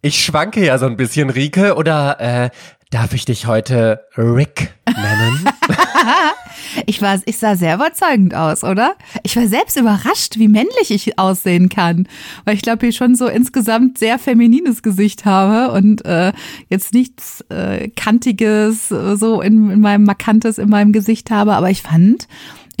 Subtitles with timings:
[0.00, 2.50] Ich schwanke ja so ein bisschen, Rike, oder äh,
[2.90, 5.48] darf ich dich heute Rick nennen?
[6.86, 8.94] ich, war, ich sah sehr überzeugend aus, oder?
[9.24, 12.06] Ich war selbst überrascht, wie männlich ich aussehen kann,
[12.44, 16.32] weil ich glaube, ich schon so insgesamt sehr feminines Gesicht habe und äh,
[16.68, 21.70] jetzt nichts äh, Kantiges äh, so in, in meinem Markantes in meinem Gesicht habe, aber
[21.70, 22.28] ich fand,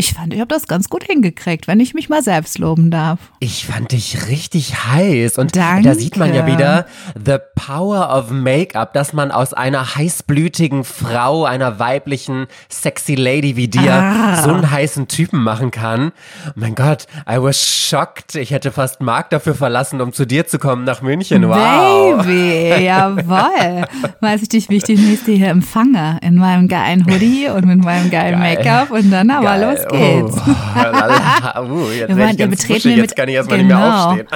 [0.00, 3.18] ich fand, ich habe das ganz gut hingekriegt, wenn ich mich mal selbst loben darf.
[3.40, 5.38] Ich fand dich richtig heiß.
[5.38, 5.88] Und Danke.
[5.88, 6.86] da sieht man ja wieder
[7.16, 13.66] the power of Make-up, dass man aus einer heißblütigen Frau, einer weiblichen, sexy Lady wie
[13.66, 14.42] dir Ah.
[14.42, 16.12] so einen heißen Typen machen kann.
[16.54, 18.36] mein Gott, I was shocked.
[18.36, 21.48] Ich hätte fast Mark dafür verlassen, um zu dir zu kommen nach München.
[21.48, 22.24] Wow.
[22.24, 23.84] Baby, jawoll.
[24.20, 26.18] Weiß ich dich, wie ich demnächst hier empfange.
[26.22, 28.56] In meinem geilen Hoodie und mit meinem geilen Geil.
[28.56, 28.90] Make-up.
[28.92, 29.74] Und dann aber Geil.
[29.76, 30.36] los geht's.
[30.36, 34.04] Oh, uh, jetzt wollen- ich ganz betreten Jetzt mit- kann ich erstmal nicht mehr genau.
[34.06, 34.26] aufstehen.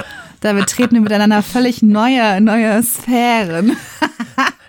[0.41, 3.77] Da betreten wir miteinander völlig neue, neue Sphären.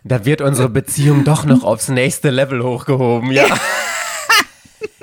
[0.05, 3.45] Da wird unsere Beziehung doch noch aufs nächste Level hochgehoben, ja.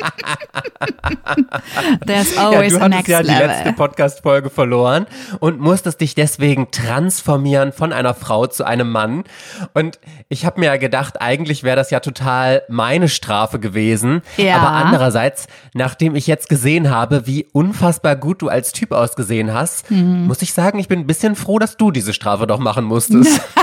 [2.05, 3.73] There's Ja, always du a hattest ja die letzte level.
[3.73, 5.05] Podcast-Folge verloren
[5.39, 9.23] und musstest dich deswegen transformieren von einer Frau zu einem Mann.
[9.73, 14.21] Und ich habe mir ja gedacht, eigentlich wäre das ja total meine Strafe gewesen.
[14.37, 14.57] Ja.
[14.57, 19.89] Aber andererseits, nachdem ich jetzt gesehen habe, wie unfassbar gut du als Typ ausgesehen hast,
[19.91, 20.27] Mhm.
[20.27, 23.41] muss ich sagen, ich bin ein bisschen froh, dass du diese Strafe doch machen musstest.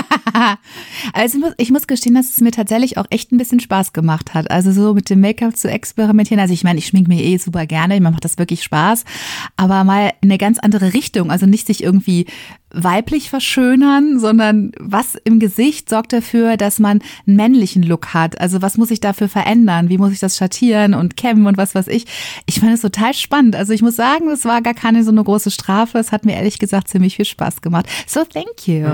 [1.13, 4.51] Also ich muss gestehen, dass es mir tatsächlich auch echt ein bisschen Spaß gemacht hat.
[4.51, 6.28] Also so mit dem Make-up zu experimentieren.
[6.37, 9.05] Also ich meine, ich schminke mir eh super gerne, mir macht das wirklich Spaß.
[9.55, 11.31] Aber mal in eine ganz andere Richtung.
[11.31, 12.25] Also nicht sich irgendwie
[12.71, 18.39] weiblich verschönern, sondern was im Gesicht sorgt dafür, dass man einen männlichen Look hat.
[18.39, 19.89] Also was muss ich dafür verändern?
[19.89, 22.05] Wie muss ich das schattieren und kämmen und was weiß ich?
[22.45, 23.55] Ich fand es total spannend.
[23.55, 25.97] Also ich muss sagen, es war gar keine so eine große Strafe.
[25.97, 27.87] Es hat mir ehrlich gesagt ziemlich viel Spaß gemacht.
[28.07, 28.87] So thank you.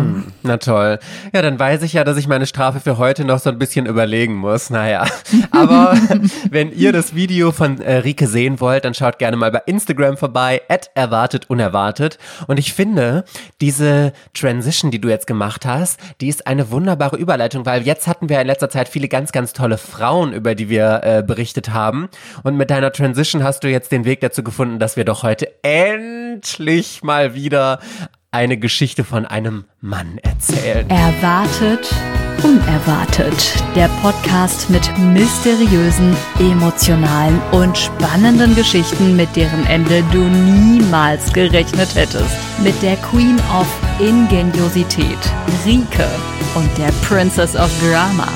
[0.44, 1.00] Na toll.
[1.34, 3.86] Ja, dann weiß ich ja, dass ich meine Strafe für heute noch so ein bisschen
[3.86, 4.70] überlegen muss.
[4.70, 5.06] Naja,
[5.52, 5.98] aber
[6.50, 10.18] wenn ihr das Video von äh, Rike sehen wollt, dann schaut gerne mal bei Instagram
[10.18, 12.18] vorbei, at erwartet unerwartet.
[12.48, 13.26] Und ich finde,
[13.66, 18.30] diese Transition, die du jetzt gemacht hast, die ist eine wunderbare Überleitung, weil jetzt hatten
[18.30, 22.08] wir in letzter Zeit viele ganz, ganz tolle Frauen, über die wir äh, berichtet haben.
[22.44, 25.52] Und mit deiner Transition hast du jetzt den Weg dazu gefunden, dass wir doch heute
[25.64, 27.80] endlich mal wieder
[28.36, 30.90] eine Geschichte von einem Mann erzählen.
[30.90, 31.90] Erwartet,
[32.44, 33.64] unerwartet.
[33.78, 42.36] Der Podcast mit mysteriösen, emotionalen und spannenden Geschichten, mit deren Ende du niemals gerechnet hättest.
[42.62, 43.68] Mit der Queen of
[44.00, 45.18] Ingeniosität,
[45.66, 46.06] Rike,
[46.56, 48.28] und der Princess of Drama,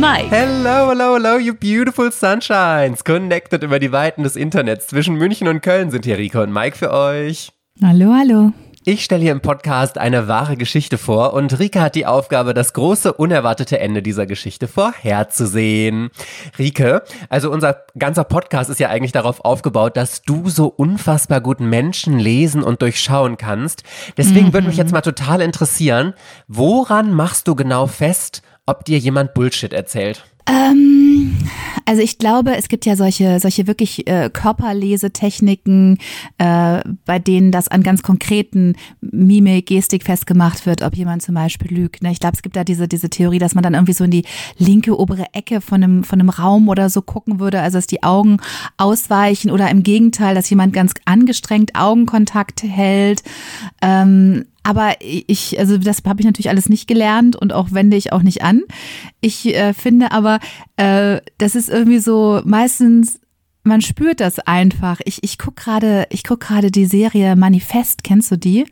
[0.00, 0.30] Mike.
[0.30, 3.04] Hello, hello, hello, you beautiful sunshines.
[3.04, 4.88] Connected über die Weiten des Internets.
[4.88, 7.52] Zwischen München und Köln sind hier Rico und Mike für euch.
[7.80, 8.52] Hallo, hallo.
[8.86, 12.74] Ich stelle hier im Podcast eine wahre Geschichte vor und Rike hat die Aufgabe, das
[12.74, 16.10] große, unerwartete Ende dieser Geschichte vorherzusehen.
[16.58, 21.60] Rike, also unser ganzer Podcast ist ja eigentlich darauf aufgebaut, dass du so unfassbar gut
[21.60, 23.84] Menschen lesen und durchschauen kannst.
[24.18, 26.12] Deswegen würde mich jetzt mal total interessieren,
[26.46, 30.26] woran machst du genau fest, ob dir jemand Bullshit erzählt?
[30.46, 31.36] Ähm,
[31.86, 35.98] also ich glaube, es gibt ja solche, solche wirklich äh, Körperlesetechniken,
[36.38, 41.72] äh, bei denen das an ganz konkreten Mimik, Gestik festgemacht wird, ob jemand zum Beispiel
[41.72, 42.02] lügt.
[42.02, 42.10] Ne?
[42.10, 44.24] Ich glaube, es gibt da diese, diese Theorie, dass man dann irgendwie so in die
[44.58, 48.02] linke obere Ecke von einem, von einem Raum oder so gucken würde, also dass die
[48.02, 48.38] Augen
[48.76, 53.22] ausweichen oder im Gegenteil, dass jemand ganz angestrengt Augenkontakt hält.
[53.82, 58.14] Ähm, aber ich, also das habe ich natürlich alles nicht gelernt und auch wende ich
[58.14, 58.62] auch nicht an.
[59.20, 60.33] Ich äh, finde aber,
[60.76, 63.20] äh, das ist irgendwie so meistens,
[63.62, 65.00] man spürt das einfach.
[65.04, 68.66] Ich, ich guck gerade, guck gerade die Serie Manifest, kennst du die?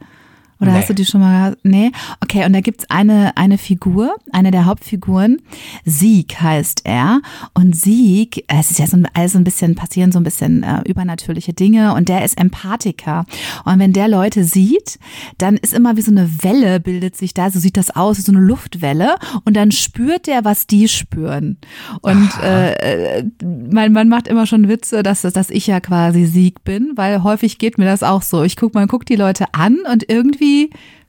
[0.63, 0.79] Oder Nee.
[0.79, 1.57] hast du die schon mal?
[1.65, 1.91] Nee?
[2.23, 5.43] Okay, und da gibt's eine, eine Figur, eine der Hauptfiguren.
[5.85, 7.21] Sieg heißt er.
[7.53, 10.83] Und Sieg, es ist ja so ein, also ein bisschen, passieren so ein bisschen äh,
[10.89, 13.27] übernatürliche Dinge und der ist Empathiker.
[13.65, 14.99] Und wenn der Leute sieht,
[15.39, 18.31] dann ist immer wie so eine Welle bildet sich da, so sieht das aus, so
[18.31, 19.17] eine Luftwelle.
[19.45, 21.59] Und dann spürt der, was die spüren.
[22.03, 26.63] Und äh, äh, man, man macht immer schon Witze, dass, dass ich ja quasi Sieg
[26.63, 28.45] bin, weil häufig geht mir das auch so.
[28.45, 30.52] Ich guck, man guckt die Leute an und irgendwie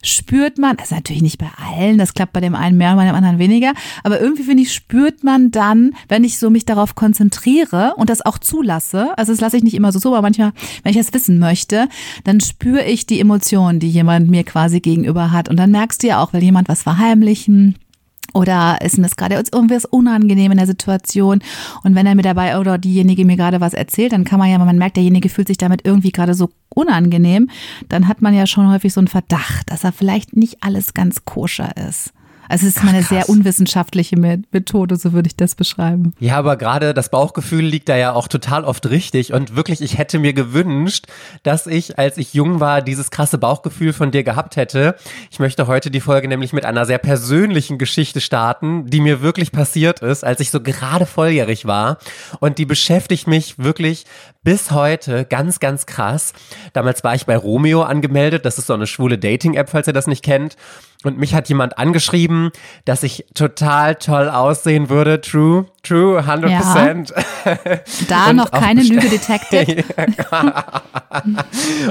[0.03, 3.15] spürt man, ist natürlich nicht bei allen, das klappt bei dem einen mehr, bei dem
[3.15, 3.73] anderen weniger,
[4.03, 8.25] aber irgendwie finde ich, spürt man dann, wenn ich so mich darauf konzentriere und das
[8.25, 10.51] auch zulasse, also das lasse ich nicht immer so so, aber manchmal,
[10.83, 11.87] wenn ich das wissen möchte,
[12.25, 15.49] dann spüre ich die Emotionen, die jemand mir quasi gegenüber hat.
[15.49, 17.75] Und dann merkst du ja auch, will jemand was verheimlichen,
[18.33, 21.39] Oder ist mir das gerade irgendwas unangenehm in der Situation?
[21.83, 24.59] Und wenn er mir dabei oder diejenige mir gerade was erzählt, dann kann man ja,
[24.59, 27.49] wenn man merkt, derjenige fühlt sich damit irgendwie gerade so unangenehm,
[27.89, 31.25] dann hat man ja schon häufig so einen Verdacht, dass er vielleicht nicht alles ganz
[31.25, 32.11] koscher ist.
[32.49, 33.09] Also es ist Ach, mal eine krass.
[33.09, 36.13] sehr unwissenschaftliche Methode, so würde ich das beschreiben.
[36.19, 39.33] Ja, aber gerade das Bauchgefühl liegt da ja auch total oft richtig.
[39.33, 41.07] Und wirklich, ich hätte mir gewünscht,
[41.43, 44.95] dass ich, als ich jung war, dieses krasse Bauchgefühl von dir gehabt hätte.
[45.31, 49.51] Ich möchte heute die Folge nämlich mit einer sehr persönlichen Geschichte starten, die mir wirklich
[49.51, 51.97] passiert ist, als ich so gerade volljährig war.
[52.39, 54.05] Und die beschäftigt mich wirklich
[54.43, 56.33] bis heute ganz, ganz krass.
[56.73, 58.45] Damals war ich bei Romeo angemeldet.
[58.45, 60.57] Das ist so eine schwule Dating-App, falls ihr das nicht kennt.
[61.03, 62.51] Und mich hat jemand angeschrieben,
[62.85, 65.19] dass ich total toll aussehen würde.
[65.19, 67.13] True, true, 100%.
[68.07, 69.83] Da Und noch keine Lüge detected.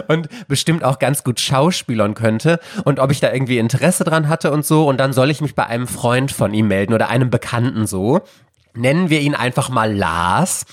[0.09, 4.50] und bestimmt auch ganz gut schauspielern könnte und ob ich da irgendwie Interesse dran hatte
[4.50, 4.88] und so.
[4.88, 8.23] Und dann soll ich mich bei einem Freund von ihm melden oder einem Bekannten so.
[8.74, 10.64] Nennen wir ihn einfach mal Lars.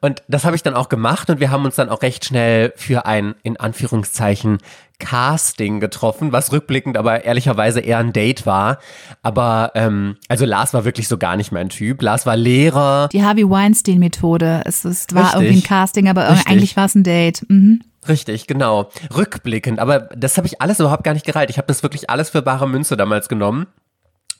[0.00, 2.72] Und das habe ich dann auch gemacht und wir haben uns dann auch recht schnell
[2.76, 4.58] für ein, in Anführungszeichen,
[4.98, 8.78] Casting getroffen, was rückblickend aber ehrlicherweise eher ein Date war.
[9.22, 12.02] Aber, ähm, also Lars war wirklich so gar nicht mein Typ.
[12.02, 14.62] Lars war Lehrer, Die Harvey Weinstein-Methode.
[14.64, 15.40] Es, es war Richtig.
[15.40, 16.48] irgendwie ein Casting, aber Richtig.
[16.48, 17.48] eigentlich war es ein Date.
[17.48, 17.80] Mhm.
[18.08, 18.90] Richtig, genau.
[19.14, 21.50] Rückblickend, aber das habe ich alles überhaupt gar nicht gereilt.
[21.50, 23.66] Ich habe das wirklich alles für bare Münze damals genommen.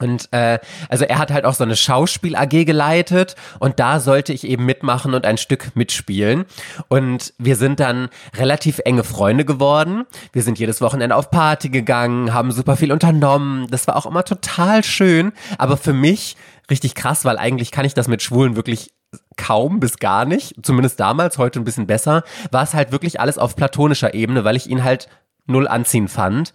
[0.00, 0.58] Und äh,
[0.88, 5.14] also er hat halt auch so eine Schauspiel-AG geleitet und da sollte ich eben mitmachen
[5.14, 6.44] und ein Stück mitspielen.
[6.88, 10.04] Und wir sind dann relativ enge Freunde geworden.
[10.32, 13.66] Wir sind jedes Wochenende auf Party gegangen, haben super viel unternommen.
[13.70, 16.36] Das war auch immer total schön, aber für mich
[16.70, 18.92] richtig krass, weil eigentlich kann ich das mit Schwulen wirklich
[19.36, 23.38] kaum bis gar nicht, zumindest damals, heute ein bisschen besser, war es halt wirklich alles
[23.38, 25.08] auf platonischer Ebene, weil ich ihn halt
[25.46, 26.52] null anziehen fand.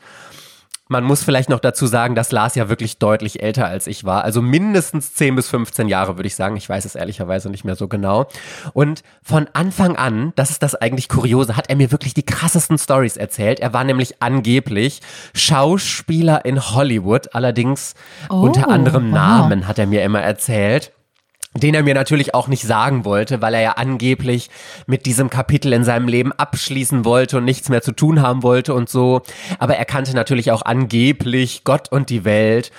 [0.89, 4.25] Man muss vielleicht noch dazu sagen, dass Lars ja wirklich deutlich älter als ich war.
[4.25, 6.57] Also mindestens 10 bis 15 Jahre, würde ich sagen.
[6.57, 8.27] Ich weiß es ehrlicherweise nicht mehr so genau.
[8.74, 12.77] Und von Anfang an, das ist das eigentlich Kuriose, hat er mir wirklich die krassesten
[12.77, 13.62] Stories erzählt.
[13.62, 15.00] Er war nämlich angeblich
[15.33, 17.94] Schauspieler in Hollywood, allerdings
[18.30, 19.13] Oh, unter anderem wow.
[19.13, 20.91] Namen hat er mir immer erzählt
[21.55, 24.50] den er mir natürlich auch nicht sagen wollte, weil er ja angeblich
[24.88, 28.73] mit diesem Kapitel in seinem Leben abschließen wollte und nichts mehr zu tun haben wollte
[28.73, 29.21] und so.
[29.59, 32.71] Aber er kannte natürlich auch angeblich Gott und die Welt.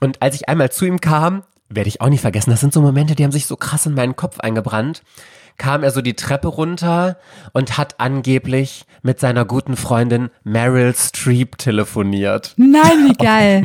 [0.00, 2.80] Und als ich einmal zu ihm kam, werde ich auch nicht vergessen, das sind so
[2.80, 5.02] Momente, die haben sich so krass in meinen Kopf eingebrannt,
[5.58, 7.18] kam er so die Treppe runter
[7.52, 12.54] und hat angeblich mit seiner guten Freundin Meryl Streep telefoniert.
[12.56, 13.62] Nein, wie geil.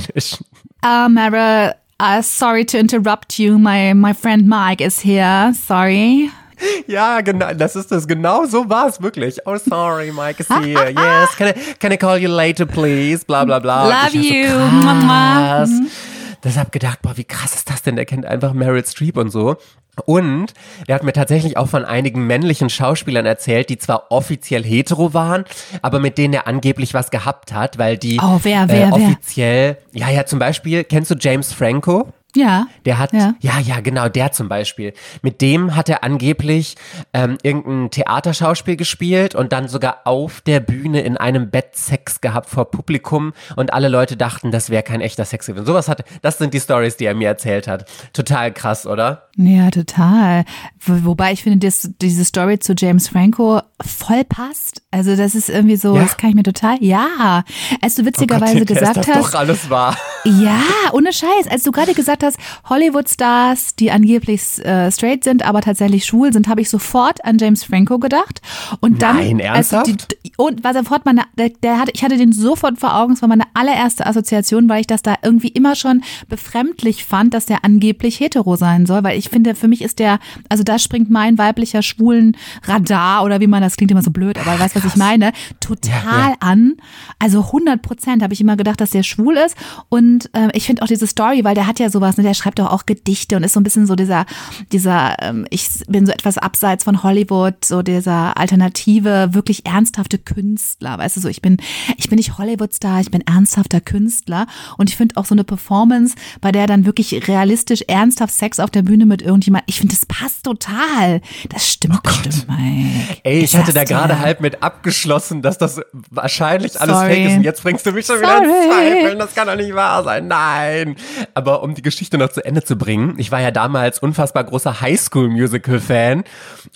[0.85, 3.57] Uh, Mara, uh, sorry to interrupt you.
[3.57, 5.53] My, my friend Mike is here.
[5.53, 6.29] Sorry.
[6.87, 8.07] Ja, genau, das ist das.
[8.07, 9.37] Genau so war es wirklich.
[9.45, 10.89] Oh, sorry, Mike is here.
[10.95, 13.23] Yes, can I, can I call you later, please?
[13.23, 13.87] Bla, bla, bla.
[13.87, 15.67] Love you, so, Mama.
[15.67, 16.16] krass.
[16.41, 17.95] Das hab gedacht, boah, wie krass ist das denn?
[17.95, 19.57] Der kennt einfach Meryl Streep und so.
[20.05, 20.53] Und
[20.87, 25.43] der hat mir tatsächlich auch von einigen männlichen Schauspielern erzählt, die zwar offiziell hetero waren,
[25.81, 28.93] aber mit denen er angeblich was gehabt hat, weil die Oh, wer, äh, wer, wer?
[28.93, 32.13] offiziell, ja, ja, zum Beispiel, kennst du James Franco?
[32.35, 32.67] Ja.
[32.85, 33.33] Der hat, Ja.
[33.39, 33.59] ja.
[33.59, 34.93] ja, genau, der zum Beispiel.
[35.23, 36.75] Mit dem hat er angeblich
[37.13, 42.49] ähm, irgendein Theaterschauspiel gespielt und dann sogar auf der Bühne in einem Bett Sex gehabt
[42.49, 45.65] vor Publikum und alle Leute dachten, das wäre kein echter Sex gewesen.
[45.65, 47.85] Sowas hat, das sind die Stories, die er mir erzählt hat.
[48.13, 49.29] Total krass, oder?
[49.35, 50.43] Ja, total.
[50.79, 54.81] Wo- Wobei ich finde, dass diese Story zu James Franco voll passt.
[54.91, 56.03] Also das ist irgendwie so, Ja.
[56.03, 57.43] das kann ich mir total, ja.
[57.81, 59.95] Als du witzigerweise Oh Gott, gesagt ist das hast, doch alles wahr.
[60.25, 60.59] Ja,
[60.91, 61.47] ohne Scheiß.
[61.49, 62.37] Als du gerade gesagt hast,
[62.69, 67.63] Hollywood-Stars, die angeblich äh, straight sind, aber tatsächlich schwul sind, habe ich sofort an James
[67.63, 68.41] Franco gedacht.
[68.79, 69.87] Und dann, Nein, ernsthaft?
[70.23, 73.13] Die, und war sofort meine, der, der hatte, ich hatte den sofort vor Augen.
[73.13, 77.45] Es war meine allererste Assoziation, weil ich das da irgendwie immer schon befremdlich fand, dass
[77.45, 79.03] der angeblich hetero sein soll.
[79.03, 83.39] Weil ich finde, für mich ist der, also da springt mein weiblicher schwulen Radar oder
[83.41, 86.35] wie man das klingt immer so blöd, aber weißt was ich meine, total Ja, ja.
[86.39, 86.75] an.
[87.19, 89.55] Also 100 Prozent habe ich immer gedacht, dass der schwul ist.
[89.89, 92.59] Und ähm, ich finde auch diese Story, weil der hat ja sowas, ne, der schreibt
[92.59, 94.25] doch auch Gedichte und ist so ein bisschen so dieser,
[94.71, 100.97] dieser, ähm, ich bin so etwas abseits von Hollywood, so dieser alternative, wirklich ernsthafte Künstler.
[100.97, 101.57] Weißt du, so ich bin,
[101.97, 104.47] ich bin nicht Hollywood-Star, ich bin ernsthafter Künstler.
[104.77, 108.69] Und ich finde auch so eine Performance, bei der dann wirklich realistisch, ernsthaft Sex auf
[108.69, 111.21] der Bühne mit irgendjemand, ich finde, das passt total.
[111.49, 113.19] Das stimmt bestimmt, Mike.
[113.23, 117.13] Ey, ich hatte da gerade halb mit abgeschlossen, dass das wahrscheinlich alles Sorry.
[117.13, 117.37] fake ist.
[117.37, 118.67] Und jetzt bringst du mich schon wieder ins Sorry.
[118.67, 119.19] Zweifeln.
[119.19, 120.27] Das kann doch nicht wahr sein.
[120.27, 120.95] Nein.
[121.33, 124.81] Aber um die Geschichte noch zu Ende zu bringen, ich war ja damals unfassbar großer
[124.81, 126.23] Highschool-Musical-Fan.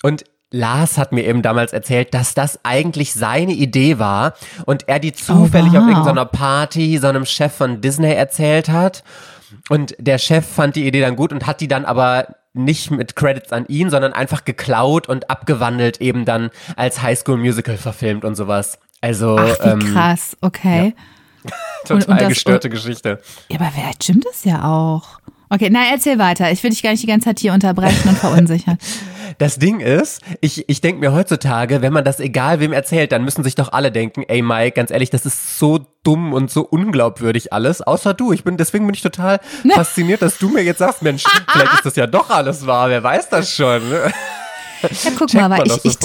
[0.02, 4.34] Und Lars hat mir eben damals erzählt, dass das eigentlich seine Idee war
[4.66, 5.82] und er die zufällig Oh, wow.
[5.82, 9.02] auf irgendeiner Party so einem Chef von Disney erzählt hat.
[9.68, 13.16] Und der Chef fand die Idee dann gut und hat die dann aber nicht mit
[13.16, 18.34] Credits an ihn, sondern einfach geklaut und abgewandelt eben dann als Highschool Musical verfilmt und
[18.34, 18.78] sowas.
[19.00, 20.94] Also Ach, wie ähm, krass, okay.
[21.86, 23.20] total und- und das- gestörte Geschichte.
[23.50, 25.20] Ja, aber vielleicht stimmt es ja auch.
[25.48, 26.50] Okay, na, erzähl weiter.
[26.50, 28.78] Ich will dich gar nicht die ganze Zeit hier unterbrechen und verunsichern.
[29.38, 33.24] Das Ding ist, ich, ich denke mir heutzutage, wenn man das egal wem erzählt, dann
[33.24, 36.60] müssen sich doch alle denken, ey Mike, ganz ehrlich, das ist so dumm und so
[36.62, 38.32] unglaubwürdig alles, außer du.
[38.32, 39.40] Ich bin, deswegen bin ich total
[39.74, 43.02] fasziniert, dass du mir jetzt sagst, Mensch, vielleicht ist das ja doch alles wahr, wer
[43.02, 43.80] weiß das schon.
[43.90, 44.10] Ja,
[45.16, 45.98] guck Checkt mal, weil ich, ich.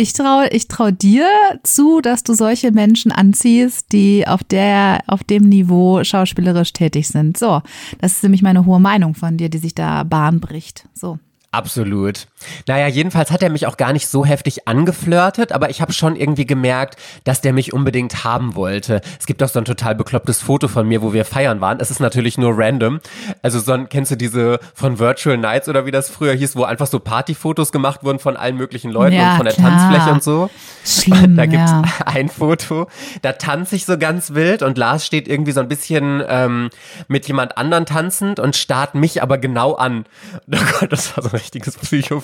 [0.00, 1.28] Ich traue ich trau dir
[1.62, 7.36] zu, dass du solche Menschen anziehst, die auf der, auf dem Niveau schauspielerisch tätig sind.
[7.36, 7.62] So.
[8.00, 10.88] Das ist nämlich meine hohe Meinung von dir, die sich da Bahn bricht.
[10.94, 11.18] So.
[11.52, 12.28] Absolut.
[12.66, 16.16] Naja, jedenfalls hat er mich auch gar nicht so heftig angeflirtet, aber ich habe schon
[16.16, 19.00] irgendwie gemerkt, dass der mich unbedingt haben wollte.
[19.18, 21.80] Es gibt auch so ein total beklopptes Foto von mir, wo wir feiern waren.
[21.80, 23.00] Es ist natürlich nur random.
[23.42, 26.64] Also so ein, kennst du diese von Virtual Nights oder wie das früher hieß, wo
[26.64, 29.70] einfach so Partyfotos gemacht wurden von allen möglichen Leuten Ja, und von der klar.
[29.70, 30.50] Tanzfläche und so.
[30.84, 31.82] Schlimm, Da gibt's ja.
[32.06, 32.88] ein Foto,
[33.22, 36.70] da tanze ich so ganz wild und Lars steht irgendwie so ein bisschen ähm,
[37.08, 40.04] mit jemand anderen tanzend und starrt mich aber genau an.
[40.52, 41.76] Oh Gott, das war so ein richtiges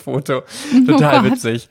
[0.06, 0.42] Psychofoto.
[0.86, 1.68] Total Oh witzig.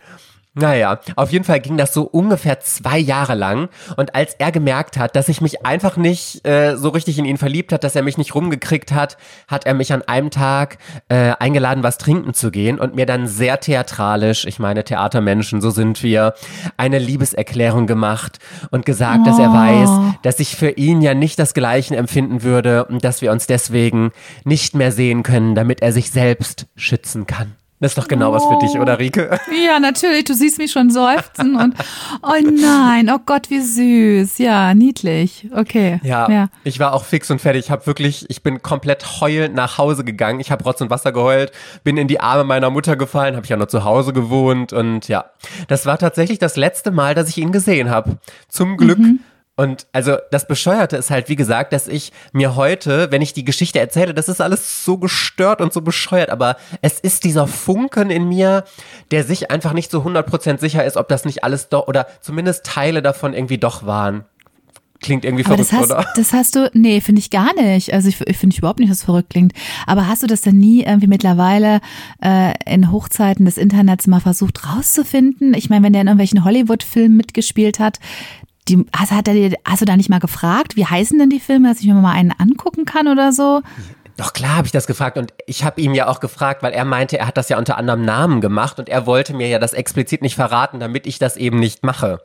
[0.58, 3.68] Naja, auf jeden Fall ging das so ungefähr zwei Jahre lang.
[3.98, 7.36] Und als er gemerkt hat, dass ich mich einfach nicht äh, so richtig in ihn
[7.38, 9.18] verliebt hat, dass er mich nicht rumgekriegt hat,
[9.50, 10.78] hat er mich an einem Tag
[11.10, 15.72] äh, eingeladen, was trinken zu gehen und mir dann sehr theatralisch, ich meine Theatermenschen, so
[15.72, 16.36] sind wir,
[16.78, 18.40] eine Liebeserklärung gemacht
[18.72, 19.54] und gesagt, dass er Oh.
[19.54, 19.90] weiß,
[20.22, 24.14] dass ich für ihn ja nicht das Gleiche empfinden würde und dass wir uns deswegen
[24.46, 27.56] nicht mehr sehen können, damit er sich selbst schützen kann.
[27.82, 29.38] Das ist doch genau was für dich, oder Rike?
[29.66, 30.24] Ja, natürlich.
[30.24, 31.76] Du siehst mich schon seufzen und
[32.24, 34.38] oh nein, oh Gott, wie süß.
[34.38, 35.50] Ja, niedlich.
[35.54, 36.00] Okay.
[36.04, 36.48] Ja, ja.
[36.64, 37.66] ich war auch fix und fertig.
[37.66, 40.40] Ich habe wirklich, ich bin komplett heulend nach Hause gegangen.
[40.40, 41.52] Ich habe Rotz und Wasser geheult,
[41.84, 45.10] bin in die Arme meiner Mutter gefallen, habe ich ja noch zu Hause gewohnt und
[45.10, 45.26] ja,
[45.68, 48.18] das war tatsächlich das letzte Mal, dass ich ihn gesehen habe.
[48.48, 49.00] Zum Glück.
[49.58, 53.46] Und also das Bescheuerte ist halt, wie gesagt, dass ich mir heute, wenn ich die
[53.46, 58.10] Geschichte erzähle, das ist alles so gestört und so bescheuert, aber es ist dieser Funken
[58.10, 58.66] in mir,
[59.12, 62.66] der sich einfach nicht so 100% sicher ist, ob das nicht alles doch, oder zumindest
[62.66, 64.26] Teile davon irgendwie doch waren.
[65.02, 66.06] Klingt irgendwie Aber verrückt, das hast, oder?
[66.16, 67.94] das hast du, nee, finde ich gar nicht.
[67.94, 69.54] Also ich, ich finde überhaupt nicht, dass es verrückt klingt.
[69.86, 71.80] Aber hast du das denn nie irgendwie mittlerweile
[72.24, 75.54] äh, in Hochzeiten des Internets mal versucht rauszufinden?
[75.54, 78.00] Ich meine, wenn der in irgendwelchen Hollywood-Filmen mitgespielt hat,
[78.68, 81.70] die, hast, hat er hast du da nicht mal gefragt, wie heißen denn die Filme,
[81.70, 83.62] dass ich mir mal einen angucken kann oder so?
[84.18, 86.86] Doch klar habe ich das gefragt und ich habe ihm ja auch gefragt, weil er
[86.86, 89.74] meinte, er hat das ja unter anderem Namen gemacht und er wollte mir ja das
[89.74, 92.22] explizit nicht verraten, damit ich das eben nicht mache.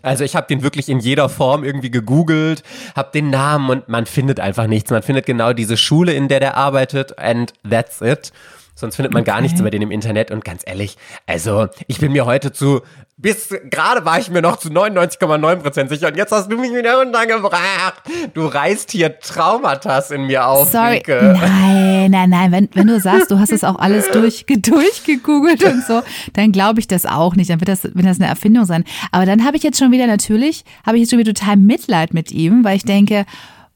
[0.00, 2.62] Also ich habe den wirklich in jeder Form irgendwie gegoogelt,
[2.94, 4.90] habe den Namen und man findet einfach nichts.
[4.90, 8.32] Man findet genau diese Schule, in der der arbeitet and that's it.
[8.74, 12.12] Sonst findet man gar nichts über den im Internet und ganz ehrlich, also ich bin
[12.12, 12.82] mir heute zu,
[13.16, 16.98] bis gerade war ich mir noch zu 99,9% sicher und jetzt hast du mich wieder
[16.98, 18.02] runtergebracht.
[18.34, 20.96] Du reißt hier Traumatas in mir auf, Sorry.
[20.96, 21.38] Rike.
[21.40, 22.52] Nein, nein, nein.
[22.52, 26.02] Wenn, wenn du sagst, du hast es auch alles durch, durchgegoogelt und so,
[26.32, 27.50] dann glaube ich das auch nicht.
[27.50, 28.84] Dann wird das, wird das eine Erfindung sein.
[29.12, 32.12] Aber dann habe ich jetzt schon wieder natürlich, habe ich jetzt schon wieder total Mitleid
[32.12, 33.26] mit ihm, weil ich denke,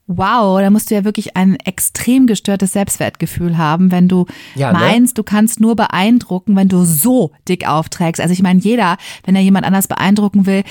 [0.08, 4.78] wow, da musst du ja wirklich ein extrem gestörtes Selbstwertgefühl haben, wenn du Ja, ne?
[4.78, 8.20] meinst, du kannst nur beeindrucken, wenn du so dick aufträgst.
[8.20, 10.64] Also ich meine, jeder, wenn er jemand anders beeindrucken will,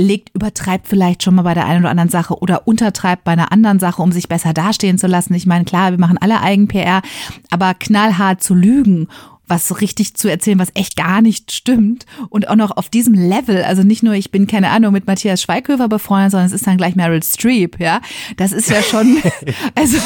[0.00, 3.52] legt, übertreibt vielleicht schon mal bei der einen oder anderen Sache oder untertreibt bei einer
[3.52, 5.34] anderen Sache, um sich besser dastehen zu lassen.
[5.34, 7.02] Ich meine, klar, wir machen alle Eigen-PR,
[7.50, 9.08] aber knallhart zu lügen
[9.48, 13.62] was richtig zu erzählen, was echt gar nicht stimmt und auch noch auf diesem Level,
[13.62, 16.76] also nicht nur ich bin keine Ahnung mit Matthias Schweighöfer befreundet, sondern es ist dann
[16.76, 18.00] gleich Meryl Streep, ja,
[18.36, 19.18] das ist ja schon,
[19.74, 19.98] also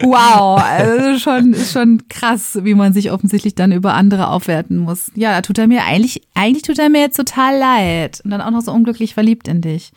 [0.00, 5.10] wow, also schon schon krass, wie man sich offensichtlich dann über andere aufwerten muss.
[5.14, 8.40] Ja, da tut er mir eigentlich, eigentlich tut er mir jetzt total leid und dann
[8.40, 9.92] auch noch so unglücklich verliebt in dich.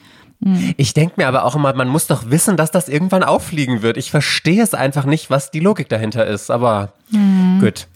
[0.78, 3.98] Ich denke mir aber auch immer, man muss doch wissen, dass das irgendwann auffliegen wird.
[3.98, 6.94] Ich verstehe es einfach nicht, was die Logik dahinter ist, aber
[7.60, 7.88] gut.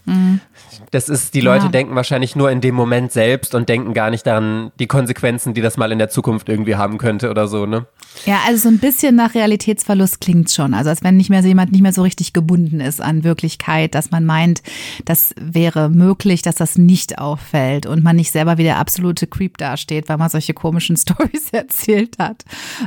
[0.92, 1.70] Das ist, die Leute Ja.
[1.70, 5.60] denken wahrscheinlich nur in dem Moment selbst und denken gar nicht daran, die Konsequenzen, die
[5.60, 7.86] das mal in der Zukunft irgendwie haben könnte oder so, ne?
[8.26, 10.74] Ja, also so ein bisschen nach Realitätsverlust klingt's schon.
[10.74, 13.94] Also als wenn nicht mehr so jemand nicht mehr so richtig gebunden ist an Wirklichkeit,
[13.94, 14.62] dass man meint,
[15.04, 19.58] das wäre möglich, dass das nicht auffällt und man nicht selber wie der absolute Creep
[19.58, 22.44] dasteht, weil man solche komischen Stories erzählt hat.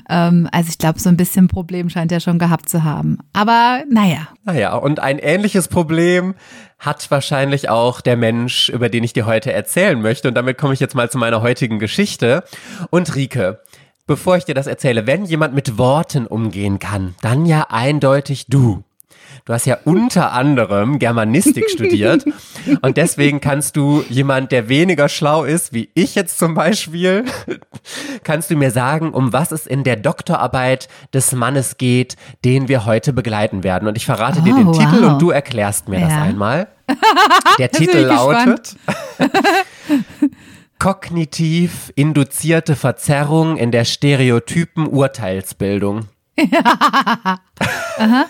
[0.10, 3.18] Ähm, also ich glaube, so ein bisschen Problem scheint er schon gehabt zu haben.
[3.32, 6.36] Aber naja, Naja, und ein ähnliches Problem
[6.80, 10.28] hat wahrscheinlich auch der Mensch, über den ich dir heute erzählen möchte.
[10.28, 12.44] Und damit komme ich jetzt mal zu meiner heutigen Geschichte.
[12.90, 13.62] Und Rike,
[14.08, 18.84] bevor ich dir das erzähle, wenn jemand mit Worten umgehen kann, dann ja eindeutig du.
[19.46, 22.26] Du hast ja unter anderem Germanistik studiert
[22.82, 27.26] und deswegen kannst du jemand, der weniger schlau ist, wie ich jetzt zum Beispiel,
[28.24, 32.86] kannst du mir sagen, um was es in der Doktorarbeit des Mannes geht, den wir
[32.86, 33.88] heute begleiten werden.
[33.88, 34.78] Und ich verrate oh, dir den wow.
[34.78, 36.08] Titel und du erklärst mir ja.
[36.08, 36.68] das einmal.
[37.60, 38.76] Der Titel lautet
[40.80, 46.08] Kognitiv induzierte Verzerrung in der stereotypen Urteilsbildung.
[47.98, 48.26] Aha.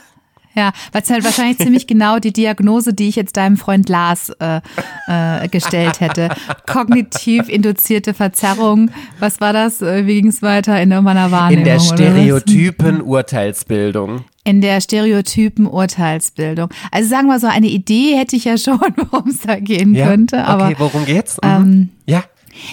[0.55, 4.31] Ja, weil es halt wahrscheinlich ziemlich genau die Diagnose, die ich jetzt deinem Freund Lars
[4.39, 4.61] äh,
[5.07, 6.29] äh, gestellt hätte.
[6.67, 8.91] Kognitiv induzierte Verzerrung.
[9.19, 9.81] Was war das?
[9.81, 11.65] Äh, wie ging es weiter in meiner Wahrnehmung?
[11.65, 14.25] In der stereotypen Urteilsbildung.
[14.43, 16.69] In der stereotypen Urteilsbildung.
[16.91, 18.79] Also sagen wir so, eine Idee hätte ich ja schon,
[19.11, 20.07] worum es da gehen ja?
[20.07, 20.45] könnte.
[20.45, 21.37] Aber, okay, worum geht's?
[21.41, 21.49] Mhm.
[21.49, 22.23] Ähm, ja.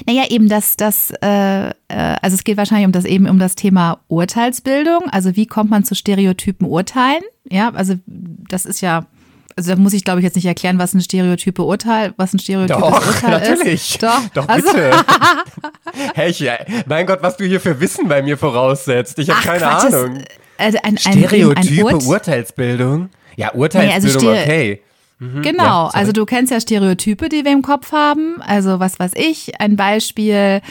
[0.07, 3.55] Naja, eben das, das, äh, äh, also es geht wahrscheinlich um das eben um das
[3.55, 5.09] Thema Urteilsbildung.
[5.11, 7.23] Also wie kommt man zu stereotypen Urteilen?
[7.49, 9.07] Ja, also das ist ja,
[9.57, 12.39] also da muss ich glaube ich jetzt nicht erklären, was ein stereotype Urteil, was ein
[12.39, 13.95] stereotypes Doch, Urteil natürlich.
[13.95, 14.03] ist.
[14.03, 14.91] Doch, Doch also, bitte.
[16.15, 16.45] hey, ich,
[16.87, 19.19] mein Gott, was du hier für Wissen bei mir voraussetzt.
[19.19, 20.23] Ich habe keine Quatsch, Ahnung.
[20.59, 23.09] Das, äh, ein, ein, Stereotype ein Urt Urteilsbildung?
[23.37, 24.83] Ja, Urteilsbildung, nee, also okay.
[25.21, 28.41] Mhm, genau, ja, also du kennst ja Stereotype, die wir im Kopf haben.
[28.41, 30.63] Also was weiß ich, ein Beispiel,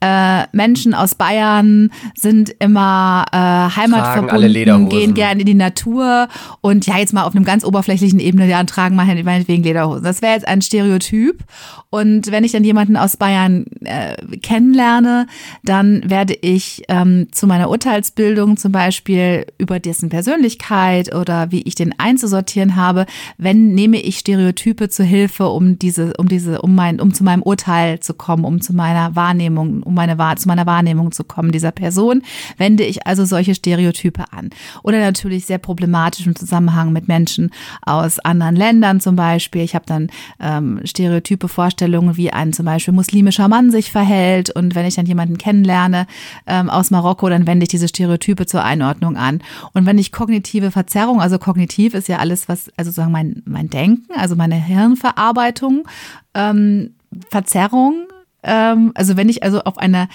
[0.00, 3.36] äh, Menschen aus Bayern sind immer äh,
[3.76, 6.28] heimatverbunden, gehen gerne in die Natur
[6.60, 10.04] und ja, jetzt mal auf einem ganz oberflächlichen Ebene, ja, tragen mal meinetwegen Lederhosen.
[10.04, 11.42] Das wäre jetzt ein Stereotyp.
[11.90, 15.26] Und wenn ich dann jemanden aus Bayern äh, kennenlerne,
[15.64, 21.74] dann werde ich ähm, zu meiner Urteilsbildung zum Beispiel über dessen Persönlichkeit oder wie ich
[21.76, 23.06] den einzusortieren habe,
[23.38, 27.42] wenn nehme ich Stereotype zu Hilfe, um diese, um diese, um mein, um zu meinem
[27.42, 31.72] Urteil zu kommen, um zu meiner Wahrnehmung um meine, zu meiner Wahrnehmung zu kommen dieser
[31.72, 32.22] Person,
[32.58, 34.50] wende ich also solche Stereotype an.
[34.82, 37.50] Oder natürlich sehr problematisch im Zusammenhang mit Menschen
[37.82, 39.62] aus anderen Ländern zum Beispiel.
[39.62, 40.08] Ich habe dann
[40.40, 44.50] ähm, stereotype Vorstellungen, wie ein zum Beispiel muslimischer Mann sich verhält.
[44.50, 46.06] Und wenn ich dann jemanden kennenlerne
[46.46, 49.42] ähm, aus Marokko, dann wende ich diese Stereotype zur Einordnung an.
[49.72, 53.70] Und wenn ich kognitive Verzerrung, also kognitiv ist ja alles, was, also sagen mein, mein
[53.70, 55.88] Denken, also meine Hirnverarbeitung,
[56.34, 56.90] ähm,
[57.30, 58.06] Verzerrung
[58.42, 60.08] also wenn ich also auf eine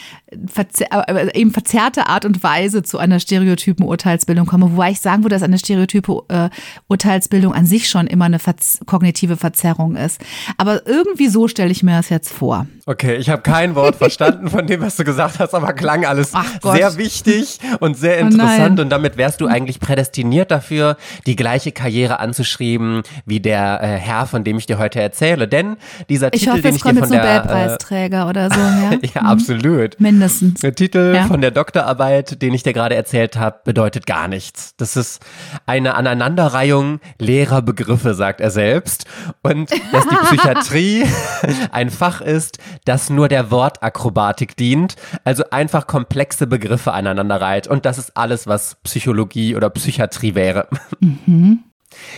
[0.48, 5.24] verzer äh, eben verzerrte Art und Weise zu einer stereotypen Urteilsbildung komme, wobei ich sagen
[5.24, 6.50] würde, dass eine stereotype äh,
[6.88, 10.22] Urteilsbildung an sich schon immer eine Verz kognitive Verzerrung ist.
[10.58, 12.68] Aber irgendwie so stelle ich mir das jetzt vor.
[12.86, 16.34] Okay, ich habe kein Wort verstanden von dem, was du gesagt hast, aber klang alles
[16.62, 21.36] sehr wichtig und sehr oh interessant oh und damit wärst du eigentlich prädestiniert dafür, die
[21.36, 25.48] gleiche Karriere anzuschreiben wie der äh, Herr, von dem ich dir heute erzähle.
[25.48, 25.78] Denn
[26.10, 27.78] dieser ich Titel, hoffe, den ich dir von der äh,
[28.14, 28.92] Preisträger oder so, ja?
[29.16, 29.28] ja, mhm.
[29.28, 30.00] absolut.
[30.00, 30.62] Mindestens.
[30.62, 31.26] Der Titel ja.
[31.26, 34.76] von der Doktorarbeit, den ich dir gerade erzählt habe, bedeutet gar nichts.
[34.78, 35.22] Das ist
[35.66, 39.06] eine Aneinanderreihung leerer Begriffe, sagt er selbst.
[39.42, 41.06] Und dass die Psychiatrie
[41.72, 47.68] ein Fach ist, das nur der Wortakrobatik dient, also einfach komplexe Begriffe aneinander reiht.
[47.68, 50.68] Und das ist alles, was Psychologie oder Psychiatrie wäre.
[51.00, 51.60] Mhm.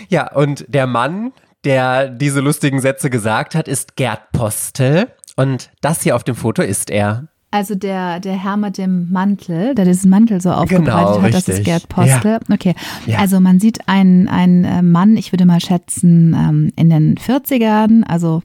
[0.09, 1.33] Ja, und der Mann,
[1.65, 5.07] der diese lustigen Sätze gesagt hat, ist Gerd Postel.
[5.35, 7.27] Und das hier auf dem Foto ist er.
[7.51, 11.47] Also der, der Herr mit dem Mantel, der diesen Mantel so aufgebreitet genau, hat, das
[11.47, 12.39] ist Gerd Postel.
[12.47, 12.53] Ja.
[12.53, 13.19] Okay, ja.
[13.19, 18.03] also man sieht einen, einen äh, Mann, ich würde mal schätzen, ähm, in den 40ern,
[18.03, 18.43] also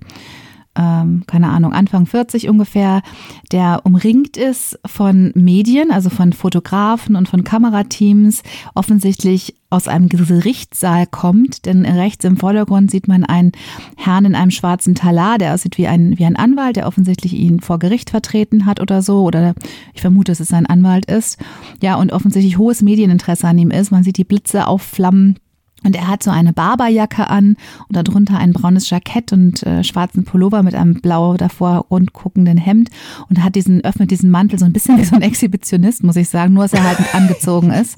[0.77, 3.03] ähm, keine Ahnung, Anfang 40 ungefähr,
[3.51, 8.43] der umringt ist von Medien, also von Fotografen und von Kamerateams,
[8.75, 13.53] offensichtlich aus einem Gerichtssaal kommt, denn rechts im Vordergrund sieht man einen
[13.97, 17.61] Herrn in einem schwarzen Talar, der aussieht wie ein, wie ein Anwalt, der offensichtlich ihn
[17.61, 19.55] vor Gericht vertreten hat oder so, oder
[19.93, 21.39] ich vermute, dass es sein Anwalt ist.
[21.83, 23.91] Ja, und offensichtlich hohes Medieninteresse an ihm ist.
[23.91, 25.39] Man sieht die Blitze aufflammen
[25.85, 27.57] und er hat so eine Barberjacke an
[27.89, 32.59] und darunter ein braunes Jackett und äh, schwarzen Pullover mit einem blau davor rund guckenden
[32.59, 32.91] Hemd
[33.29, 36.29] und hat diesen, öffnet diesen Mantel so ein bisschen wie so ein Exhibitionist, muss ich
[36.29, 37.97] sagen, nur dass er halt angezogen ist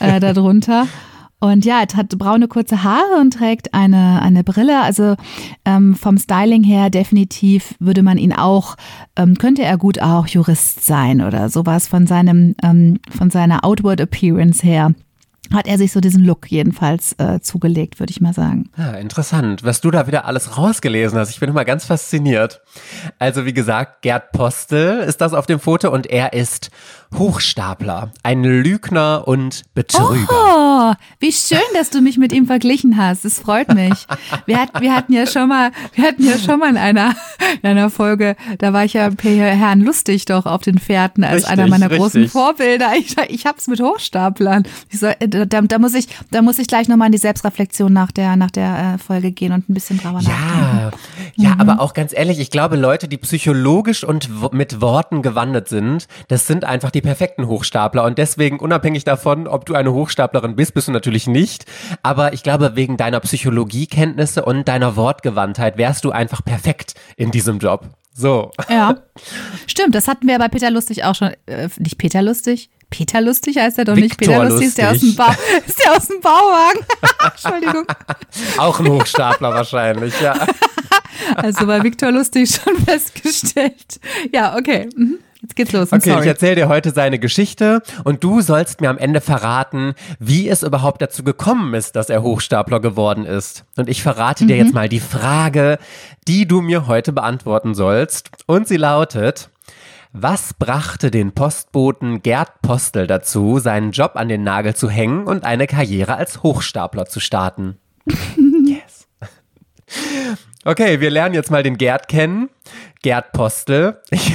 [0.00, 0.86] äh, darunter.
[1.42, 4.82] Und ja, er hat braune kurze Haare und trägt eine, eine Brille.
[4.82, 5.16] Also
[5.64, 8.76] ähm, vom Styling her definitiv würde man ihn auch,
[9.16, 14.02] ähm, könnte er gut auch Jurist sein oder sowas von seinem, ähm, von seiner Outward
[14.02, 14.94] Appearance her
[15.52, 18.70] hat er sich so diesen Look jedenfalls äh, zugelegt, würde ich mal sagen.
[18.76, 21.30] Ja, interessant, was du da wieder alles rausgelesen hast.
[21.30, 22.62] Ich bin immer ganz fasziniert.
[23.18, 26.70] Also wie gesagt, Gerd Postel ist das auf dem Foto und er ist
[27.16, 30.28] Hochstapler, ein Lügner und Betrüger.
[30.30, 33.24] Oh, wie schön, dass du mich mit ihm verglichen hast.
[33.24, 34.06] Es freut mich.
[34.46, 37.14] Wir, hat, wir hatten ja schon mal, wir hatten ja schon mal in einer,
[37.62, 41.42] in einer Folge, da war ich ja per Herrn Lustig doch auf den Fährten als
[41.42, 42.00] Richtig, einer meiner richtig.
[42.00, 42.92] großen Vorbilder.
[42.96, 44.64] Ich, ich hab's mit Hochstaplern.
[44.88, 48.12] Ich soll, da, da muss ich, da muss ich gleich nochmal in die Selbstreflexion nach
[48.12, 50.96] der, nach der äh, Folge gehen und ein bisschen drüber nachdenken.
[51.36, 55.68] Ja, ja, aber auch ganz ehrlich, ich glaube, Leute, die psychologisch und mit Worten gewandert
[55.68, 58.04] sind, das sind einfach die perfekten Hochstapler.
[58.04, 61.64] Und deswegen, unabhängig davon, ob du eine Hochstaplerin bist, bist du natürlich nicht.
[62.02, 67.58] Aber ich glaube, wegen deiner Psychologiekenntnisse und deiner Wortgewandtheit wärst du einfach perfekt in diesem
[67.58, 67.88] Job.
[68.12, 68.50] So.
[68.68, 68.96] Ja,
[69.66, 69.94] stimmt.
[69.94, 71.32] Das hatten wir bei Peter Lustig auch schon.
[71.46, 72.68] Äh, nicht Peter Lustig?
[72.90, 74.20] Peter Lustig heißt er doch nicht.
[74.20, 75.08] Viktor Peter Lustig ist der aus dem,
[75.66, 76.80] ist der aus dem Bauwagen.
[77.32, 77.86] Entschuldigung.
[78.58, 80.34] Auch ein Hochstapler wahrscheinlich, ja.
[81.36, 84.00] Also bei Viktor Lustig schon festgestellt.
[84.32, 84.88] Ja, okay.
[84.96, 85.18] Mhm.
[85.42, 85.90] Jetzt geht's los.
[85.90, 86.28] I'm Okay, ich sorry.
[86.28, 91.00] erzähle dir heute seine Geschichte und du sollst mir am Ende verraten, wie es überhaupt
[91.00, 93.64] dazu gekommen ist, dass er Hochstapler geworden ist.
[93.76, 95.78] Und ich verrate dir jetzt mal die Frage,
[96.28, 98.30] die du mir heute beantworten sollst.
[98.46, 99.48] Und sie lautet,
[100.12, 105.44] was brachte den Postboten Gerd Postel dazu, seinen Job an den Nagel zu hängen und
[105.44, 107.78] eine Karriere als Hochstapler zu starten?
[108.66, 109.06] yes.
[110.64, 112.50] Okay, wir lernen jetzt mal den Gerd kennen.
[113.02, 114.00] Gerd Postel.
[114.10, 114.34] Ich,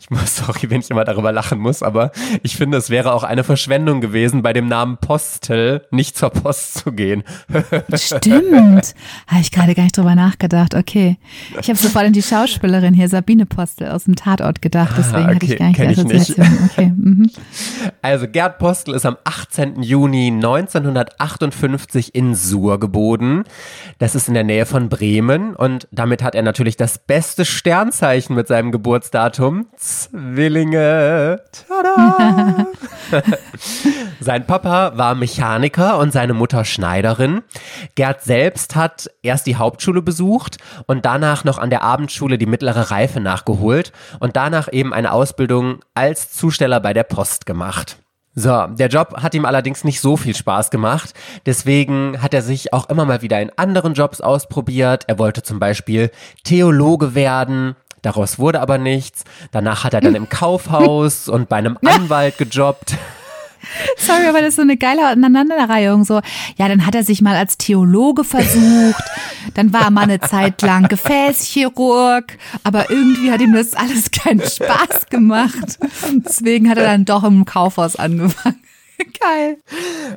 [0.00, 2.12] ich muss, sorry, wenn ich immer darüber lachen muss, aber
[2.42, 6.74] ich finde, es wäre auch eine Verschwendung gewesen, bei dem Namen Postel nicht zur Post
[6.74, 7.22] zu gehen.
[7.94, 8.94] Stimmt.
[9.26, 10.74] Habe ich gerade gar nicht drüber nachgedacht.
[10.74, 11.18] Okay.
[11.60, 14.94] Ich habe sofort an die Schauspielerin hier, Sabine Postel aus dem Tatort gedacht.
[14.96, 16.38] Deswegen hatte ich okay, gar nicht die kenn ich nicht.
[16.38, 16.70] Assoziation.
[16.70, 16.92] Okay.
[16.96, 17.30] Mhm.
[18.02, 19.82] Also Gerd Postel ist am 18.
[19.82, 23.44] Juni 1958 in Suhr geboren.
[23.98, 28.34] Das ist in der Nähe von Bremen und damit hat er natürlich das beste Sternzeichen
[28.34, 29.66] mit seinem Geburtsdatum.
[29.76, 31.40] Zwillinge.
[31.52, 32.66] Tada!
[34.20, 37.42] Sein Papa war Mechaniker und seine Mutter Schneiderin.
[37.94, 42.90] Gerd selbst hat erst die Hauptschule besucht und danach noch an der Abendschule die mittlere
[42.90, 47.96] Reife nachgeholt und danach eben eine Ausbildung als Zusteller bei der Post gemacht.
[48.34, 51.14] So, der Job hat ihm allerdings nicht so viel Spaß gemacht.
[51.46, 55.04] Deswegen hat er sich auch immer mal wieder in anderen Jobs ausprobiert.
[55.08, 56.10] Er wollte zum Beispiel
[56.44, 57.74] Theologe werden.
[58.02, 59.24] Daraus wurde aber nichts.
[59.52, 62.96] Danach hat er dann im Kaufhaus und bei einem Anwalt gejobbt.
[63.98, 66.04] Sorry, aber das ist so eine geile Aneinanderreihung.
[66.04, 66.20] So,
[66.56, 69.04] ja, dann hat er sich mal als Theologe versucht,
[69.54, 74.40] dann war er mal eine Zeit lang Gefäßchirurg, aber irgendwie hat ihm das alles keinen
[74.40, 75.78] Spaß gemacht.
[76.24, 78.59] Deswegen hat er dann doch im Kaufhaus angefangen.
[79.20, 79.58] Geil.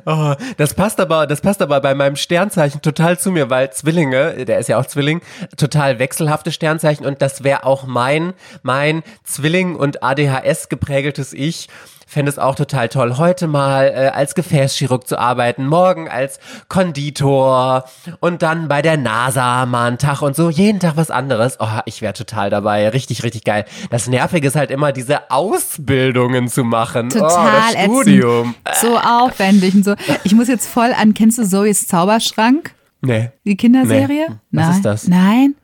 [0.06, 4.44] Oh, das passt aber, das passt aber bei meinem Sternzeichen total zu mir, weil Zwillinge,
[4.44, 5.20] der ist ja auch Zwilling,
[5.56, 11.68] total wechselhafte Sternzeichen und das wäre auch mein, mein Zwilling und ADHS geprägeltes Ich.
[12.14, 17.86] Fände es auch total toll, heute mal äh, als Gefäßchirurg zu arbeiten, morgen als Konditor
[18.20, 21.56] und dann bei der NASA mal einen Tag und so, jeden Tag was anderes.
[21.58, 22.88] Oh, ich wäre total dabei.
[22.90, 23.64] Richtig, richtig geil.
[23.90, 27.08] Das Nervige ist halt immer, diese Ausbildungen zu machen.
[27.12, 28.54] oh, Total das Studium.
[28.64, 28.80] ätzend.
[28.92, 29.94] So aufwendig und so.
[30.22, 32.76] Ich muss jetzt voll an, kennst du Zoes Zauberschrank?
[33.00, 33.32] Nee.
[33.44, 34.26] Die Kinderserie?
[34.52, 34.60] Nee.
[34.60, 34.76] Was Nein.
[34.76, 35.08] ist das?
[35.08, 35.54] Nein.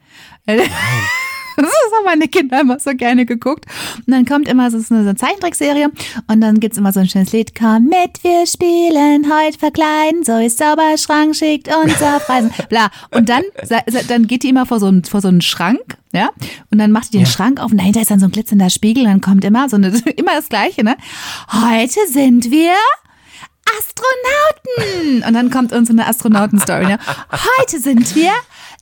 [1.91, 3.67] Das haben meine Kinder immer so gerne geguckt.
[4.07, 5.91] Und dann kommt immer so so eine Zeichentrickserie
[6.29, 7.55] und dann gibt's immer so ein schönes Lied.
[7.59, 12.51] Komm mit, wir spielen, heute verkleiden, so ist Zauberschrank, schickt uns auf Reisen.
[12.69, 12.91] Bla.
[13.11, 13.43] Und dann,
[14.09, 16.31] dann geht die immer vor so einen, vor so einen Schrank, ja,
[16.71, 17.31] und dann macht die den Ja.
[17.31, 19.77] Schrank auf und dahinter ist dann so ein glitzernder Spiegel und dann kommt immer so
[19.77, 20.97] eine, immer das Gleiche, ne?
[21.53, 22.75] Heute sind wir
[23.79, 25.23] Astronauten!
[25.27, 26.87] Und dann kommt uns so eine Astronauten-Story.
[26.87, 26.99] Ne?
[27.61, 28.33] Heute sind wir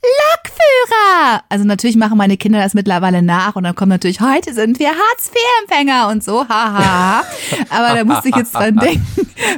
[0.02, 1.42] Lokführer!
[1.48, 4.88] Also natürlich machen meine Kinder das mittlerweile nach und dann kommt natürlich, heute sind wir
[4.88, 7.24] Hartz-IV-Empfänger und so, haha.
[7.70, 9.04] Aber da musste ich jetzt dran denken,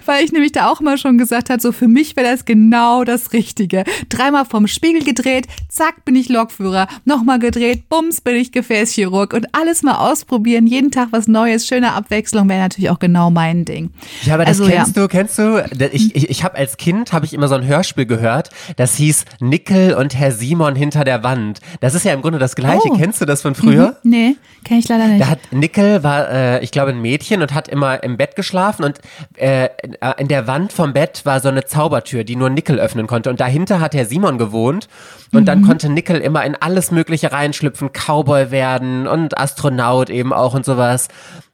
[0.06, 3.04] weil ich nämlich da auch mal schon gesagt habe, so für mich wäre das genau
[3.04, 3.84] das Richtige.
[4.08, 6.88] Dreimal vom Spiegel gedreht, zack, bin ich Lokführer.
[7.04, 11.92] Nochmal gedreht, bums, bin ich Gefäßchirurg und alles mal ausprobieren, jeden Tag was Neues, schöne
[11.92, 13.90] Abwechslung wäre natürlich auch genau mein Ding.
[14.22, 15.62] Ja, aber das Also, kennst du, kennst du?
[15.92, 19.26] Ich, ich, ich habe als Kind habe ich immer so ein Hörspiel gehört, das hieß
[19.40, 21.60] Nickel und Herr Simon hinter der Wand.
[21.80, 22.88] Das ist ja im Grunde das Gleiche.
[22.90, 22.96] Oh.
[22.96, 23.96] Kennst du das von früher?
[24.02, 24.10] Mhm.
[24.10, 25.20] Nee, kenne ich leider nicht.
[25.20, 28.84] Da hat Nickel war, äh, ich glaube, ein Mädchen und hat immer im Bett geschlafen
[28.84, 29.00] und
[29.36, 29.68] äh,
[30.18, 33.30] in der Wand vom Bett war so eine Zaubertür, die nur Nickel öffnen konnte.
[33.30, 34.88] Und dahinter hat Herr Simon gewohnt
[35.32, 40.54] und dann konnte Nickel immer in alles Mögliche reinschlüpfen, Cowboy werden und Astronaut eben auch
[40.54, 41.08] und sowas.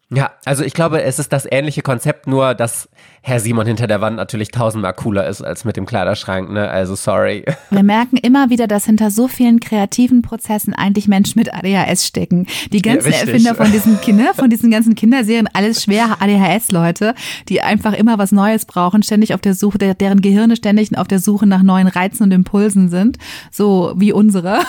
[0.09, 2.89] Ja, also ich glaube, es ist das ähnliche Konzept, nur dass
[3.29, 6.71] Herr Simon hinter der Wand natürlich tausendmal cooler ist als mit dem Kleiderschrank, ne?
[6.71, 7.45] Also sorry.
[7.71, 12.47] Wir merken immer wieder, dass hinter so vielen kreativen Prozessen eigentlich Menschen mit ADHS stecken.
[12.73, 13.19] Die ganzen Ja.
[13.19, 17.17] Erfinder von diesen Kinder, von diesen ganzen Kinderserien, alles schwer ADHS-Leute,
[17.49, 21.09] die einfach immer was Neues brauchen, ständig auf der Suche, der, deren Gehirne ständig auf
[21.09, 23.19] der Suche nach neuen Reizen und Impulsen sind,
[23.51, 24.61] so wie unsere.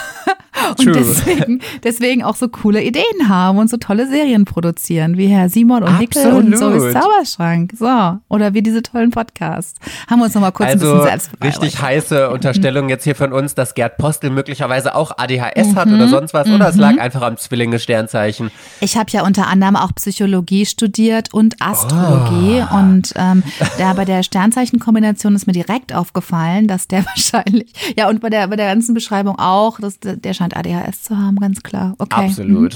[0.69, 0.93] Und True.
[0.93, 5.83] deswegen, deswegen auch so coole Ideen haben und so tolle Serien produzieren, wie Herr Simon
[5.83, 6.81] und Hickel und Absolut.
[6.81, 7.73] Zoe's Zauberschrank.
[7.77, 8.17] So.
[8.27, 9.79] Oder wie diese tollen Podcasts.
[10.09, 13.33] Haben wir uns nochmal kurz ein Also bisschen selbst richtig heiße Unterstellung jetzt hier von
[13.33, 15.75] uns, dass Gerd Postel möglicherweise auch ADHS Mhm.
[15.75, 16.49] hat oder sonst was.
[16.49, 18.51] Oder es lag einfach am Zwillinge-Sternzeichen.
[18.81, 22.75] Ich habe ja unter anderem auch Psychologie studiert und Astrologie Oh.
[22.77, 23.43] und ähm,
[23.77, 28.47] da bei der Sternzeichenkombination ist mir direkt aufgefallen, dass der wahrscheinlich, ja und bei der
[28.47, 31.95] bei der ganzen Beschreibung auch, dass der, scheint ADHS zu haben, ganz klar.
[31.97, 32.33] Okay.
[32.37, 32.69] Mhm.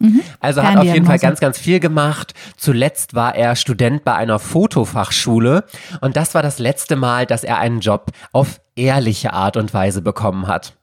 [0.00, 0.24] Absolut.
[0.40, 1.06] Also hat auf jeden.
[1.06, 2.34] Fall ganz, ganz viel gemacht.
[2.56, 5.64] Zuletzt war er Student bei einer Fotofachschule
[6.00, 10.02] und das war das letzte Mal, dass er einen Job auf ehrliche Art und Weise
[10.02, 10.76] bekommen hat.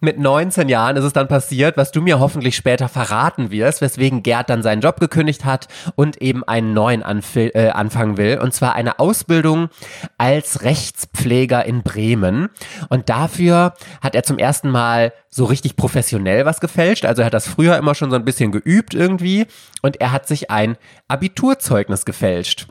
[0.00, 4.22] Mit 19 Jahren ist es dann passiert, was du mir hoffentlich später verraten wirst, weswegen
[4.22, 8.38] Gerd dann seinen Job gekündigt hat und eben einen neuen anf- äh, anfangen will.
[8.38, 9.70] Und zwar eine Ausbildung
[10.16, 12.48] als Rechtspfleger in Bremen.
[12.88, 17.04] Und dafür hat er zum ersten Mal so richtig professionell was gefälscht.
[17.04, 19.46] Also er hat das früher immer schon so ein bisschen geübt irgendwie.
[19.82, 20.76] Und er hat sich ein
[21.08, 22.68] Abiturzeugnis gefälscht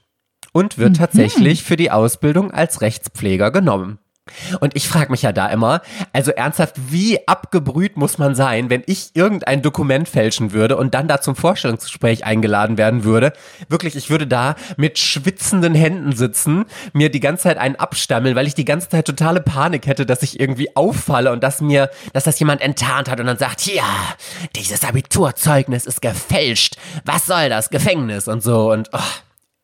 [0.54, 4.00] und wird tatsächlich für die Ausbildung als Rechtspfleger genommen.
[4.60, 5.82] Und ich frage mich ja da immer,
[6.14, 11.08] also ernsthaft, wie abgebrüht muss man sein, wenn ich irgendein Dokument fälschen würde und dann
[11.08, 13.34] da zum Vorstellungsgespräch eingeladen werden würde?
[13.70, 18.48] Wirklich, ich würde da mit schwitzenden Händen sitzen, mir die ganze Zeit einen abstammeln, weil
[18.48, 22.24] ich die ganze Zeit totale Panik hätte, dass ich irgendwie auffalle und dass mir, dass
[22.24, 23.84] das jemand enttarnt hat und dann sagt, ja,
[24.56, 26.78] dieses Abiturzeugnis ist gefälscht.
[27.06, 27.70] Was soll das?
[27.70, 29.00] Gefängnis und so und oh,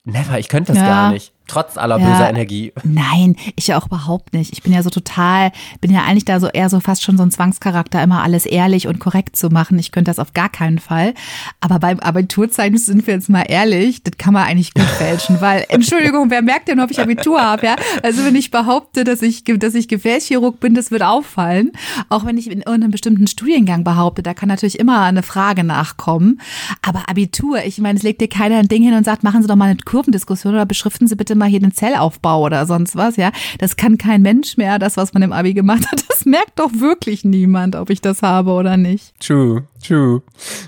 [0.03, 0.87] never, ich könnte das Ja.
[0.87, 1.32] gar nicht.
[1.47, 2.09] Trotz aller Ja.
[2.09, 2.71] böser Energie.
[2.83, 4.53] Nein, ich ja auch überhaupt nicht.
[4.53, 5.51] Ich bin ja so total,
[5.81, 8.87] bin ja eigentlich da so eher so fast schon so ein Zwangscharakter, immer alles ehrlich
[8.87, 9.77] und korrekt zu machen.
[9.77, 11.13] Ich könnte das auf gar keinen Fall.
[11.59, 15.65] Aber beim Abiturzeugnis sind wir jetzt mal ehrlich, das kann man eigentlich gut fälschen, weil,
[15.69, 17.75] Entschuldigung, wer merkt denn, ob ich Abitur habe, ja?
[18.01, 21.71] Also wenn ich behaupte, dass ich, dass ich Gefäßchirurg bin, das wird auffallen.
[22.09, 26.39] Auch wenn ich in irgendeinem bestimmten Studiengang behaupte, da kann natürlich immer eine Frage nachkommen.
[26.81, 29.47] Aber Abitur, ich meine, es legt dir keiner ein Ding hin und sagt, machen Sie
[29.47, 33.17] doch mal eine Kurvendiskussion oder beschriften Sie bitte mal hier den Zellaufbau oder sonst was,
[33.17, 33.31] ja.
[33.59, 36.03] Das kann kein Mensch mehr, das, was man im Abi gemacht hat.
[36.13, 39.19] Das merkt doch wirklich niemand, ob ich das habe oder nicht.
[39.19, 40.21] True, true.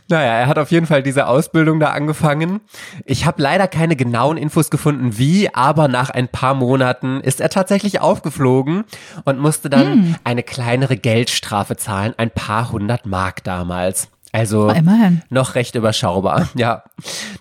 [0.09, 2.59] Naja, er hat auf jeden Fall diese Ausbildung da angefangen.
[3.05, 7.49] Ich habe leider keine genauen Infos gefunden, wie, aber nach ein paar Monaten ist er
[7.49, 8.83] tatsächlich aufgeflogen
[9.23, 14.09] und musste dann eine kleinere Geldstrafe zahlen, ein paar hundert Mark damals.
[14.35, 14.73] Also
[15.29, 16.49] noch recht überschaubar.
[16.55, 16.83] Ja,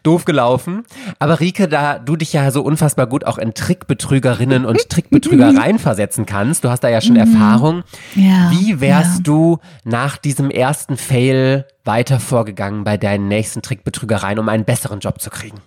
[0.02, 0.84] doof gelaufen.
[1.18, 6.26] Aber Rike, da du dich ja so unfassbar gut auch in Trickbetrügerinnen und Trickbetrügereien versetzen
[6.26, 7.84] kannst, du hast da ja schon Erfahrung.
[8.14, 9.22] Ja, Wie wärst ja.
[9.22, 15.20] du nach diesem ersten Fail weiter vorgegangen bei deinen nächsten Trickbetrügereien, um einen besseren Job
[15.20, 15.58] zu kriegen?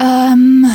[0.00, 0.66] Ähm,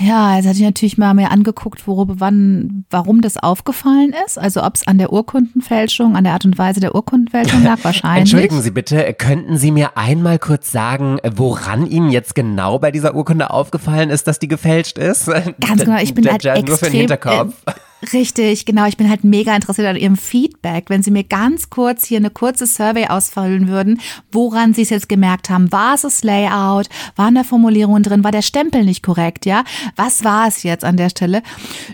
[0.00, 4.38] ja, jetzt hatte ich natürlich mal mir angeguckt, worüber, wann, warum das aufgefallen ist.
[4.38, 8.20] Also ob es an der Urkundenfälschung, an der Art und Weise der Urkundenfälschung lag, wahrscheinlich.
[8.32, 13.14] Entschuldigen Sie bitte, könnten Sie mir einmal kurz sagen, woran Ihnen jetzt genau bei dieser
[13.14, 15.26] Urkunde aufgefallen ist, dass die gefälscht ist?
[15.26, 17.54] Ganz genau, ich bin halt der- Nur für den extrem, Hinterkopf.
[17.66, 17.72] Äh,
[18.12, 20.84] richtig, genau, ich bin halt mega interessiert an Ihrem Feedback.
[20.88, 25.08] Wenn Sie mir ganz kurz hier eine kurze Survey ausfüllen würden, woran Sie es jetzt
[25.08, 25.72] gemerkt haben.
[25.72, 26.88] War es das Layout?
[27.16, 28.24] Waren da Formulierungen drin?
[28.24, 29.46] War der Stempel nicht korrekt?
[29.46, 29.64] Ja,
[29.96, 31.42] was war es jetzt an der Stelle?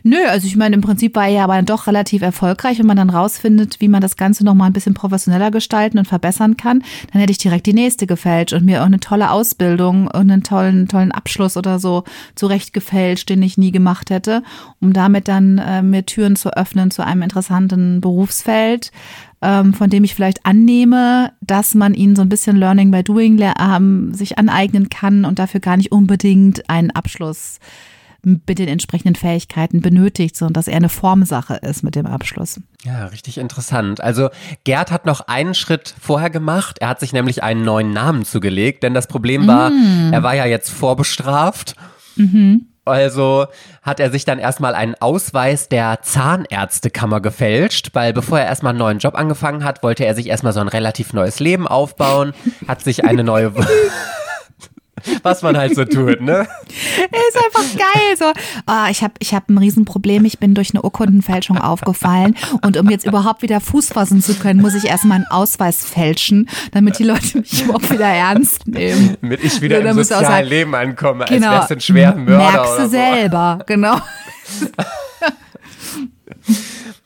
[0.03, 3.11] Nö, also ich meine, im Prinzip war ja aber doch relativ erfolgreich, wenn man dann
[3.11, 6.83] rausfindet, wie man das Ganze noch mal ein bisschen professioneller gestalten und verbessern kann.
[7.13, 10.43] Dann hätte ich direkt die nächste gefälscht und mir auch eine tolle Ausbildung und einen
[10.43, 14.43] tollen, tollen Abschluss oder so zurecht gefälscht, den ich nie gemacht hätte,
[14.81, 18.91] um damit dann äh, mir Türen zu öffnen zu einem interessanten Berufsfeld,
[19.43, 23.41] ähm, von dem ich vielleicht annehme, dass man ihn so ein bisschen Learning by Doing
[23.61, 27.59] ähm, sich aneignen kann und dafür gar nicht unbedingt einen Abschluss
[28.27, 32.59] mit den entsprechenden Fähigkeiten benötigt, sondern dass er eine Formsache ist mit dem Abschluss.
[32.83, 34.01] Ja, richtig interessant.
[34.01, 34.31] Also
[34.65, 36.79] Gerd hat noch einen Schritt vorher gemacht.
[36.81, 40.11] Er hat sich nämlich einen neuen Namen zugelegt, denn das Problem war, Mm.
[40.13, 41.77] er war ja jetzt vorbestraft.
[42.17, 42.67] Mhm.
[42.85, 43.47] Also
[43.83, 48.79] hat er sich dann erstmal einen Ausweis der Zahnärztekammer gefälscht, weil bevor er erstmal einen
[48.79, 52.35] neuen Job angefangen hat, wollte er sich erstmal so ein relativ neues Leben aufbauen,
[52.69, 53.53] hat sich eine neue
[55.23, 56.47] was man halt so tut, ne?
[56.69, 58.17] Ist einfach geil.
[58.19, 58.27] So,
[58.67, 60.25] oh, ich habe ich hab ein Riesenproblem.
[60.25, 62.37] Ich bin durch eine Urkundenfälschung aufgefallen.
[62.63, 66.49] Und um jetzt überhaupt wieder Fuß fassen zu können, muss ich erstmal einen Ausweis fälschen,
[66.73, 69.17] damit die Leute mich überhaupt wieder ernst nehmen.
[69.21, 71.49] Damit ich wieder So, im sozialen sagen, Leben ankomme, Genau.
[71.49, 73.97] als wärst du ein schwerer Mörder Merkst du selber, genau.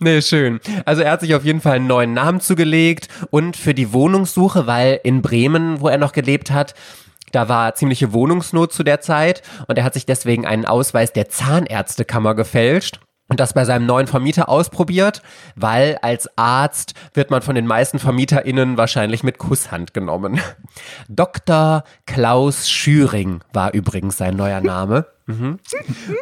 [0.01, 0.61] Nee, schön.
[0.85, 4.67] Also er hat sich auf jeden Fall einen neuen Namen zugelegt und für die Wohnungssuche,
[4.67, 6.75] weil in Bremen, wo er noch gelebt hat,
[7.33, 11.29] da war ziemliche Wohnungsnot zu der Zeit und er hat sich deswegen einen Ausweis der
[11.29, 15.23] Zahnärztekammer gefälscht und das bei seinem neuen Vermieter ausprobiert,
[15.55, 20.41] weil als Arzt wird man von den meisten VermieterInnen wahrscheinlich mit Kusshand genommen.
[21.09, 21.85] Dr.
[22.07, 25.07] Klaus Schüring war übrigens sein neuer Name.
[25.29, 25.59] Mhm.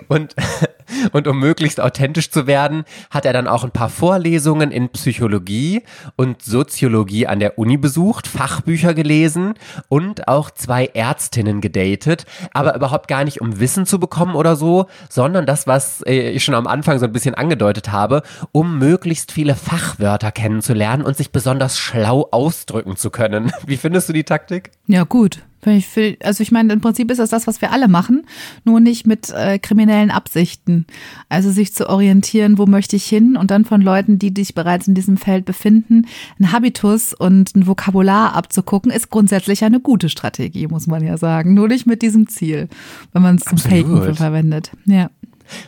[0.09, 0.35] Und,
[1.13, 5.83] und um möglichst authentisch zu werden, hat er dann auch ein paar Vorlesungen in Psychologie
[6.17, 9.55] und Soziologie an der Uni besucht, Fachbücher gelesen
[9.89, 14.87] und auch zwei Ärztinnen gedatet, aber überhaupt gar nicht, um Wissen zu bekommen oder so,
[15.09, 19.31] sondern das, was äh, ich schon am Anfang so ein bisschen angedeutet habe, um möglichst
[19.31, 23.53] viele Fachwörter kennenzulernen und sich besonders schlau ausdrücken zu können.
[23.67, 24.73] Wie findest du die Taktik?
[24.89, 25.43] Ja, gut.
[25.65, 28.25] Ich, also ich meine, im Prinzip ist das das, was wir alle machen,
[28.65, 30.87] nur nicht mit äh, kriminellen Absichten.
[31.29, 34.87] Also sich zu orientieren, wo möchte ich hin und dann von Leuten, die sich bereits
[34.87, 36.07] in diesem Feld befinden,
[36.39, 41.55] einen Habitus und ein Vokabular abzugucken, ist grundsätzlich eine gute Strategie, muss man ja sagen.
[41.55, 42.69] Nur nicht mit diesem Ziel,
[43.13, 43.57] wenn man es zum.
[43.59, 44.71] Faken verwendet.
[44.85, 45.11] Ja.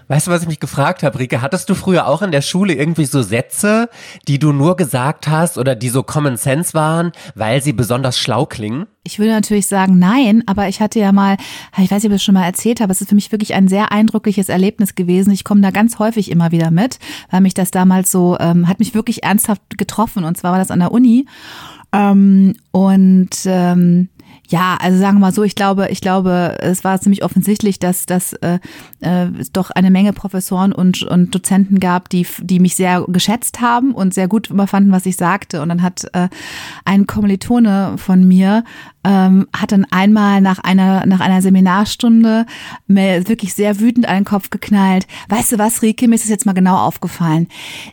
[0.08, 1.42] Weißt du, was ich mich gefragt habe, Rike?
[1.42, 3.88] Hattest du früher auch in der Schule irgendwie so Sätze,
[4.26, 8.46] die du nur gesagt hast oder die so Common Sense waren, weil sie besonders schlau
[8.46, 8.86] klingen?
[9.04, 11.36] Ich würde natürlich sagen nein, aber ich hatte ja mal,
[11.78, 13.54] ich weiß nicht, ob ich das schon mal erzählt habe, es ist für mich wirklich
[13.54, 15.30] ein sehr eindrückliches Erlebnis gewesen.
[15.30, 16.98] Ich komme da ganz häufig immer wieder mit,
[17.30, 20.70] weil mich das damals so, ähm, hat mich wirklich ernsthaft getroffen und zwar war das
[20.70, 21.26] an der Uni.
[21.92, 24.08] Ähm, und ähm,
[24.48, 28.06] ja, also sagen wir mal so, ich glaube, ich glaube, es war ziemlich offensichtlich, dass,
[28.06, 28.58] dass äh,
[29.00, 33.60] äh, es doch eine Menge Professoren und, und Dozenten gab, die, die mich sehr geschätzt
[33.60, 35.60] haben und sehr gut immer fanden, was ich sagte.
[35.60, 36.28] Und dann hat äh,
[36.86, 38.64] ein Kommilitone von mir
[39.04, 42.46] ähm, hat dann einmal nach einer nach einer Seminarstunde
[42.86, 45.06] mir wirklich sehr wütend den Kopf geknallt.
[45.28, 47.48] Weißt du was, Rike, mir ist es jetzt mal genau aufgefallen,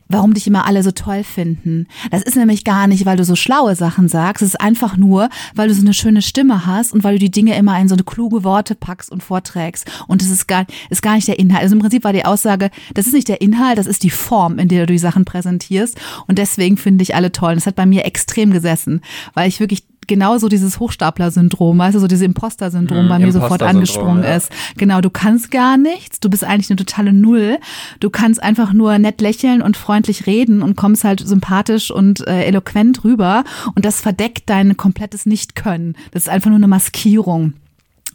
[0.08, 1.88] warum dich immer alle so toll finden.
[2.12, 4.42] Das ist nämlich gar nicht, weil du so schlaue Sachen sagst.
[4.42, 7.32] Es ist einfach nur, weil du so eine schöne Stimme hast und weil du die
[7.32, 9.86] Dinge immer in so eine kluge Worte packst und vorträgst.
[10.08, 11.64] Und das ist gar, ist gar nicht der Inhalt.
[11.64, 14.60] Also im Prinzip war die Aussage, das ist nicht der Inhalt, das ist die Form,
[14.60, 15.98] in der du die Sachen präsentierst.
[16.28, 17.52] Und deswegen finde ich alle toll.
[17.52, 19.02] Und das hat bei mir extrem gesessen,
[19.34, 23.64] weil ich wirklich genauso dieses Hochstapler-Syndrom, weißt du, so dieses Imposter-Syndrom Mhm, bei mir sofort
[23.64, 24.36] angesprungen ja.
[24.36, 24.52] ist.
[24.78, 27.58] Genau, du kannst gar nichts, du bist eigentlich eine totale Null.
[28.00, 32.46] Du kannst einfach nur nett lächeln und freundlich reden und kommst halt sympathisch und äh,
[32.46, 33.44] eloquent rüber
[33.76, 35.96] und das verdeckt dein komplettes Nicht-Können.
[36.12, 37.54] Das ist einfach nur eine Maskierung.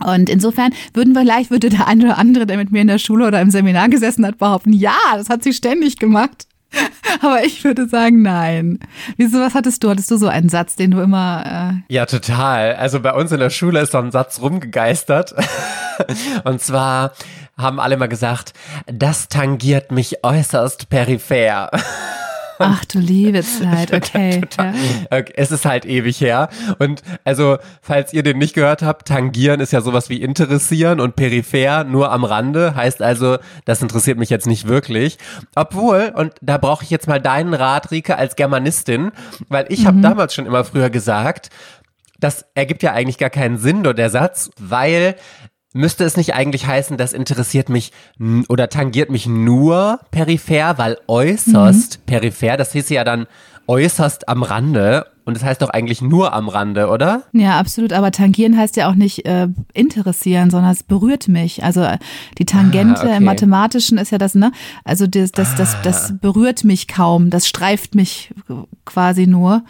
[0.05, 2.99] Und insofern würden wir vielleicht, würde der eine oder andere, der mit mir in der
[2.99, 6.47] Schule oder im Seminar gesessen hat, behaupten, ja, das hat sie ständig gemacht.
[7.23, 8.79] Aber ich würde sagen, nein.
[9.17, 9.91] Wieso, was hattest du?
[9.91, 12.75] Hattest du so einen Satz, den du immer, äh, Ja, total.
[12.77, 15.35] Also bei uns in der Schule ist so ein Satz rumgegeistert.
[16.45, 17.13] Und zwar
[17.59, 18.55] haben alle mal gesagt,
[18.87, 21.71] das tangiert mich äußerst peripher.
[22.61, 24.41] ach du liebe Zeit, okay.
[24.59, 24.73] ja.
[25.11, 26.49] Okay, Es ist halt ewig her.
[26.79, 31.17] Und also, falls ihr den nicht gehört habt, tangieren ist ja sowas wie interessieren und
[31.17, 32.75] peripher nur am Rande.
[32.75, 35.19] Heißt also, das interessiert mich jetzt nicht wirklich.
[35.55, 39.13] Obwohl, und da brauche ich jetzt mal deinen Rat, Rike, als Germanistin,
[39.49, 41.51] weil ich habe damals schon immer früher gesagt,
[42.21, 45.17] das ergibt ja eigentlich gar keinen Sinn, nur der Satz, weil
[45.73, 47.93] müsste es nicht eigentlich heißen, das interessiert mich
[48.49, 53.27] oder tangiert mich nur peripher, weil äußerst peripher, das hieß ja dann
[53.69, 57.23] äußerst am Rande und das heißt doch eigentlich nur am Rande, oder?
[57.33, 57.93] Ja, absolut.
[57.93, 61.63] Aber tangieren heißt ja auch nicht äh, interessieren, sondern es berührt mich.
[61.63, 61.99] Also äh,
[62.39, 63.17] die Tangente Ah, okay.
[63.19, 64.51] im Mathematischen ist ja das, ne?
[64.83, 65.81] Also das, das, das, Ah.
[65.85, 68.35] das berührt mich kaum, das streift mich
[68.85, 69.63] quasi nur.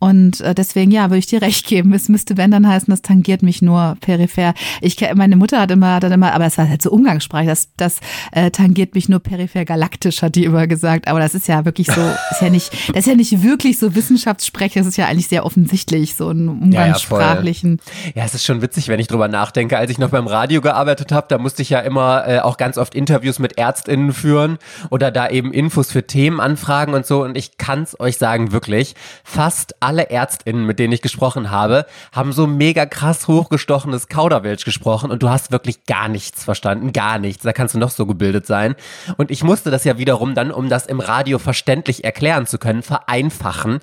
[0.00, 1.92] Und äh, deswegen, ja, würde ich dir recht geben.
[1.92, 4.54] Es müsste, wenn, dann heißen, das tangiert mich nur peripher.
[4.80, 7.68] Ich meine Mutter hat immer, hat dann immer, aber es war halt so umgangssprachlich, das,
[7.76, 8.00] das
[8.32, 11.08] äh, tangiert mich nur peripher galaktisch, hat die immer gesagt.
[11.08, 13.94] Aber das ist ja wirklich so, ist ja nicht, das ist ja nicht wirklich so
[13.94, 17.80] Wissenschaftssprech, das ist ja eigentlich sehr offensichtlich, so ein umgangssprachlichen.
[18.14, 19.78] Ja, es ist schon witzig, wenn ich drüber nachdenke.
[19.78, 22.78] Als ich noch beim Radio gearbeitet habe, da musste ich ja immer äh, auch ganz
[22.78, 24.58] oft Interviews mit ÄrztInnen führen
[24.90, 27.24] oder da eben Infos für Themen anfragen und so.
[27.24, 32.34] Und ich kann's euch sagen, wirklich, fast alle ÄrztInnen, mit denen ich gesprochen habe, haben
[32.34, 37.42] so mega krass hochgestochenes Kauderwelsch gesprochen und du hast wirklich gar nichts verstanden, gar nichts.
[37.42, 38.74] Da kannst du noch so gebildet sein.
[39.16, 42.82] Und ich musste das ja wiederum dann, um das im Radio verständlich erklären zu können,
[42.82, 43.78] vereinfachen.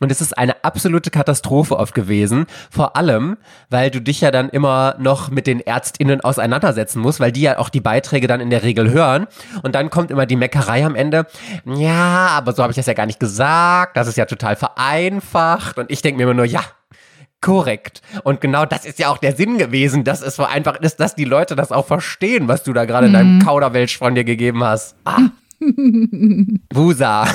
[0.00, 2.46] Und es ist eine absolute Katastrophe oft gewesen.
[2.70, 3.36] Vor allem,
[3.70, 7.58] weil du dich ja dann immer noch mit den ÄrztInnen auseinandersetzen musst, weil die ja
[7.58, 9.26] auch die Beiträge dann in der Regel hören.
[9.62, 11.26] Und dann kommt immer die Meckerei am Ende.
[11.64, 13.96] Ja, aber so habe ich das ja gar nicht gesagt.
[13.96, 15.78] Das ist ja total vereinfacht.
[15.78, 16.62] Und ich denke mir immer nur, ja,
[17.40, 18.02] Korrekt.
[18.24, 21.24] Und genau das ist ja auch der Sinn gewesen, dass es vereinfacht ist, dass die
[21.24, 23.44] Leute das auch verstehen, was du da gerade in deinem mhm.
[23.44, 24.96] Kauderwelsch von dir gegeben hast.
[25.04, 25.18] Ah.
[26.68, 27.26] Busa.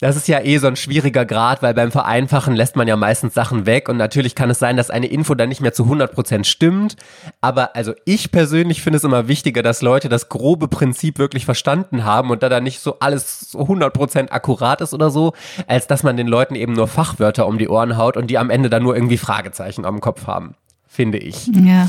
[0.00, 3.34] Das ist ja eh so ein schwieriger Grad, weil beim Vereinfachen lässt man ja meistens
[3.34, 6.44] Sachen weg und natürlich kann es sein, dass eine Info dann nicht mehr zu 100%
[6.44, 6.96] stimmt.
[7.40, 12.04] Aber also ich persönlich finde es immer wichtiger, dass Leute das grobe Prinzip wirklich verstanden
[12.04, 15.32] haben und da dann nicht so alles so 100% akkurat ist oder so,
[15.66, 18.50] als dass man den Leuten eben nur Fachwörter um die Ohren haut und die am
[18.50, 20.54] Ende dann nur irgendwie Fragezeichen am Kopf haben.
[20.86, 21.46] Finde ich.
[21.48, 21.88] Ja.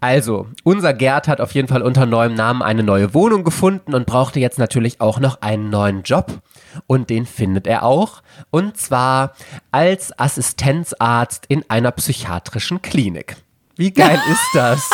[0.00, 4.06] Also, unser Gerd hat auf jeden Fall unter neuem Namen eine neue Wohnung gefunden und
[4.06, 6.40] brauchte jetzt natürlich auch noch einen neuen Job.
[6.86, 8.22] Und den findet er auch.
[8.50, 9.32] Und zwar
[9.70, 13.36] als Assistenzarzt in einer psychiatrischen Klinik.
[13.76, 14.90] Wie geil ist das?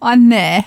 [0.00, 0.64] oh nee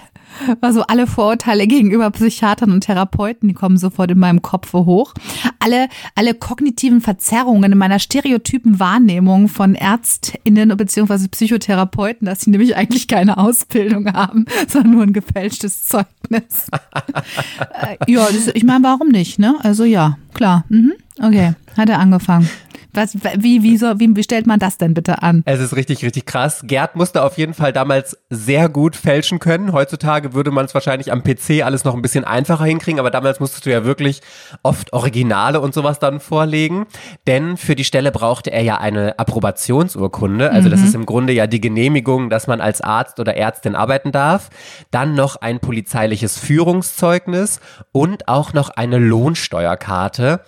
[0.62, 5.14] war so alle Vorurteile gegenüber Psychiatern und Therapeuten, die kommen sofort in meinem Kopf hoch.
[5.60, 11.28] Alle, alle kognitiven Verzerrungen in meiner stereotypen Wahrnehmung von ÄrztInnen bzw.
[11.28, 16.68] Psychotherapeuten, dass sie nämlich eigentlich keine Ausbildung haben, sondern nur ein gefälschtes Zeugnis.
[17.82, 19.56] äh, ja, das, ich meine, warum nicht, ne?
[19.62, 20.66] Also ja, klar.
[20.70, 20.94] Mhm.
[21.22, 22.50] Okay, hat er angefangen.
[22.92, 25.44] Was, wie, wie, so, wie, wie stellt man das denn bitte an?
[25.46, 26.62] Es ist richtig, richtig krass.
[26.64, 29.74] Gerd musste auf jeden Fall damals sehr gut fälschen können.
[29.74, 33.40] Heutzutage würde man es wahrscheinlich am PC alles noch ein bisschen einfacher hinkriegen, aber damals
[33.40, 34.22] musstest du ja wirklich
[34.64, 36.88] oft Originale und sowas dann vorlegen.
[37.28, 40.52] Denn für die Stelle brauchte er ja eine Approbationsurkunde.
[40.52, 40.72] Also mhm.
[40.72, 44.50] das ist im Grunde ja die Genehmigung, dass man als Arzt oder Ärztin arbeiten darf.
[44.90, 47.60] Dann noch ein polizeiliches Führungszeugnis
[47.92, 50.42] und auch noch eine Lohnsteuerkarte.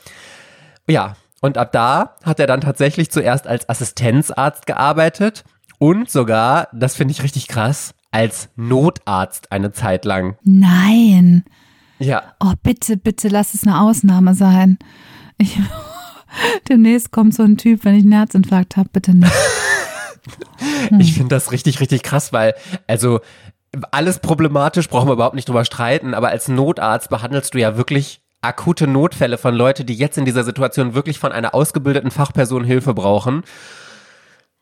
[0.88, 5.44] Ja, und ab da hat er dann tatsächlich zuerst als Assistenzarzt gearbeitet
[5.80, 10.38] und sogar, das finde ich richtig krass, als Notarzt eine Zeit lang.
[10.44, 11.44] Nein.
[11.98, 12.24] Ja.
[12.40, 14.78] Oh, bitte, bitte lass es eine Ausnahme sein.
[15.38, 15.58] Ich,
[16.70, 19.32] demnächst kommt so ein Typ, wenn ich einen Herzinfarkt habe, bitte nicht.
[21.00, 22.54] Ich finde das richtig, richtig krass, weil,
[22.86, 23.22] also,
[23.90, 28.21] alles problematisch, brauchen wir überhaupt nicht drüber streiten, aber als Notarzt behandelst du ja wirklich
[28.42, 32.94] akute Notfälle von Leuten, die jetzt in dieser Situation wirklich von einer ausgebildeten Fachperson Hilfe
[32.94, 33.44] brauchen.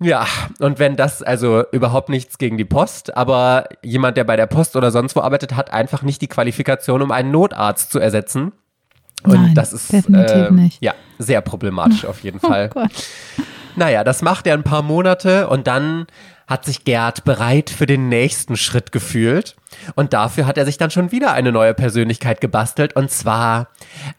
[0.02, 0.26] Ja,
[0.60, 4.78] und wenn das also überhaupt nichts gegen die Post, aber jemand, der bei der Post
[4.78, 8.54] oder sonst wo arbeitet, hat einfach nicht die Qualifikation, um einen Notarzt zu ersetzen.
[9.24, 12.70] Und Nein, das ist äh, ja sehr problematisch auf jeden Fall.
[12.74, 12.86] Oh
[13.76, 16.08] naja, das macht er ein paar Monate und dann
[16.50, 19.56] hat sich Gerd bereit für den nächsten Schritt gefühlt.
[19.96, 22.96] Und dafür hat er sich dann schon wieder eine neue Persönlichkeit gebastelt.
[22.96, 23.68] Und zwar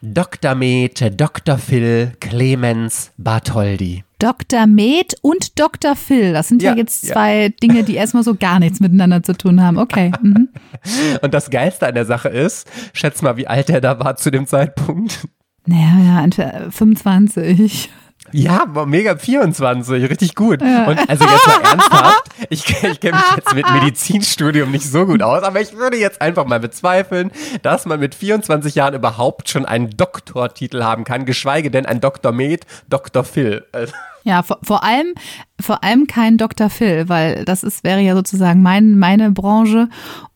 [0.01, 0.55] Dr.
[0.55, 1.57] Med, Dr.
[1.57, 4.05] Phil Clemens Bartholdi.
[4.17, 4.65] Dr.
[4.65, 5.95] Med und Dr.
[5.95, 6.31] Phil.
[6.31, 7.49] Das sind ja, ja jetzt zwei ja.
[7.49, 9.77] Dinge, die erstmal so gar nichts miteinander zu tun haben.
[9.77, 10.11] Okay.
[10.21, 10.49] Mhm.
[11.21, 14.31] Und das Geilste an der Sache ist, schätz mal, wie alt er da war zu
[14.31, 15.27] dem Zeitpunkt.
[15.65, 17.89] Naja, ja, 25.
[18.33, 20.61] Ja, mega 24, richtig gut.
[20.61, 20.85] Ja.
[20.85, 25.21] Und also jetzt mal ernsthaft, ich, ich kenne mich jetzt mit Medizinstudium nicht so gut
[25.21, 29.65] aus, aber ich würde jetzt einfach mal bezweifeln, dass man mit 24 Jahren überhaupt schon
[29.65, 32.31] einen Doktortitel haben kann, geschweige denn ein Dr.
[32.31, 33.23] Med, Dr.
[33.23, 33.65] Phil.
[33.71, 33.93] Also
[34.23, 35.13] ja, vor, vor allem,
[35.59, 36.69] vor allem kein Dr.
[36.69, 39.89] Phil, weil das ist, wäre ja sozusagen mein, meine Branche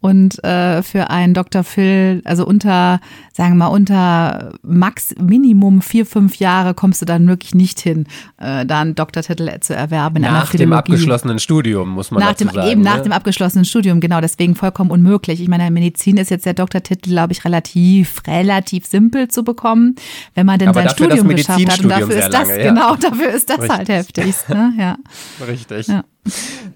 [0.06, 1.64] und äh, für einen Dr.
[1.64, 3.00] Phil, also unter,
[3.34, 8.06] sagen wir mal, unter Max Minimum vier, fünf Jahre kommst du dann wirklich nicht hin,
[8.38, 10.22] äh, da einen Doktortitel zu erwerben.
[10.22, 12.70] nach dem abgeschlossenen Studium, muss man nach dem, sagen.
[12.70, 12.90] Eben ne?
[12.90, 15.42] nach dem abgeschlossenen Studium, genau, deswegen vollkommen unmöglich.
[15.42, 19.96] Ich meine, in Medizin ist jetzt der Doktortitel, glaube ich, relativ, relativ simpel zu bekommen,
[20.36, 21.80] wenn man denn Aber sein Studium geschafft hat.
[21.80, 22.70] Und dafür ist das, lange, ja.
[22.70, 24.36] genau, dafür ist das halt heftig.
[24.50, 24.74] Ne?
[24.78, 24.98] Ja.
[25.46, 25.88] Richtig.
[25.88, 26.04] Ja.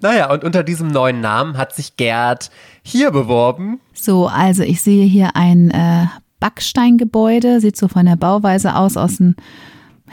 [0.01, 2.51] Naja, und unter diesem neuen Namen hat sich Gerd
[2.83, 3.79] hier beworben.
[3.93, 6.05] So, also ich sehe hier ein äh,
[6.39, 9.35] Backsteingebäude, sieht so von der Bauweise aus, aus den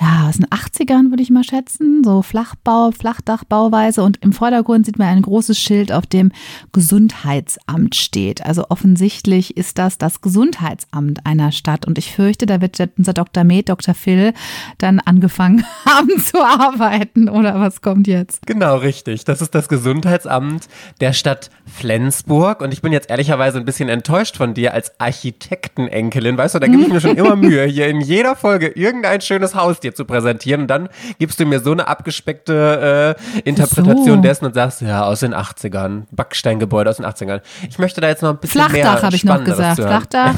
[0.00, 4.98] ja, aus den 80ern würde ich mal schätzen, so Flachbau, Flachdachbauweise und im Vordergrund sieht
[4.98, 6.32] man ein großes Schild, auf dem
[6.72, 8.44] Gesundheitsamt steht.
[8.44, 13.44] Also offensichtlich ist das das Gesundheitsamt einer Stadt und ich fürchte, da wird unser Dr.
[13.44, 13.94] Med, Dr.
[13.94, 14.34] Phil
[14.78, 18.46] dann angefangen haben zu arbeiten oder was kommt jetzt?
[18.46, 19.24] Genau, richtig.
[19.24, 20.68] Das ist das Gesundheitsamt
[21.00, 26.36] der Stadt Flensburg und ich bin jetzt ehrlicherweise ein bisschen enttäuscht von dir als Architektenenkelin.
[26.36, 29.54] Weißt du, da gebe ich mir schon immer Mühe, hier in jeder Folge irgendein schönes
[29.54, 30.62] Haus dir zu präsentieren.
[30.62, 34.22] Und dann gibst du mir so eine abgespeckte äh, Interpretation So.
[34.22, 37.40] dessen und sagst, ja, aus den 80ern, Backsteingebäude aus den 80ern.
[37.68, 39.78] Ich möchte da jetzt noch ein bisschen mehr Flachdach habe ich noch gesagt.
[39.78, 39.88] hören.
[39.88, 40.34] Flachdach.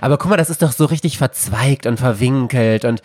[0.00, 3.02] Aber guck mal, das ist doch so richtig verzweigt und verwinkelt und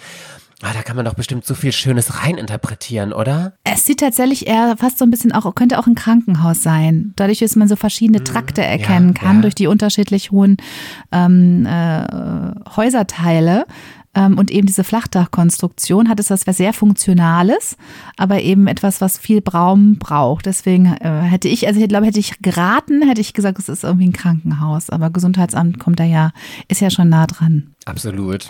[0.64, 3.54] ah, da kann man doch bestimmt so viel Schönes reininterpretieren, oder?
[3.64, 7.14] Es sieht tatsächlich eher fast so ein bisschen auch, könnte auch ein Krankenhaus sein.
[7.16, 9.42] Dadurch, dass man so verschiedene Trakte erkennen kann, ja.
[9.44, 10.58] durch die unterschiedlich hohen
[11.12, 12.06] ähm, äh,
[12.76, 13.66] Häuserteile.
[14.18, 17.78] Ähm, Und eben diese Flachdachkonstruktion hat es was sehr Funktionales,
[18.18, 20.48] aber eben etwas, was viel Raum braucht.
[20.48, 23.84] Deswegen äh, hätte ich, also ich glaube, hätte ich geraten, hätte ich gesagt, es ist
[23.84, 24.90] irgendwie ein Krankenhaus.
[24.90, 26.32] Aber Gesundheitsamt kommt da ja,
[26.68, 27.76] ist ja schon nah dran.
[27.86, 28.50] Absolut.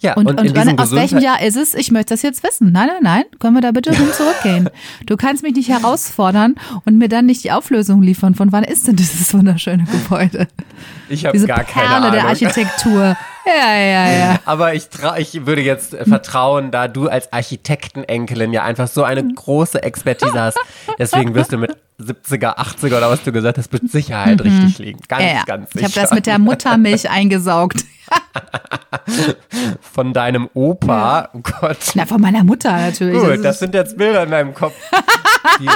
[0.00, 1.74] Ja, Und, und, und, wann, aus welchem Jahr ist es?
[1.74, 2.72] Ich möchte das jetzt wissen.
[2.72, 3.24] Nein, nein, nein.
[3.38, 4.68] Können wir da bitte hin zurückgehen?
[5.06, 6.54] Du kannst mich nicht herausfordern
[6.84, 8.34] und mir dann nicht die Auflösung liefern.
[8.34, 10.48] Von wann ist denn dieses wunderschöne Gebäude?
[11.08, 12.12] Ich habe Diese gar keine Perle Ahnung.
[12.12, 13.16] der Architektur.
[13.46, 14.38] Ja, ja, ja.
[14.44, 19.02] Aber ich, trau, ich würde jetzt äh, vertrauen, da du als Architektenenkelin ja einfach so
[19.02, 20.58] eine große Expertise hast.
[20.98, 25.00] Deswegen wirst du mit 70er, 80er oder was du gesagt hast, mit Sicherheit richtig liegen.
[25.08, 25.28] Ganz, Mhm.
[25.28, 25.42] ja, ja.
[25.44, 25.84] ganz Ich sicher.
[25.84, 27.84] habe das mit der Muttermilch eingesaugt.
[29.92, 31.28] Von deinem Opa.
[31.32, 31.78] Oh Gott.
[31.94, 33.18] Na, von meiner Mutter natürlich.
[33.20, 34.74] Gut, Das das sind jetzt Bilder in meinem Kopf.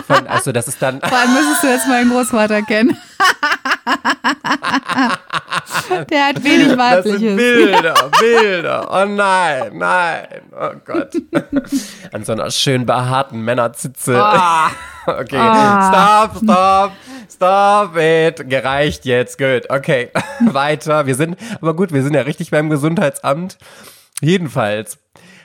[0.07, 2.97] Von, also das ist dann, vor allem müsstest du jetzt meinen Großvater kennen.
[6.11, 7.37] der hat wenig das sind weibliches.
[7.37, 8.89] Bilder, Bilder.
[8.91, 11.15] Oh nein, nein, oh Gott.
[12.13, 14.23] An so einer schön behaarten Männerzitze.
[14.23, 14.71] Ah.
[15.07, 16.93] Okay, stop, stop,
[17.31, 18.49] stop it.
[18.49, 19.69] Gereicht jetzt, gut.
[19.69, 20.09] Okay,
[20.41, 21.05] weiter.
[21.05, 23.59] Wir sind, aber gut, wir sind ja richtig beim Gesundheitsamt.
[24.23, 24.97] Jedenfalls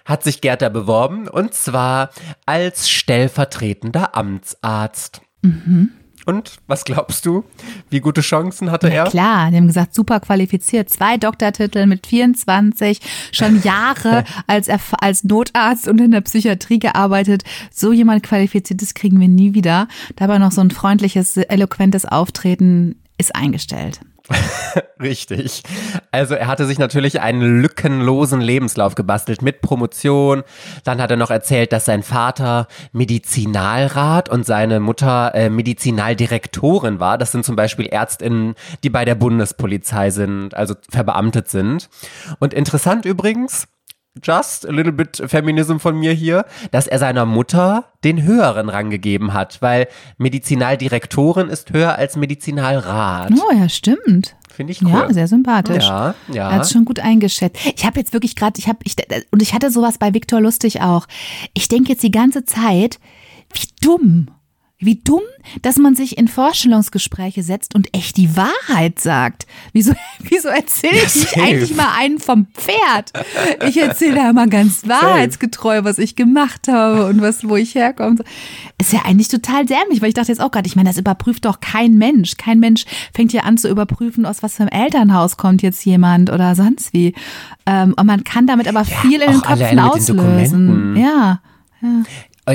[0.05, 2.09] hat sich Gerda beworben und zwar
[2.45, 5.19] als stellvertretender Amtsarzt.
[5.41, 5.91] Mhm.
[6.29, 7.43] Und was glaubst du?
[7.89, 9.05] Wie gute Chancen hatte er?
[9.05, 10.87] Klar, die haben gesagt, super qualifiziert.
[10.87, 12.99] Zwei Doktortitel mit 24,
[13.31, 17.43] schon Jahre als, als Notarzt und in der Psychiatrie gearbeitet.
[17.71, 19.87] So jemand Qualifiziertes kriegen wir nie wieder.
[20.17, 23.99] Dabei noch so ein freundliches, eloquentes Auftreten ist eingestellt.
[25.01, 25.63] Richtig.
[26.11, 30.43] Also er hatte sich natürlich einen lückenlosen Lebenslauf gebastelt mit Promotion.
[30.83, 37.17] Dann hat er noch erzählt, dass sein Vater Medizinalrat und seine Mutter äh, Medizinaldirektorin war.
[37.17, 41.89] Das sind zum Beispiel Ärztinnen, die bei der Bundespolizei sind, also verbeamtet sind.
[42.39, 43.67] Und interessant übrigens,
[44.21, 48.89] just a little bit Feminism von mir hier, dass er seiner Mutter den höheren Rang
[48.89, 49.87] gegeben hat, weil
[50.17, 53.31] Medizinaldirektorin ist höher als Medizinalrat.
[53.31, 54.35] Oh ja, stimmt.
[54.49, 54.91] Finde ich cool.
[54.91, 55.85] Ja, sehr sympathisch.
[55.85, 56.49] Ja, ja.
[56.49, 57.57] Er hat es schon gut eingeschätzt.
[57.75, 58.95] Ich habe jetzt wirklich gerade, ich habe, ich,
[59.31, 61.07] und ich hatte sowas bei Viktor Lustig auch.
[61.53, 62.99] Ich denke jetzt die ganze Zeit,
[63.53, 64.31] wie dumm.
[64.81, 65.21] Wie dumm,
[65.61, 69.45] dass man sich in Vorstellungsgespräche setzt und echt die Wahrheit sagt.
[69.73, 71.41] Wieso, wieso erzähle ich nicht safe.
[71.41, 73.11] eigentlich mal einen vom Pferd?
[73.67, 78.23] Ich erzähle da immer ganz wahrheitsgetreu, was ich gemacht habe und was, wo ich herkomme.
[78.77, 81.43] Ist ja eigentlich total dämlich, weil ich dachte jetzt auch gerade, ich meine, das überprüft
[81.43, 82.37] doch kein Mensch.
[82.37, 86.29] Kein Mensch fängt ja an zu überprüfen, aus was für einem Elternhaus kommt jetzt jemand
[86.29, 87.13] oder sonst wie.
[87.65, 90.17] Ähm, und man kann damit aber viel in den Köpfen den auslösen.
[90.17, 90.95] Dokumenten.
[90.95, 91.41] Ja.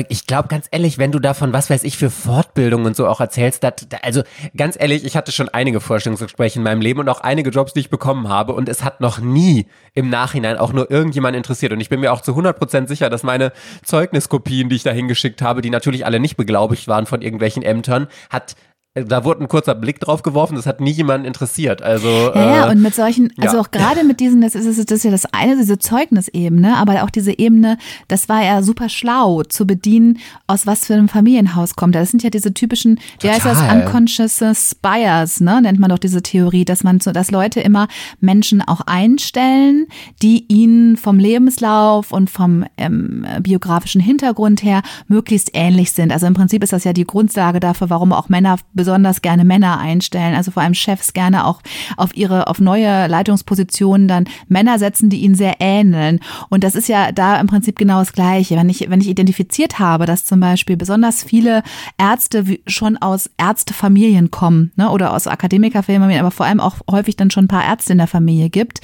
[0.09, 3.21] Ich glaube, ganz ehrlich, wenn du davon, was weiß ich, für Fortbildung und so auch
[3.21, 4.23] erzählst, dat, da, also
[4.57, 7.79] ganz ehrlich, ich hatte schon einige Vorstellungsgespräche in meinem Leben und auch einige Jobs, die
[7.79, 11.71] ich bekommen habe und es hat noch nie im Nachhinein auch nur irgendjemand interessiert.
[11.71, 15.41] Und ich bin mir auch zu 100% sicher, dass meine Zeugniskopien, die ich da hingeschickt
[15.41, 18.55] habe, die natürlich alle nicht beglaubigt waren von irgendwelchen Ämtern, hat
[18.95, 21.81] da wurde ein kurzer Blick drauf geworfen, das hat nie jemanden interessiert.
[21.81, 23.61] Also Ja, ja, äh, und mit solchen, also ja.
[23.61, 27.09] auch gerade mit diesen, das ist, das ist ja das eine, diese Zeugnisebene, aber auch
[27.09, 27.77] diese Ebene,
[28.07, 31.93] das war ja super schlau zu bedienen, aus was für einem Familienhaus kommt.
[31.93, 36.23] Das sind ja diese typischen, wie heißt das, unconscious bias, ne, nennt man doch diese
[36.23, 37.89] Theorie, dass man so, dass Leute immer
[38.21, 39.87] Menschen auch einstellen,
[40.21, 46.13] die ihnen vom Lebenslauf und vom ähm, biografischen Hintergrund her möglichst ähnlich sind.
[46.13, 49.79] Also im Prinzip ist das ja die Grundlage dafür, warum auch Männer besonders gerne Männer
[49.79, 51.59] einstellen, also vor allem Chefs gerne auch
[51.97, 56.19] auf ihre, auf neue Leitungspositionen dann Männer setzen, die ihnen sehr ähneln.
[56.49, 58.55] Und das ist ja da im Prinzip genau das Gleiche.
[58.55, 61.63] Wenn ich, wenn ich identifiziert habe, dass zum Beispiel besonders viele
[61.97, 67.31] Ärzte schon aus Ärztefamilien kommen, ne, oder aus Akademikerfamilien, aber vor allem auch häufig dann
[67.31, 68.81] schon ein paar Ärzte in der Familie gibt,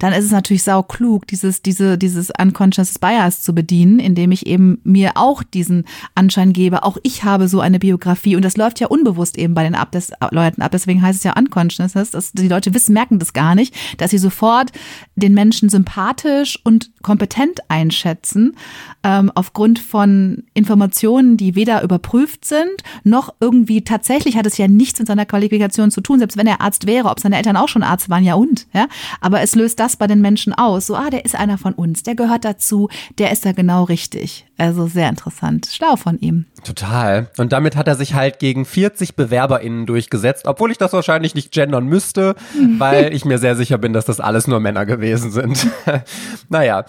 [0.00, 4.48] dann ist es natürlich sau klug, dieses, diese, dieses unconscious bias zu bedienen, indem ich
[4.48, 5.84] eben mir auch diesen
[6.16, 9.54] Anschein gebe, auch ich habe so eine Biografie und das läuft ja unbewusst eben eben
[9.54, 10.72] bei den Abdes-Leuten ab.
[10.72, 12.10] Deswegen heißt es ja Unconsciousness.
[12.10, 14.72] Dass die Leute wissen, merken das gar nicht, dass sie sofort
[15.14, 18.56] den Menschen sympathisch und kompetent einschätzen,
[19.04, 24.98] ähm, aufgrund von Informationen, die weder überprüft sind, noch irgendwie tatsächlich hat es ja nichts
[24.98, 27.82] mit seiner Qualifikation zu tun, selbst wenn er Arzt wäre, ob seine Eltern auch schon
[27.82, 28.88] Arzt waren, ja und, ja.
[29.20, 30.86] Aber es löst das bei den Menschen aus.
[30.86, 32.88] So, ah, der ist einer von uns, der gehört dazu,
[33.18, 34.46] der ist da genau richtig.
[34.56, 35.68] Also sehr interessant.
[35.70, 36.46] Schlau von ihm.
[36.64, 37.28] Total.
[37.38, 41.52] Und damit hat er sich halt gegen 40 BewerberInnen durchgesetzt, obwohl ich das wahrscheinlich nicht
[41.52, 42.36] gendern müsste,
[42.78, 45.66] weil ich mir sehr sicher bin, dass das alles nur Männer gewesen sind.
[46.48, 46.84] naja.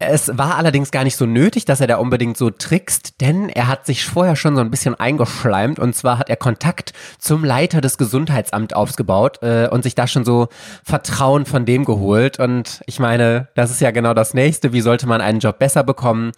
[0.00, 3.66] Es war allerdings gar nicht so nötig, dass er da unbedingt so trickst, denn er
[3.66, 7.80] hat sich vorher schon so ein bisschen eingeschleimt und zwar hat er Kontakt zum Leiter
[7.80, 10.48] des Gesundheitsamts aufgebaut äh, und sich da schon so
[10.84, 12.38] Vertrauen von dem geholt.
[12.38, 14.72] Und ich meine, das ist ja genau das nächste.
[14.72, 16.30] Wie sollte man einen Job besser bekommen?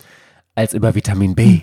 [0.54, 1.60] Als über Vitamin B.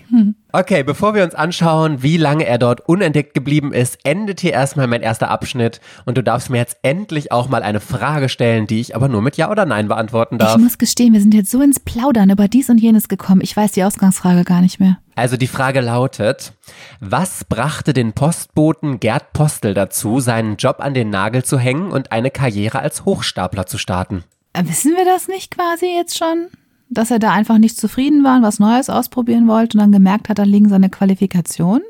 [0.52, 4.86] Okay, bevor wir uns anschauen, wie lange er dort unentdeckt geblieben ist, endet hier erstmal
[4.86, 8.80] mein erster Abschnitt und du darfst mir jetzt endlich auch mal eine Frage stellen, die
[8.80, 10.56] ich aber nur mit Ja oder Nein beantworten darf.
[10.56, 13.42] Ich muss gestehen, wir sind jetzt so ins Plaudern über dies und jenes gekommen.
[13.42, 14.98] Ich weiß die Ausgangsfrage gar nicht mehr.
[15.14, 16.52] Also die Frage lautet,
[17.00, 22.12] was brachte den Postboten Gerd Postel dazu, seinen Job an den Nagel zu hängen und
[22.12, 24.24] eine Karriere als Hochstapler zu starten?
[24.54, 26.48] Äh, Wissen wir das nicht quasi jetzt schon?
[26.90, 30.28] Dass er da einfach nicht zufrieden war und was Neues ausprobieren wollte und dann gemerkt
[30.28, 31.82] hat, da liegen seine Qualifikationen?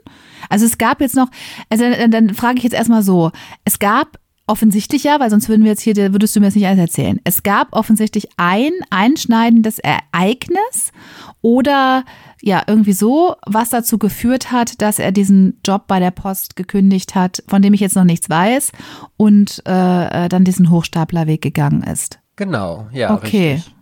[0.48, 1.28] Also es gab jetzt noch,
[1.68, 3.30] also dann, dann frage ich jetzt erstmal so,
[3.64, 4.18] es gab
[4.48, 7.20] offensichtlich ja, weil sonst würden wir jetzt hier, würdest du mir jetzt nicht alles erzählen.
[7.24, 10.92] Es gab offensichtlich ein einschneidendes Ereignis
[11.42, 12.04] oder
[12.40, 17.14] ja, irgendwie so, was dazu geführt hat, dass er diesen Job bei der Post gekündigt
[17.14, 18.72] hat, von dem ich jetzt noch nichts weiß
[19.16, 22.18] und äh, dann diesen Hochstaplerweg gegangen ist.
[22.36, 23.14] Genau, ja.
[23.14, 23.54] Okay.
[23.54, 23.74] Richtig.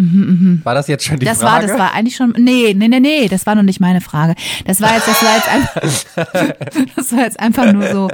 [0.00, 1.66] Mhm, war das jetzt schon die das Frage?
[1.66, 4.00] Das war, das war eigentlich schon, nee, nee, nee, nee, das war noch nicht meine
[4.00, 4.34] Frage.
[4.64, 6.54] Das war jetzt, das war jetzt einfach,
[6.96, 8.10] das war jetzt einfach nur so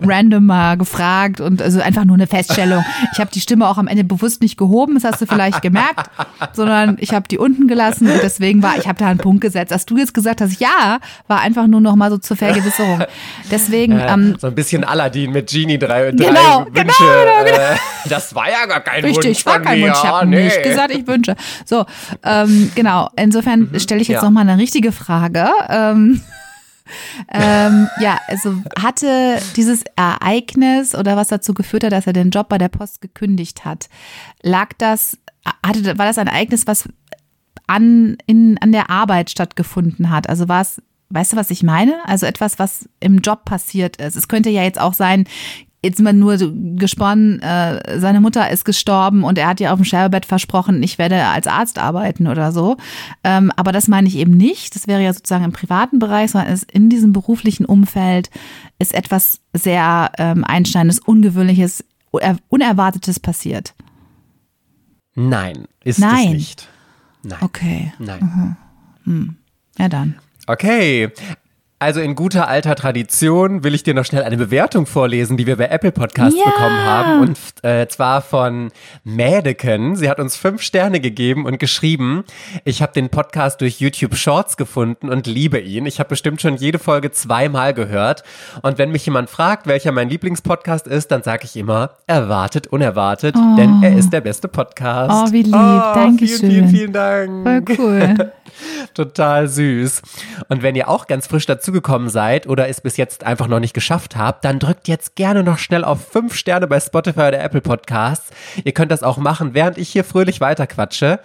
[0.00, 2.84] random mal gefragt und also einfach nur eine Feststellung.
[3.12, 6.08] Ich habe die Stimme auch am Ende bewusst nicht gehoben, das hast du vielleicht gemerkt,
[6.52, 9.72] sondern ich habe die unten gelassen und deswegen war, ich habe da einen Punkt gesetzt.
[9.72, 13.02] Als du jetzt gesagt hast, ja, war einfach nur noch mal so zur Vergewisserung.
[13.50, 16.72] Deswegen, äh, ähm, so ein bisschen Aladdin mit Genie drei, drei genau, Wünsche.
[16.72, 17.76] Genau, genau, äh,
[18.08, 19.82] das war ja gar kein Richtig, Wunsch war kein.
[19.82, 20.03] Wunsch.
[20.04, 20.44] Ich habe nee.
[20.44, 21.36] nicht gesagt, ich wünsche.
[21.64, 21.84] So,
[22.22, 23.08] ähm, genau.
[23.16, 24.24] Insofern stelle ich jetzt ja.
[24.24, 25.48] noch mal eine richtige Frage.
[25.68, 26.20] Ähm,
[27.32, 32.48] ähm, ja, also hatte dieses Ereignis oder was dazu geführt hat, dass er den Job
[32.48, 33.88] bei der Post gekündigt hat,
[34.42, 35.18] lag das,
[35.64, 36.88] hatte, war das ein Ereignis, was
[37.66, 40.28] an, in, an der Arbeit stattgefunden hat?
[40.28, 41.96] Also war es, weißt du, was ich meine?
[42.06, 44.16] Also etwas, was im Job passiert ist.
[44.16, 45.24] Es könnte ja jetzt auch sein,
[45.84, 49.78] jetzt mal nur so gesponnen, äh, seine Mutter ist gestorben und er hat ihr auf
[49.78, 52.76] dem Sterbebett versprochen, ich werde als Arzt arbeiten oder so.
[53.22, 54.74] Ähm, aber das meine ich eben nicht.
[54.74, 58.30] Das wäre ja sozusagen im privaten Bereich, sondern es in diesem beruflichen Umfeld
[58.78, 61.84] ist etwas sehr ähm, Einschneidendes, Ungewöhnliches,
[62.48, 63.74] Unerwartetes passiert.
[65.14, 66.26] Nein, ist Nein.
[66.26, 66.68] es nicht.
[67.22, 67.38] Nein.
[67.40, 67.92] Okay.
[67.98, 68.56] Nein.
[69.04, 69.36] Hm.
[69.78, 70.16] Ja dann.
[70.46, 71.10] Okay.
[71.84, 75.56] Also in guter alter Tradition will ich dir noch schnell eine Bewertung vorlesen, die wir
[75.58, 76.46] bei Apple Podcasts Ja.
[76.46, 77.20] bekommen haben.
[77.20, 78.70] Und äh, zwar von
[79.04, 79.94] Mädeken.
[79.94, 82.24] Sie hat uns fünf Sterne gegeben und geschrieben,
[82.64, 85.84] ich habe den Podcast durch YouTube Shorts gefunden und liebe ihn.
[85.84, 88.24] Ich habe bestimmt schon jede Folge zweimal gehört.
[88.62, 93.34] Und wenn mich jemand fragt, welcher mein Lieblingspodcast ist, dann sage ich immer, erwartet, unerwartet,
[93.58, 95.28] denn er ist der beste Podcast.
[95.28, 95.52] Oh, wie lieb.
[95.52, 96.38] Dankeschön.
[96.38, 97.76] Vielen, vielen, vielen Dank.
[97.76, 98.32] Voll cool.
[98.94, 100.02] Total süß.
[100.48, 103.74] Und wenn ihr auch ganz frisch dazugekommen seid oder es bis jetzt einfach noch nicht
[103.74, 107.60] geschafft habt, dann drückt jetzt gerne noch schnell auf 5 Sterne bei Spotify oder Apple
[107.60, 108.30] Podcasts.
[108.64, 111.20] Ihr könnt das auch machen, während ich hier fröhlich weiterquatsche.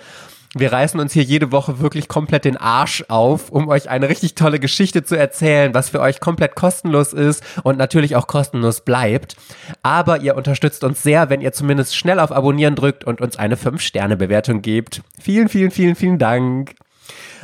[0.55, 4.33] Wir reißen uns hier jede Woche wirklich komplett den Arsch auf, um euch eine richtig
[4.33, 9.35] tolle Geschichte zu erzählen, was für euch komplett kostenlos ist und natürlich auch kostenlos bleibt.
[9.83, 13.57] Aber ihr unterstützt uns sehr, wenn ihr zumindest schnell auf Abonnieren drückt und uns eine
[13.57, 15.03] 5-Sterne-Bewertung gebt.
[15.21, 16.73] Vielen, vielen, vielen, vielen Dank.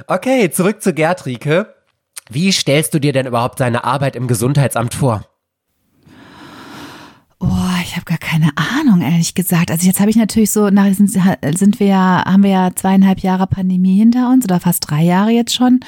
[0.07, 1.75] Okay, zurück zu Gerd Rieke.
[2.29, 5.25] Wie stellst du dir denn überhaupt seine Arbeit im Gesundheitsamt vor?
[7.85, 9.69] Ich habe gar keine Ahnung, ehrlich gesagt.
[9.69, 13.19] Also jetzt habe ich natürlich so, nach sind, sind wir ja, haben wir ja zweieinhalb
[13.19, 15.81] Jahre Pandemie hinter uns oder fast drei Jahre jetzt schon.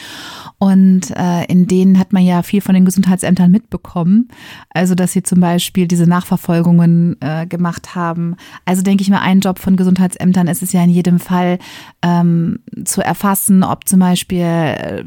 [0.59, 4.29] Und äh, in denen hat man ja viel von den Gesundheitsämtern mitbekommen.
[4.69, 8.35] Also, dass sie zum Beispiel diese Nachverfolgungen äh, gemacht haben.
[8.63, 11.57] Also denke ich mal, ein Job von Gesundheitsämtern ist es ja in jedem Fall
[12.03, 15.03] ähm, zu erfassen, ob zum Beispiel äh,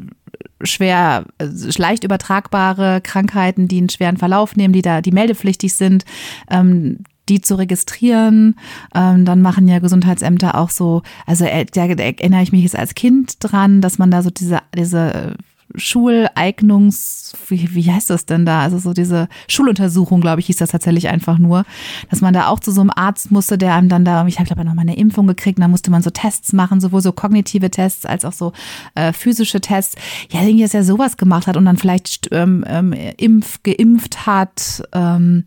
[0.63, 6.05] schwer, äh, leicht übertragbare Krankheiten, die einen schweren Verlauf nehmen, die da, die meldepflichtig sind,
[6.51, 8.57] ähm, die zu registrieren.
[8.95, 12.95] Ähm, dann machen ja Gesundheitsämter auch so, also äh, da erinnere ich mich jetzt als
[12.95, 15.37] Kind dran, dass man da so diese, diese
[15.75, 18.61] Schuleignungs, wie, wie heißt das denn da?
[18.61, 21.65] Also so diese Schuluntersuchung, glaube ich, hieß das tatsächlich einfach nur,
[22.11, 24.49] dass man da auch zu so einem Arzt musste, der einem dann da, ich habe
[24.49, 27.13] ich noch mal eine Impfung gekriegt, und da musste man so Tests machen, sowohl so
[27.13, 28.53] kognitive Tests als auch so
[28.95, 29.97] äh, physische Tests.
[30.31, 34.83] Ja, irgendwie, dass er sowas gemacht hat und dann vielleicht ähm, ähm, impf, geimpft hat,
[34.93, 35.45] ähm,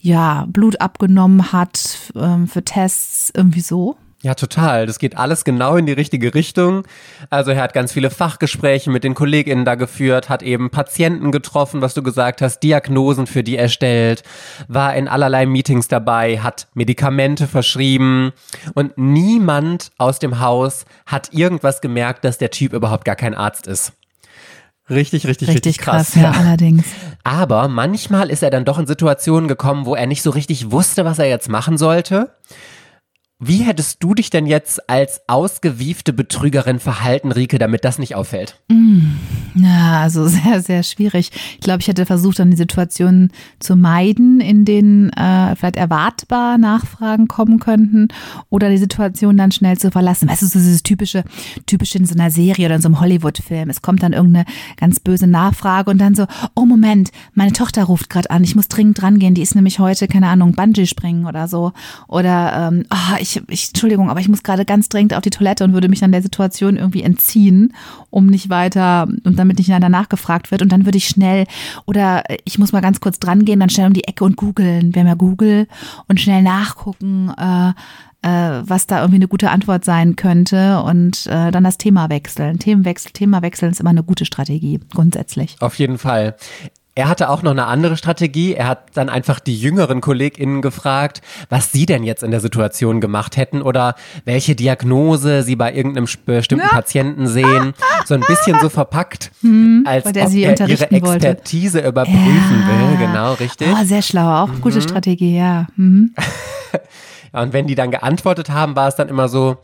[0.00, 3.96] ja, Blut abgenommen hat ähm, für Tests, irgendwie so.
[4.24, 4.86] Ja, total.
[4.86, 6.84] Das geht alles genau in die richtige Richtung.
[7.28, 11.82] Also er hat ganz viele Fachgespräche mit den KollegInnen da geführt, hat eben Patienten getroffen,
[11.82, 14.22] was du gesagt hast, Diagnosen für die erstellt,
[14.66, 18.32] war in allerlei Meetings dabei, hat Medikamente verschrieben
[18.72, 23.66] und niemand aus dem Haus hat irgendwas gemerkt, dass der Typ überhaupt gar kein Arzt
[23.66, 23.92] ist.
[24.88, 26.12] Richtig, richtig, richtig, Richtig krass.
[26.12, 26.86] krass, ja, allerdings.
[27.24, 31.04] Aber manchmal ist er dann doch in Situationen gekommen, wo er nicht so richtig wusste,
[31.04, 32.30] was er jetzt machen sollte.
[33.46, 38.58] Wie hättest du dich denn jetzt als ausgewiefte Betrügerin verhalten, Rike, damit das nicht auffällt?
[39.54, 41.30] Ja, also sehr, sehr schwierig.
[41.52, 43.30] Ich glaube, ich hätte versucht, dann die Situationen
[43.60, 48.08] zu meiden, in denen äh, vielleicht erwartbar Nachfragen kommen könnten
[48.48, 50.28] oder die Situation dann schnell zu verlassen.
[50.28, 51.22] Weißt du, so dieses typische,
[51.66, 53.68] typische in so einer Serie oder in so einem Hollywood-Film.
[53.68, 58.08] Es kommt dann irgendeine ganz böse Nachfrage und dann so, oh Moment, meine Tochter ruft
[58.08, 61.46] gerade an, ich muss dringend rangehen, die ist nämlich heute, keine Ahnung, Bungee springen oder
[61.46, 61.72] so.
[62.08, 65.64] Oder, ähm, ah, ich, ich, Entschuldigung, aber ich muss gerade ganz dringend auf die Toilette
[65.64, 67.74] und würde mich dann der Situation irgendwie entziehen,
[68.10, 70.62] um nicht weiter und damit nicht danach gefragt wird.
[70.62, 71.46] Und dann würde ich schnell,
[71.86, 74.94] oder ich muss mal ganz kurz dran gehen, dann schnell um die Ecke und googeln.
[74.94, 75.66] Wir haben ja Google
[76.08, 77.72] und schnell nachgucken, äh,
[78.24, 82.58] äh, was da irgendwie eine gute Antwort sein könnte und äh, dann das Thema wechseln.
[82.58, 85.56] Themenwechsel, Thema wechseln ist immer eine gute Strategie, grundsätzlich.
[85.60, 86.36] Auf jeden Fall.
[86.96, 88.54] Er hatte auch noch eine andere Strategie.
[88.54, 93.00] Er hat dann einfach die jüngeren KollegInnen gefragt, was sie denn jetzt in der Situation
[93.00, 97.74] gemacht hätten oder welche Diagnose sie bei irgendeinem bestimmten Patienten sehen.
[98.06, 99.32] So ein bisschen so verpackt,
[99.84, 101.28] als weil der ob er ihre unterrichten wollte.
[101.28, 102.90] Expertise überprüfen Ja.
[102.90, 103.06] will.
[103.06, 103.68] Genau, richtig.
[103.72, 105.66] Oh, sehr schlau, auch gute Strategie, ja.
[105.76, 106.14] Mhm.
[107.32, 109.56] Ja, und wenn die dann geantwortet haben, war es dann immer so,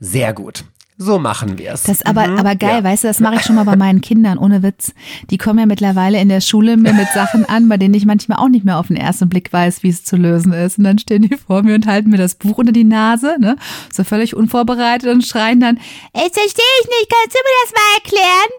[0.00, 0.64] sehr gut.
[1.00, 1.84] So machen wir es.
[1.84, 2.84] Das aber, aber geil, Ja.
[2.84, 4.92] weißt du, das mache ich schon mal bei meinen Kindern, ohne Witz.
[5.30, 8.38] Die kommen ja mittlerweile in der Schule mir mit Sachen an, bei denen ich manchmal
[8.38, 10.76] auch nicht mehr auf den ersten Blick weiß, wie es zu lösen ist.
[10.78, 13.56] Und dann stehen die vor mir und halten mir das Buch unter die Nase, ne,
[13.92, 15.76] so völlig unvorbereitet und schreien dann,
[16.12, 18.50] ey, verstehe ich nicht, kannst du mir das mal erklären?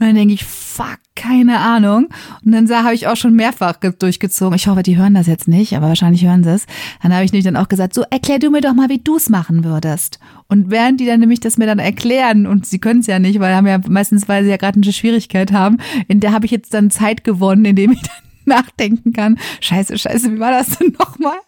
[0.00, 2.06] Und dann denke ich, fuck, keine Ahnung.
[2.44, 4.54] Und dann habe ich auch schon mehrfach ge- durchgezogen.
[4.54, 6.66] Ich hoffe, die hören das jetzt nicht, aber wahrscheinlich hören sie es.
[7.02, 9.16] Dann habe ich nämlich dann auch gesagt, so erklär du mir doch mal, wie du
[9.16, 10.20] es machen würdest.
[10.46, 13.40] Und während die dann nämlich das mir dann erklären, und sie können es ja nicht,
[13.40, 16.52] weil haben ja meistens, weil sie ja gerade eine Schwierigkeit haben, in der habe ich
[16.52, 18.10] jetzt dann Zeit gewonnen, indem ich dann
[18.46, 19.38] nachdenken kann.
[19.60, 21.38] Scheiße, scheiße, wie war das denn nochmal?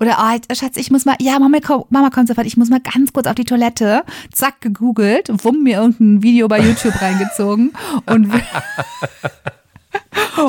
[0.00, 2.80] Oder, oh, Schatz, ich muss mal, ja, Mama, komm, Mama kommt sofort, ich muss mal
[2.80, 4.02] ganz kurz auf die Toilette.
[4.32, 7.72] Zack, gegoogelt, wumm, mir irgendein Video bei YouTube reingezogen
[8.06, 8.32] und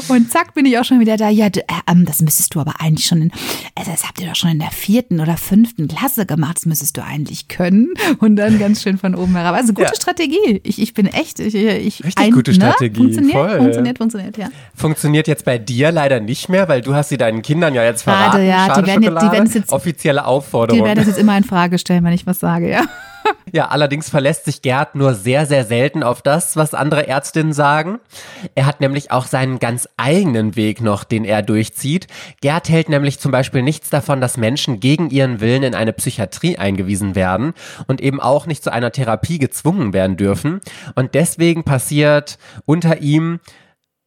[0.09, 1.29] und zack, bin ich auch schon wieder da.
[1.29, 3.31] Ja, äh, ähm, das müsstest du aber eigentlich schon in,
[3.75, 6.57] also das habt ihr doch schon in der vierten oder fünften Klasse gemacht.
[6.57, 7.93] Das müsstest du eigentlich können.
[8.19, 9.55] Und dann ganz schön von oben herab.
[9.55, 9.95] Also gute Ja.
[9.95, 10.61] Strategie.
[10.63, 13.57] Ich, ich bin echt, ich, ich Richtig gute Strategie, Funktioniert, voll.
[13.57, 14.47] funktioniert, funktioniert, ja.
[14.75, 18.03] Funktioniert jetzt bei dir leider nicht mehr, weil du hast sie deinen Kindern ja jetzt
[18.03, 18.45] Schade, verraten.
[18.47, 20.83] ja, die Schade werden jetzt- die werden es jetzt- Offizielle Die Aufforderung.
[20.85, 22.83] werden das jetzt immer in Frage stellen, wenn ich was sage, ja.
[23.51, 27.99] Ja, allerdings verlässt sich Gerd nur sehr, sehr selten auf das, was andere Ärztinnen sagen.
[28.53, 32.07] Er hat nämlich auch seinen ganz eigenen Weg noch, den er durchzieht.
[32.41, 36.57] Gerd hält nämlich zum Beispiel nichts davon, dass Menschen gegen ihren Willen in eine Psychiatrie
[36.57, 37.53] eingewiesen werden
[37.87, 40.61] und eben auch nicht zu einer Therapie gezwungen werden dürfen.
[40.93, 43.39] Und deswegen passiert unter ihm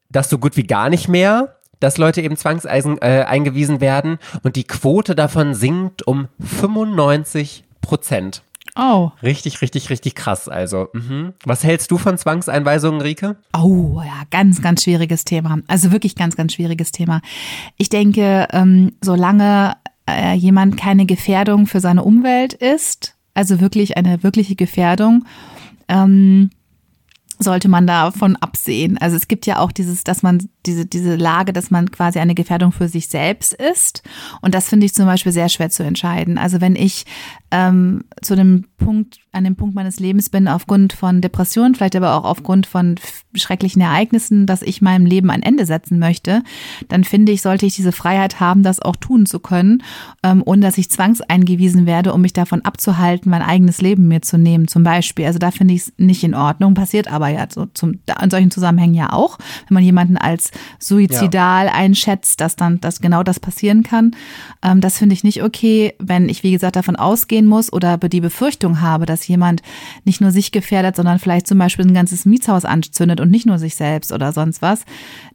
[0.09, 4.55] das so gut wie gar nicht mehr dass Leute eben zwangseisen äh, eingewiesen werden und
[4.55, 8.45] die Quote davon sinkt um 95 Prozent.
[8.75, 9.11] Oh.
[9.23, 10.49] Richtig, richtig, richtig krass.
[10.49, 11.35] Also, mhm.
[11.45, 13.37] was hältst du von Zwangseinweisungen, Rike?
[13.57, 15.59] Oh, ja, ganz, ganz schwieriges Thema.
[15.69, 17.21] Also wirklich ganz, ganz schwieriges Thema.
[17.77, 19.77] Ich denke, ähm, solange
[20.09, 25.27] äh, jemand keine Gefährdung für seine Umwelt ist, also wirklich eine wirkliche Gefährdung,
[25.89, 26.51] ähm,
[27.39, 28.99] sollte man davon absehen.
[28.99, 32.35] Also es gibt ja auch dieses, dass man diese, diese Lage, dass man quasi eine
[32.35, 34.03] Gefährdung für sich selbst ist.
[34.41, 36.39] Und das finde ich zum Beispiel sehr schwer zu entscheiden.
[36.39, 37.05] Also wenn ich
[37.51, 42.15] ähm, zu dem Punkt, an dem Punkt meines Lebens bin, aufgrund von Depressionen, vielleicht aber
[42.15, 42.97] auch aufgrund von
[43.35, 46.43] schrecklichen Ereignissen, dass ich meinem Leben ein Ende setzen möchte,
[46.89, 49.83] dann finde ich, sollte ich diese Freiheit haben, das auch tun zu können,
[50.23, 54.39] ähm, ohne dass ich zwangseingewiesen werde, um mich davon abzuhalten, mein eigenes Leben mir zu
[54.39, 55.27] nehmen, zum Beispiel.
[55.27, 58.31] Also da finde ich es nicht in Ordnung, passiert aber ja so zum, da- in
[58.31, 59.39] solchen Zusammenhängen ja auch,
[59.69, 61.73] wenn man jemanden als suizidal ja.
[61.73, 64.17] einschätzt, dass dann dass genau das passieren kann.
[64.63, 68.21] Ähm, das finde ich nicht okay, wenn ich, wie gesagt, davon ausgehen muss oder die
[68.21, 69.63] Befürchtung habe, dass jemand
[70.05, 73.59] nicht nur sich gefährdet, sondern vielleicht zum Beispiel ein ganzes Mietshaus anzündet und nicht nur
[73.59, 74.85] sich selbst oder sonst was,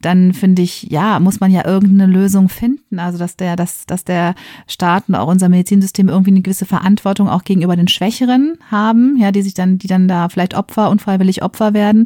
[0.01, 2.99] dann finde ich, ja, muss man ja irgendeine Lösung finden.
[2.99, 4.35] Also dass der, dass, dass der
[4.67, 9.31] Staat und auch unser Medizinsystem irgendwie eine gewisse Verantwortung auch gegenüber den Schwächeren haben, ja,
[9.31, 12.05] die sich dann, die dann da vielleicht Opfer, unfreiwillig Opfer werden,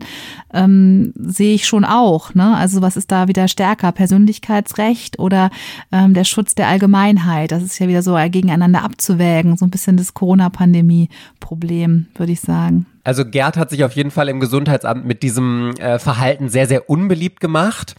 [0.53, 2.33] ähm, sehe ich schon auch.
[2.33, 2.55] Ne?
[2.55, 3.91] Also was ist da wieder stärker?
[3.91, 5.49] Persönlichkeitsrecht oder
[5.91, 7.51] ähm, der Schutz der Allgemeinheit?
[7.51, 12.85] Das ist ja wieder so gegeneinander abzuwägen, so ein bisschen das Corona-Pandemie-Problem, würde ich sagen.
[13.03, 16.89] Also Gerd hat sich auf jeden Fall im Gesundheitsamt mit diesem äh, Verhalten sehr, sehr
[16.89, 17.95] unbeliebt gemacht.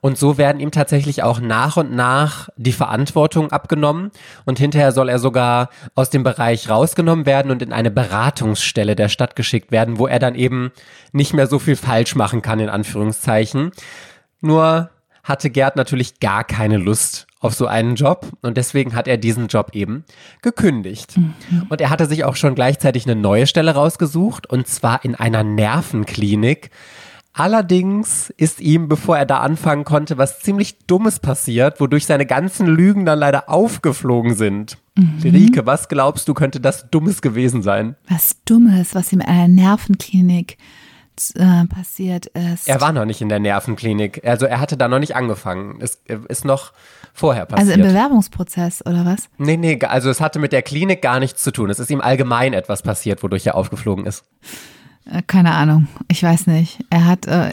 [0.00, 4.10] Und so werden ihm tatsächlich auch nach und nach die Verantwortung abgenommen.
[4.46, 9.08] Und hinterher soll er sogar aus dem Bereich rausgenommen werden und in eine Beratungsstelle der
[9.08, 10.72] Stadt geschickt werden, wo er dann eben
[11.12, 13.72] nicht mehr so viel falsch machen kann, in Anführungszeichen.
[14.40, 14.90] Nur
[15.22, 19.48] hatte Gerd natürlich gar keine Lust auf so einen Job und deswegen hat er diesen
[19.48, 20.04] Job eben
[20.40, 21.16] gekündigt.
[21.16, 21.34] Mhm.
[21.68, 25.42] Und er hatte sich auch schon gleichzeitig eine neue Stelle rausgesucht und zwar in einer
[25.42, 26.70] Nervenklinik.
[27.32, 32.66] Allerdings ist ihm, bevor er da anfangen konnte, was ziemlich Dummes passiert, wodurch seine ganzen
[32.66, 34.78] Lügen dann leider aufgeflogen sind.
[34.96, 35.18] Mhm.
[35.22, 37.96] Rike, was glaubst du, könnte das Dummes gewesen sein?
[38.08, 40.56] Was Dummes, was ihm in einer Nervenklinik
[41.34, 42.68] äh, passiert ist.
[42.68, 44.24] Er war noch nicht in der Nervenklinik.
[44.24, 45.80] Also er hatte da noch nicht angefangen.
[45.80, 46.72] Es ist noch
[47.12, 47.70] vorher passiert.
[47.70, 49.28] Also im Bewerbungsprozess oder was?
[49.38, 51.70] Nee, nee, also es hatte mit der Klinik gar nichts zu tun.
[51.70, 54.24] Es ist ihm allgemein etwas passiert, wodurch er aufgeflogen ist.
[55.10, 56.84] Äh, keine Ahnung, ich weiß nicht.
[56.90, 57.52] Er hat, äh, äh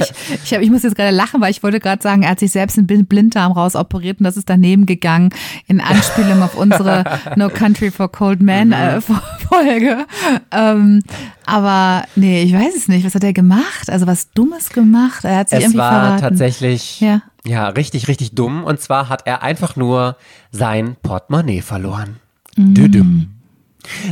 [0.00, 0.12] ich,
[0.44, 2.52] ich, hab, ich muss jetzt gerade lachen, weil ich wollte gerade sagen, er hat sich
[2.52, 5.30] selbst einen Blinddarm rausoperiert und das ist daneben gegangen
[5.66, 7.04] in Anspielung auf unsere
[7.36, 9.02] No Country for Cold Men äh, mhm.
[9.48, 10.06] Folge.
[10.50, 11.00] Ähm,
[11.46, 13.04] aber nee, ich weiß es nicht.
[13.06, 13.88] Was hat er gemacht?
[13.88, 15.24] Also was Dummes gemacht?
[15.24, 16.20] Er hat sich es irgendwie war verraten.
[16.20, 17.22] tatsächlich ja.
[17.46, 18.62] ja richtig, richtig dumm.
[18.64, 20.16] Und zwar hat er einfach nur
[20.50, 22.16] sein Portemonnaie verloren.
[22.56, 22.74] Mm.
[22.74, 23.33] Düdüm.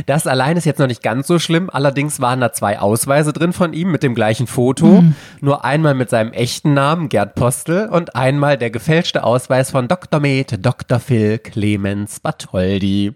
[0.05, 1.69] Das allein ist jetzt noch nicht ganz so schlimm.
[1.71, 5.01] Allerdings waren da zwei Ausweise drin von ihm mit dem gleichen Foto.
[5.01, 5.15] Mhm.
[5.41, 10.19] Nur einmal mit seinem echten Namen Gerd Postel und einmal der gefälschte Ausweis von Dr.
[10.19, 10.99] Med Dr.
[10.99, 13.13] Phil Clemens Bartholdi.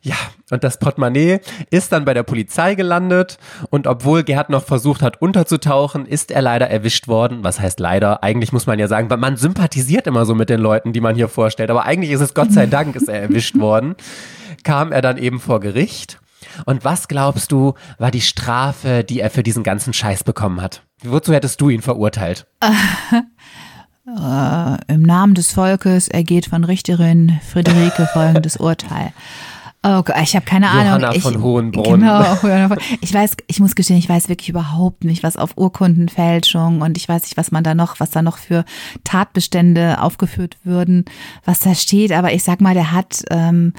[0.00, 0.16] Ja,
[0.50, 1.40] und das Portemonnaie
[1.70, 3.38] ist dann bei der Polizei gelandet
[3.70, 7.42] und obwohl Gerhard noch versucht hat unterzutauchen, ist er leider erwischt worden.
[7.42, 8.22] Was heißt leider?
[8.22, 11.16] Eigentlich muss man ja sagen, weil man sympathisiert immer so mit den Leuten, die man
[11.16, 13.96] hier vorstellt, aber eigentlich ist es Gott sei Dank, ist er erwischt worden.
[14.62, 16.20] Kam er dann eben vor Gericht.
[16.64, 20.82] Und was glaubst du, war die Strafe, die er für diesen ganzen Scheiß bekommen hat?
[21.02, 22.46] Wozu hättest du ihn verurteilt?
[24.08, 29.12] Äh, Im Namen des Volkes ergeht von Richterin Friederike folgendes Urteil.
[29.84, 31.10] Oh Gott, ich habe keine Johanna Ahnung.
[31.14, 32.00] Ich, von Hohenbrunn.
[32.00, 32.34] Genau,
[33.00, 37.08] ich weiß, ich muss gestehen, ich weiß wirklich überhaupt nicht, was auf Urkundenfälschung und ich
[37.08, 38.64] weiß nicht, was man da noch, was da noch für
[39.04, 41.04] Tatbestände aufgeführt würden,
[41.44, 42.12] was da steht.
[42.12, 43.72] Aber ich sag mal, der hat ähm,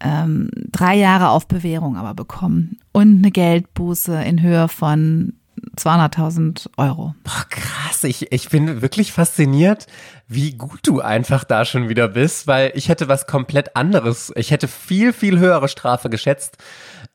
[0.00, 5.34] ähm, drei Jahre auf Bewährung aber bekommen und eine Geldbuße in Höhe von
[5.76, 7.14] 200.000 Euro.
[7.24, 8.04] Boah, krass.
[8.04, 9.86] Ich, ich bin wirklich fasziniert,
[10.28, 14.32] wie gut du einfach da schon wieder bist, weil ich hätte was komplett anderes.
[14.36, 16.58] Ich hätte viel, viel höhere Strafe geschätzt.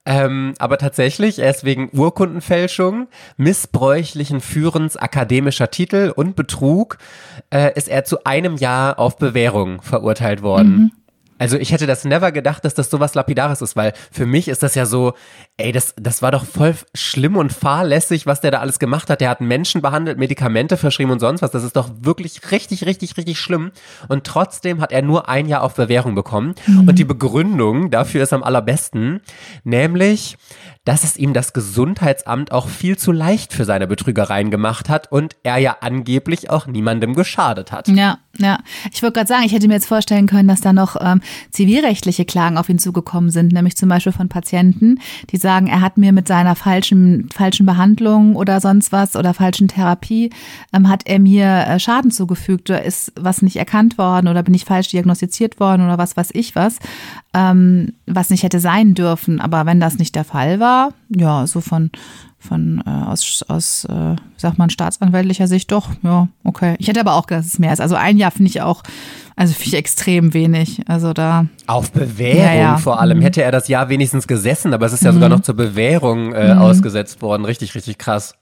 [0.06, 7.00] Ähm, aber tatsächlich, er ist wegen Urkundenfälschung, missbräuchlichen Führens akademischer Titel und Betrug,
[7.50, 10.76] äh, ist er zu einem Jahr auf Bewährung verurteilt worden.
[10.76, 10.92] Mhm.
[11.38, 14.64] Also ich hätte das never gedacht, dass das sowas Lapidares ist, weil für mich ist
[14.64, 15.14] das ja so,
[15.58, 19.20] ey, das, das war doch voll schlimm und fahrlässig, was der da alles gemacht hat.
[19.20, 21.52] Der hat Menschen behandelt, Medikamente verschrieben und sonst was.
[21.52, 23.72] Das ist doch wirklich richtig, richtig, richtig schlimm.
[24.08, 26.56] Und trotzdem hat er nur ein Jahr auf Bewährung bekommen.
[26.68, 26.88] Mhm.
[26.88, 29.22] Und die Begründung dafür ist am allerbesten,
[29.64, 30.38] nämlich,
[30.86, 35.36] dass es ihm das Gesundheitsamt auch viel zu leicht für seine Betrügereien gemacht hat und
[35.44, 37.88] er ja angeblich auch niemandem geschadet hat.
[37.90, 38.60] Ja, ja.
[38.94, 41.22] Ich wollte gerade sagen, ich hätte mir jetzt vorstellen können, dass da noch ähm,
[41.52, 45.00] zivilrechtliche Klagen auf ihn zugekommen sind, nämlich zum Beispiel von Patienten,
[45.32, 49.68] die sagen, er hat mir mit seiner falschen, falschen Behandlung oder sonst was oder falschen
[49.68, 50.32] Therapie,
[50.74, 54.54] ähm, hat er mir äh, Schaden zugefügt oder ist was nicht erkannt worden oder bin
[54.54, 56.78] ich falsch diagnostiziert worden oder was weiß ich was,
[57.34, 59.42] ähm, was nicht hätte sein dürfen.
[59.42, 61.92] Aber wenn das nicht der Fall war, ja, so von
[62.48, 66.76] von äh, aus, aus äh, sagt man, staatsanwältlicher Sicht doch, ja, okay.
[66.80, 67.82] Ich hätte aber auch gedacht, dass es mehr ist.
[67.82, 68.84] Also ein Jahr finde ich auch,
[69.36, 70.82] also finde ich extrem wenig.
[70.88, 71.48] Also da.
[71.68, 72.78] Auf Bewährung ja, ja.
[72.78, 73.20] vor allem.
[73.20, 73.24] Mhm.
[73.24, 75.16] Hätte er das Jahr wenigstens gesessen, aber es ist ja mhm.
[75.16, 76.62] sogar noch zur Bewährung äh, mhm.
[76.62, 77.46] ausgesetzt worden.
[77.46, 78.36] Richtig, richtig krass.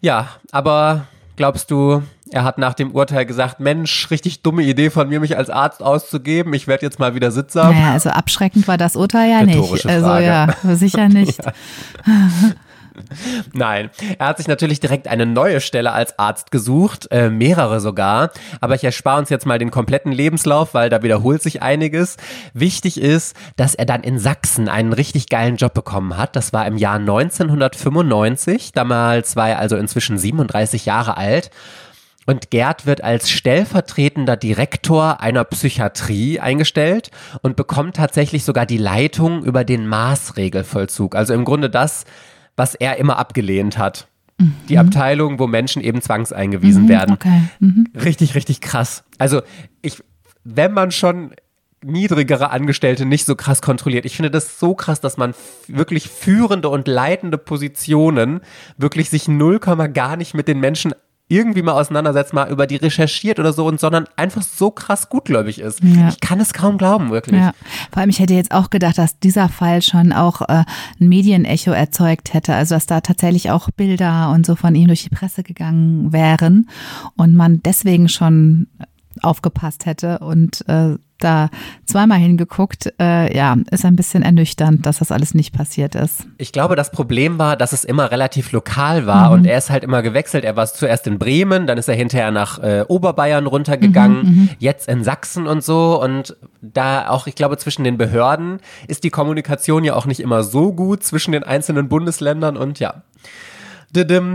[0.00, 1.06] Ja, aber
[1.36, 5.36] glaubst du, er hat nach dem Urteil gesagt, Mensch, richtig dumme Idee von mir, mich
[5.36, 6.52] als Arzt auszugeben.
[6.54, 7.74] Ich werde jetzt mal wieder sittsam.
[7.74, 9.86] Naja, also abschreckend war das Urteil ja nicht.
[9.86, 10.24] Also Frage.
[10.24, 11.44] ja, sicher nicht.
[11.44, 11.52] ja.
[13.52, 18.30] Nein, er hat sich natürlich direkt eine neue Stelle als Arzt gesucht, äh, mehrere sogar.
[18.60, 22.16] Aber ich erspare uns jetzt mal den kompletten Lebenslauf, weil da wiederholt sich einiges.
[22.52, 26.36] Wichtig ist, dass er dann in Sachsen einen richtig geilen Job bekommen hat.
[26.36, 28.72] Das war im Jahr 1995.
[28.72, 31.50] Damals war er also inzwischen 37 Jahre alt.
[32.26, 37.10] Und Gerd wird als stellvertretender Direktor einer Psychiatrie eingestellt
[37.42, 41.16] und bekommt tatsächlich sogar die Leitung über den Maßregelvollzug.
[41.16, 42.04] Also im Grunde das,
[42.56, 44.08] was er immer abgelehnt hat.
[44.38, 44.54] Mhm.
[44.68, 47.14] Die Abteilung, wo Menschen eben zwangseingewiesen mhm, werden.
[47.14, 47.42] Okay.
[47.60, 47.88] Mhm.
[47.94, 49.04] Richtig, richtig krass.
[49.18, 49.42] Also
[49.82, 50.02] ich,
[50.44, 51.32] wenn man schon
[51.84, 54.06] niedrigere Angestellte nicht so krass kontrolliert.
[54.06, 55.34] Ich finde das so krass, dass man
[55.68, 58.40] wirklich führende und leitende Positionen
[58.78, 60.94] wirklich sich null gar nicht mit den Menschen
[61.28, 65.58] irgendwie mal auseinandersetzt, mal über die recherchiert oder so und sondern einfach so krass gutgläubig
[65.58, 65.82] ist.
[65.82, 66.08] Ja.
[66.08, 67.40] Ich kann es kaum glauben, wirklich.
[67.40, 67.52] Ja.
[67.90, 70.64] Vor allem, ich hätte jetzt auch gedacht, dass dieser Fall schon auch äh,
[71.00, 75.04] ein Medienecho erzeugt hätte, also dass da tatsächlich auch Bilder und so von ihm durch
[75.04, 76.68] die Presse gegangen wären
[77.16, 78.68] und man deswegen schon
[79.22, 81.48] aufgepasst hätte und äh, da
[81.86, 82.92] zweimal hingeguckt.
[83.00, 86.26] Äh, ja, ist ein bisschen ernüchternd, dass das alles nicht passiert ist.
[86.38, 89.34] Ich glaube, das Problem war, dass es immer relativ lokal war mhm.
[89.34, 90.44] und er ist halt immer gewechselt.
[90.44, 94.48] Er war zuerst in Bremen, dann ist er hinterher nach äh, Oberbayern runtergegangen, mhm, mhm,
[94.58, 96.00] jetzt in Sachsen und so.
[96.02, 98.58] Und da auch, ich glaube, zwischen den Behörden
[98.88, 103.02] ist die Kommunikation ja auch nicht immer so gut zwischen den einzelnen Bundesländern und ja.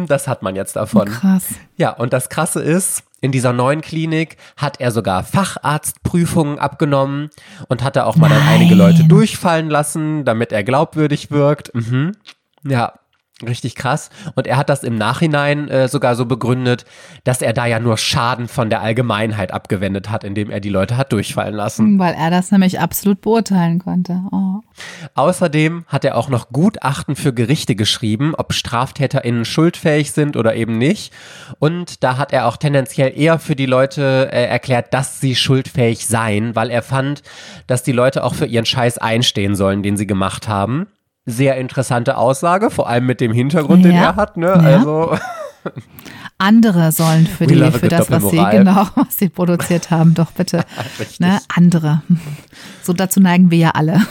[0.07, 1.09] Das hat man jetzt davon.
[1.09, 1.47] Krass.
[1.75, 7.29] Ja, und das Krasse ist, in dieser neuen Klinik hat er sogar Facharztprüfungen abgenommen
[7.67, 11.73] und hat da auch mal einige Leute durchfallen lassen, damit er glaubwürdig wirkt.
[11.73, 12.13] Mhm.
[12.63, 12.93] Ja,
[13.47, 14.09] Richtig krass.
[14.35, 16.83] Und er hat das im Nachhinein äh, sogar so begründet,
[17.23, 20.97] dass er da ja nur Schaden von der Allgemeinheit abgewendet hat, indem er die Leute
[20.97, 21.99] hat durchfallen lassen.
[21.99, 24.21] Weil er das nämlich absolut beurteilen konnte.
[24.33, 24.59] Oh.
[25.15, 30.77] Außerdem hat er auch noch Gutachten für Gerichte geschrieben, ob StraftäterInnen schuldfähig sind oder eben
[30.77, 31.13] nicht.
[31.59, 36.05] Und da hat er auch tendenziell eher für die Leute äh, erklärt, dass sie schuldfähig
[36.05, 37.23] seien, weil er fand,
[37.67, 40.87] dass die Leute auch für ihren Scheiß einstehen sollen, den sie gemacht haben
[41.29, 43.91] sehr interessante Aussage, vor allem mit dem Hintergrund, ja.
[43.91, 44.37] den er hat.
[44.37, 44.47] Ne?
[44.47, 44.53] Ja.
[44.53, 45.17] Also
[46.37, 50.63] andere sollen für, die, für das, was sie, genau, was sie produziert haben, doch bitte.
[51.19, 51.39] ne?
[51.53, 52.01] Andere.
[52.81, 54.01] So dazu neigen wir ja alle.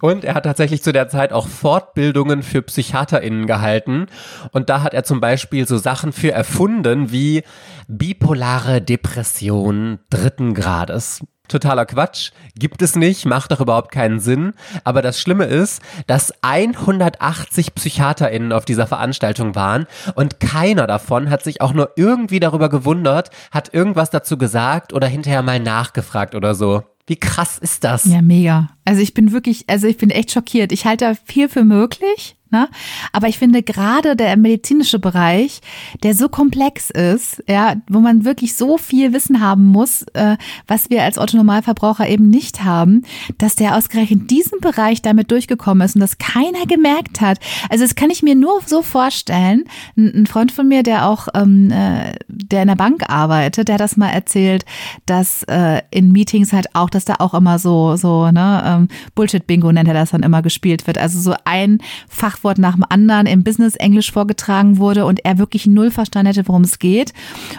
[0.00, 4.06] Und er hat tatsächlich zu der Zeit auch Fortbildungen für PsychiaterInnen gehalten.
[4.52, 7.42] Und da hat er zum Beispiel so Sachen für erfunden wie
[7.88, 11.24] bipolare Depression dritten Grades.
[11.48, 14.54] Totaler Quatsch, gibt es nicht, macht doch überhaupt keinen Sinn.
[14.84, 21.42] Aber das Schlimme ist, dass 180 PsychiaterInnen auf dieser Veranstaltung waren und keiner davon hat
[21.42, 26.54] sich auch nur irgendwie darüber gewundert, hat irgendwas dazu gesagt oder hinterher mal nachgefragt oder
[26.54, 26.82] so.
[27.06, 28.04] Wie krass ist das?
[28.04, 28.68] Ja, mega.
[28.84, 30.72] Also ich bin wirklich, also ich bin echt schockiert.
[30.72, 32.36] Ich halte da viel für möglich.
[32.56, 32.68] Ne?
[33.12, 35.60] Aber ich finde gerade der medizinische Bereich,
[36.02, 40.88] der so komplex ist, ja, wo man wirklich so viel Wissen haben muss, äh, was
[40.88, 43.02] wir als Autonormalverbraucher eben nicht haben,
[43.36, 47.38] dass der ausgerechnet in diesem Bereich damit durchgekommen ist und das keiner gemerkt hat.
[47.68, 49.64] Also das kann ich mir nur so vorstellen.
[49.98, 53.74] Ein, ein Freund von mir, der auch, ähm, äh, der in der Bank arbeitet, der
[53.74, 54.64] hat das mal erzählt,
[55.04, 59.70] dass äh, in Meetings halt auch, dass da auch immer so so ne ähm, Bullshit-Bingo
[59.72, 60.96] nennt er das dann immer gespielt wird.
[60.96, 65.66] Also so ein Fach Fachwort nach dem anderen im Business-Englisch vorgetragen wurde und er wirklich
[65.66, 67.12] null verstanden hätte, worum es geht.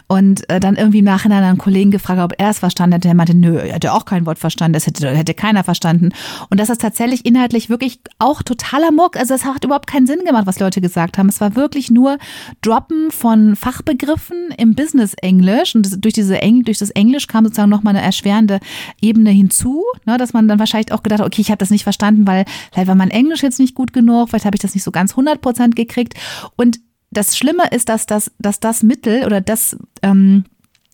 [0.08, 3.10] Und äh, dann irgendwie im Nachhinein einen Kollegen gefragt, ob er es verstanden hätte.
[3.10, 6.12] Er meinte, nö, er hätte auch kein Wort verstanden, das hätte, hätte keiner verstanden.
[6.50, 9.18] Und das ist tatsächlich inhaltlich wirklich auch totaler Muck.
[9.18, 11.28] Also es hat überhaupt keinen Sinn gemacht, was Leute gesagt haben.
[11.28, 12.18] Es war wirklich nur
[12.62, 15.76] Droppen von Fachbegriffen im Business-Englisch.
[15.76, 18.60] Und durch, diese Eng durch das Englisch kam sozusagen nochmal eine erschwerende
[19.02, 21.84] Ebene hinzu, ne, dass man dann wahrscheinlich auch gedacht hat, okay, ich habe das nicht
[21.84, 24.76] verstanden, weil vielleicht war mein Englisch jetzt nicht gut genug, vielleicht habe ich das das
[24.76, 26.14] nicht so ganz 100 Prozent gekriegt.
[26.56, 26.80] Und
[27.12, 30.46] das Schlimme ist, dass das, dass das Mittel oder das, ähm,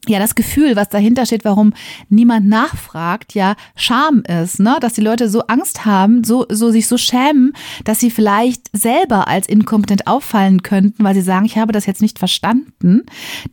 [0.07, 1.73] ja, das Gefühl, was dahinter steht, warum
[2.09, 4.77] niemand nachfragt, ja, Scham ist, ne?
[4.81, 7.53] Dass die Leute so Angst haben, so, so sich so schämen,
[7.85, 12.01] dass sie vielleicht selber als inkompetent auffallen könnten, weil sie sagen, ich habe das jetzt
[12.01, 13.03] nicht verstanden,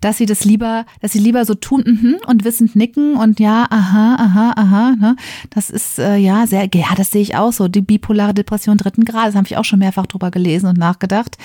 [0.01, 3.67] dass sie das lieber, dass sie lieber so tun mhm, und wissend nicken und ja,
[3.71, 5.17] aha, aha, aha, ne?
[5.51, 7.69] Das ist äh, ja sehr, ja, das sehe ich auch so.
[7.69, 11.39] Die bipolare Depression dritten Grades, habe ich auch schon mehrfach drüber gelesen und nachgedacht.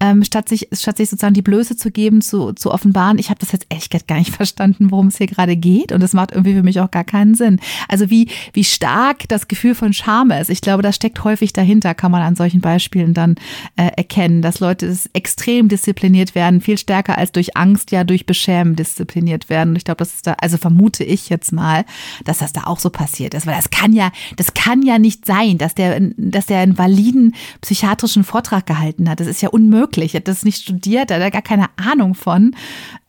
[0.00, 3.38] Ähm, statt sich, statt sich sozusagen die Blöße zu geben, zu, zu offenbaren, ich habe
[3.38, 6.32] das jetzt echt gar nicht verstanden verstanden, worum es hier gerade geht und es macht
[6.32, 7.60] irgendwie für mich auch gar keinen Sinn.
[7.88, 10.50] Also wie, wie stark das Gefühl von Scham ist.
[10.50, 13.36] Ich glaube, das steckt häufig dahinter, kann man an solchen Beispielen dann
[13.76, 18.74] äh, erkennen, dass Leute extrem diszipliniert werden, viel stärker als durch Angst, ja durch Beschämen
[18.74, 19.70] diszipliniert werden.
[19.70, 21.84] Und ich glaube, das ist da, also vermute ich jetzt mal,
[22.24, 25.26] dass das da auch so passiert ist, weil das kann ja, das kann ja nicht
[25.26, 29.20] sein, dass der, dass der einen validen psychiatrischen Vortrag gehalten hat.
[29.20, 30.14] Das ist ja unmöglich.
[30.14, 32.54] Er hat das nicht studiert, er hat gar keine Ahnung von.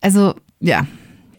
[0.02, 0.86] Also, ja.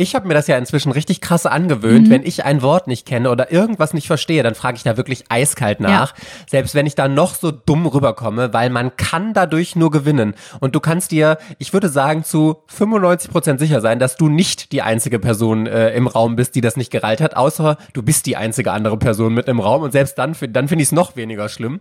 [0.00, 2.06] Ich habe mir das ja inzwischen richtig krass angewöhnt.
[2.06, 2.10] Mhm.
[2.10, 5.24] Wenn ich ein Wort nicht kenne oder irgendwas nicht verstehe, dann frage ich da wirklich
[5.28, 6.16] eiskalt nach.
[6.16, 6.24] Ja.
[6.48, 10.34] Selbst wenn ich da noch so dumm rüberkomme, weil man kann dadurch nur gewinnen.
[10.60, 14.72] Und du kannst dir, ich würde sagen, zu 95 Prozent sicher sein, dass du nicht
[14.72, 18.24] die einzige Person äh, im Raum bist, die das nicht gereilt hat, außer du bist
[18.24, 19.82] die einzige andere Person mit im Raum.
[19.82, 21.80] Und selbst dann, dann finde ich es noch weniger schlimm.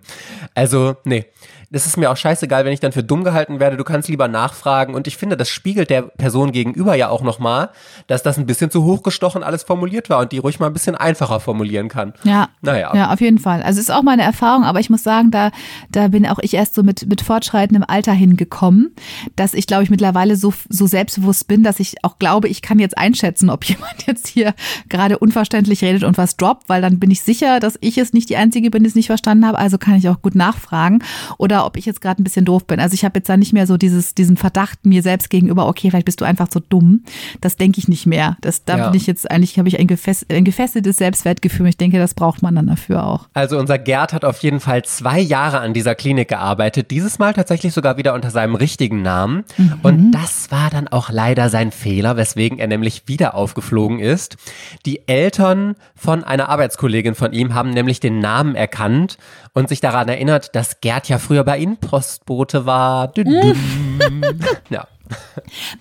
[0.55, 1.25] Also, nee
[1.71, 3.77] das ist mir auch scheißegal, wenn ich dann für dumm gehalten werde.
[3.77, 4.95] Du kannst lieber nachfragen.
[4.95, 7.69] Und ich finde, das spiegelt der Person gegenüber ja auch nochmal,
[8.07, 10.95] dass das ein bisschen zu hochgestochen alles formuliert war und die ruhig mal ein bisschen
[10.95, 12.13] einfacher formulieren kann.
[12.23, 12.49] Ja.
[12.61, 12.95] Naja.
[12.95, 13.61] Ja, auf jeden Fall.
[13.61, 15.51] Also ist auch meine Erfahrung, aber ich muss sagen, da,
[15.91, 18.95] da bin auch ich erst so mit, mit fortschreitendem Alter hingekommen,
[19.35, 22.79] dass ich, glaube ich, mittlerweile so, so selbstbewusst bin, dass ich auch glaube, ich kann
[22.79, 24.55] jetzt einschätzen, ob jemand jetzt hier
[24.89, 28.29] gerade unverständlich redet und was droppt, weil dann bin ich sicher, dass ich es nicht
[28.29, 29.59] die Einzige bin, die es nicht verstanden habe.
[29.59, 31.03] Also kann ich auch gut nachfragen.
[31.37, 32.79] Oder ob ich jetzt gerade ein bisschen doof bin.
[32.79, 35.89] Also ich habe jetzt da nicht mehr so dieses, diesen Verdacht mir selbst gegenüber, okay,
[35.89, 37.03] vielleicht bist du einfach so dumm.
[37.41, 38.37] Das denke ich nicht mehr.
[38.41, 38.89] Das, da ja.
[38.89, 41.67] bin ich jetzt eigentlich, habe ich ein, gefäß, ein gefestigtes Selbstwertgefühl.
[41.67, 43.27] Ich denke, das braucht man dann dafür auch.
[43.33, 46.91] Also unser Gerd hat auf jeden Fall zwei Jahre an dieser Klinik gearbeitet.
[46.91, 49.43] Dieses Mal tatsächlich sogar wieder unter seinem richtigen Namen.
[49.57, 49.73] Mhm.
[49.83, 54.37] Und das war dann auch leider sein Fehler, weswegen er nämlich wieder aufgeflogen ist.
[54.85, 59.17] Die Eltern von einer Arbeitskollegin von ihm haben nämlich den Namen erkannt
[59.53, 63.11] und sich daran erinnert, dass Gerd ja früher bei ihnen Postbote war.
[64.69, 64.87] ja.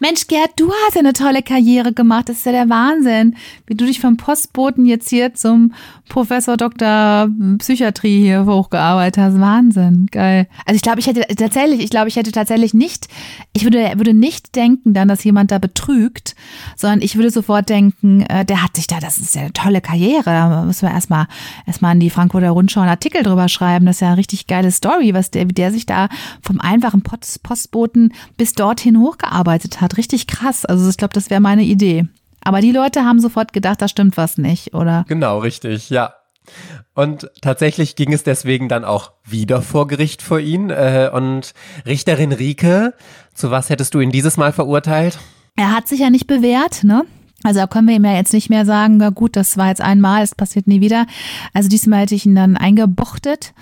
[0.01, 2.29] Mensch, Gerd, du hast ja eine tolle Karriere gemacht.
[2.29, 5.75] Das ist ja der Wahnsinn, wie du dich vom Postboten jetzt hier zum
[6.09, 7.28] Professor Dr.
[7.59, 9.40] Psychiatrie hier hochgearbeitet hast.
[9.40, 10.46] Wahnsinn, geil.
[10.66, 13.09] Also ich glaube, ich hätte tatsächlich, ich glaube, ich hätte tatsächlich nicht,
[13.52, 16.34] ich würde, würde nicht denken dann, dass jemand da betrügt,
[16.76, 19.80] sondern ich würde sofort denken, äh, der hat sich da, das ist ja eine tolle
[19.80, 20.24] Karriere.
[20.24, 21.26] Da müssen wir erstmal
[21.66, 23.86] erstmal an die Frankfurter Rundschau einen Artikel drüber schreiben.
[23.86, 26.09] Das ist ja eine richtig geile Story, was der, wie der sich da
[26.42, 29.96] vom einfachen Post, Postboten bis dorthin hochgearbeitet hat.
[29.96, 30.64] Richtig krass.
[30.64, 32.06] Also ich glaube, das wäre meine Idee.
[32.43, 35.05] Aber die Leute haben sofort gedacht, da stimmt was nicht, oder?
[35.09, 36.14] Genau, richtig, ja.
[36.95, 40.70] Und tatsächlich ging es deswegen dann auch wieder vor Gericht vor ihn.
[40.70, 41.53] Äh, und
[41.86, 42.95] Richterin Rike,
[43.34, 45.18] zu was hättest du ihn dieses Mal verurteilt?
[45.57, 47.05] Er hat sich ja nicht bewährt, ne?
[47.45, 49.80] Also da können wir ihm ja jetzt nicht mehr sagen, na gut, das war jetzt
[49.80, 51.07] einmal, es passiert nie wieder.
[51.55, 53.53] Also diesmal hätte ich ihn dann eingebuchtet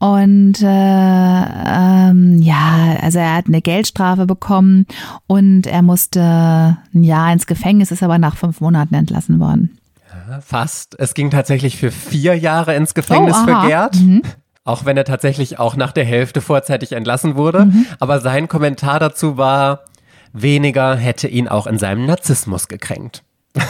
[0.00, 4.86] und äh, ähm, ja, also er hat eine Geldstrafe bekommen
[5.26, 9.78] und er musste ein Jahr ins Gefängnis, ist aber nach fünf Monaten entlassen worden.
[10.08, 10.98] Ja, fast.
[10.98, 13.96] Es ging tatsächlich für vier Jahre ins Gefängnis oh, für Gerd.
[13.96, 14.22] Mhm.
[14.64, 17.66] Auch wenn er tatsächlich auch nach der Hälfte vorzeitig entlassen wurde.
[17.66, 17.84] Mhm.
[17.98, 19.84] Aber sein Kommentar dazu war,
[20.32, 23.22] weniger hätte ihn auch in seinem Narzissmus gekränkt.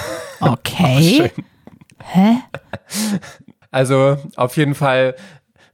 [0.43, 1.31] Okay.
[2.03, 2.37] Hä?
[3.71, 5.15] Also auf jeden Fall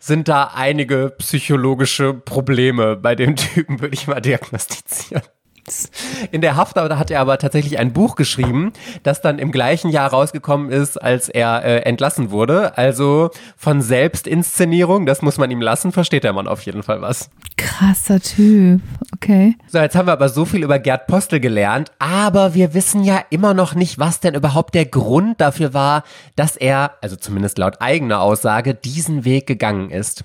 [0.07, 5.23] sind da einige psychologische Probleme bei dem Typen, würde ich mal diagnostizieren.
[6.33, 10.11] In der Haft hat er aber tatsächlich ein Buch geschrieben, das dann im gleichen Jahr
[10.11, 12.77] rausgekommen ist, als er äh, entlassen wurde.
[12.77, 17.31] Also von Selbstinszenierung, das muss man ihm lassen, versteht der Mann auf jeden Fall was.
[17.57, 18.81] Krasser Typ,
[19.15, 19.57] okay.
[19.69, 23.23] So, jetzt haben wir aber so viel über Gerd Postel gelernt, aber wir wissen ja
[23.31, 26.05] immer noch nicht, was denn überhaupt der Grund dafür war,
[26.37, 30.25] dass er, also zumindest laut eigener Aussage, diesen Weg gegangen ist.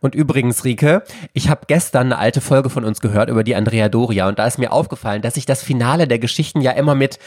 [0.00, 1.02] Und übrigens, Rike,
[1.32, 4.46] ich habe gestern eine alte Folge von uns gehört über die Andrea Doria und da
[4.46, 7.18] ist mir aufgefallen, dass ich das Finale der Geschichten ja immer mit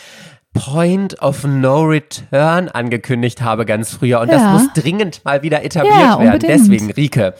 [0.53, 4.35] Point of No Return angekündigt habe ganz früher und ja.
[4.35, 6.39] das muss dringend mal wieder etabliert ja, werden.
[6.39, 7.33] Deswegen, Rike,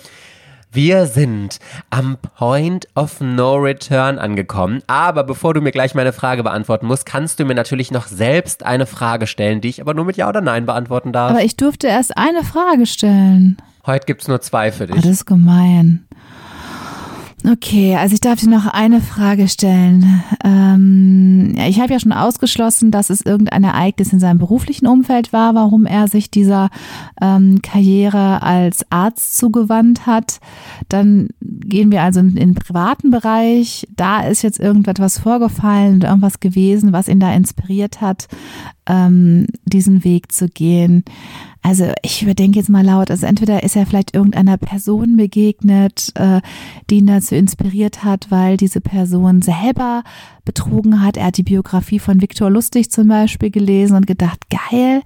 [0.71, 1.59] wir sind
[1.91, 4.81] am Point of No Return angekommen.
[4.87, 8.65] Aber bevor du mir gleich meine Frage beantworten musst, kannst du mir natürlich noch selbst
[8.65, 11.29] eine Frage stellen, die ich aber nur mit Ja oder Nein beantworten darf.
[11.29, 13.57] Aber ich durfte erst eine Frage stellen.
[13.86, 14.95] Heute gibt es nur zwei für dich.
[14.95, 16.05] Oh, das ist gemein.
[17.45, 20.23] Okay, also ich darf dir noch eine Frage stellen.
[20.45, 25.53] Ähm, ich habe ja schon ausgeschlossen, dass es irgendein Ereignis in seinem beruflichen Umfeld war,
[25.53, 26.69] warum er sich dieser
[27.21, 30.39] ähm, Karriere als Arzt zugewandt hat.
[30.88, 33.86] Dann gehen wir also in, den privaten Bereich.
[33.93, 38.29] Da ist jetzt irgendetwas vorgefallen, irgendwas gewesen, was ihn da inspiriert hat,
[38.88, 41.03] ähm, diesen Weg zu gehen.
[41.64, 46.41] Also ich überdenke jetzt mal laut, also entweder ist er vielleicht irgendeiner Person begegnet, äh,
[46.89, 50.03] die ihn dazu inspiriert hat, weil diese Person selber
[50.43, 51.16] betrogen hat.
[51.16, 55.03] Er hat die Biografie von Viktor Lustig zum Beispiel gelesen und gedacht, geil,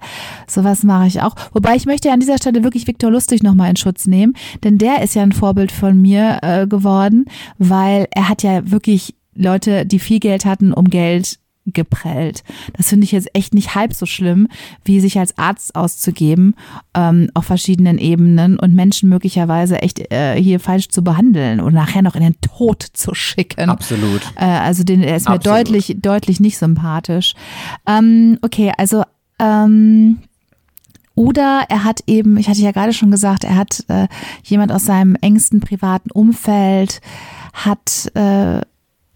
[0.48, 1.36] sowas mache ich auch.
[1.52, 4.34] Wobei ich möchte an dieser Stelle wirklich Viktor Lustig nochmal in Schutz nehmen,
[4.64, 7.26] denn der ist ja ein Vorbild von mir äh, geworden,
[7.58, 11.38] weil er hat ja wirklich Leute, die viel Geld hatten, um Geld
[11.72, 12.42] geprellt.
[12.76, 14.48] Das finde ich jetzt echt nicht halb so schlimm,
[14.84, 16.54] wie sich als Arzt auszugeben
[16.94, 22.02] ähm, auf verschiedenen Ebenen und Menschen möglicherweise echt äh, hier falsch zu behandeln und nachher
[22.02, 23.70] noch in den Tod zu schicken.
[23.70, 24.22] Absolut.
[24.36, 25.58] Äh, also den, er ist mir Absolut.
[25.58, 27.34] deutlich, deutlich nicht sympathisch.
[27.86, 29.02] Ähm, okay, also
[29.38, 30.18] ähm,
[31.18, 34.06] oder er hat eben, ich hatte ja gerade schon gesagt, er hat äh,
[34.44, 37.00] jemand aus seinem engsten privaten Umfeld,
[37.52, 38.60] hat äh,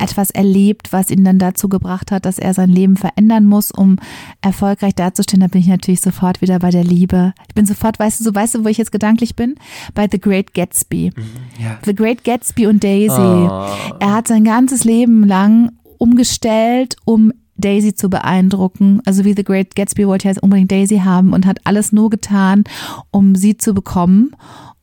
[0.03, 3.96] etwas erlebt, was ihn dann dazu gebracht hat, dass er sein Leben verändern muss, um
[4.40, 5.40] erfolgreich dazustehen.
[5.40, 7.32] Da bin ich natürlich sofort wieder bei der Liebe.
[7.48, 9.55] Ich bin sofort, weißt du, so weißt du, wo ich jetzt gedanklich bin?
[9.94, 11.12] Bei The Great Gatsby.
[11.59, 11.78] Ja.
[11.85, 13.20] The Great Gatsby und Daisy.
[13.20, 13.70] Oh.
[14.01, 19.01] Er hat sein ganzes Leben lang umgestellt, um Daisy zu beeindrucken.
[19.05, 22.10] Also wie The Great Gatsby wollte ja jetzt unbedingt Daisy haben und hat alles nur
[22.10, 22.64] getan,
[23.10, 24.32] um sie zu bekommen.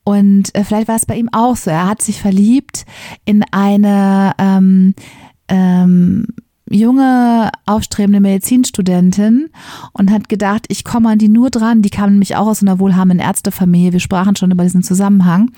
[0.03, 1.69] Und äh, vielleicht war es bei ihm auch so.
[1.69, 2.85] Er hat sich verliebt
[3.25, 4.95] in eine ähm,
[5.47, 6.27] ähm,
[6.69, 9.49] junge, aufstrebende Medizinstudentin
[9.93, 11.81] und hat gedacht, ich komme an die nur dran.
[11.81, 13.93] Die kam nämlich auch aus einer wohlhabenden Ärztefamilie.
[13.93, 15.51] Wir sprachen schon über diesen Zusammenhang.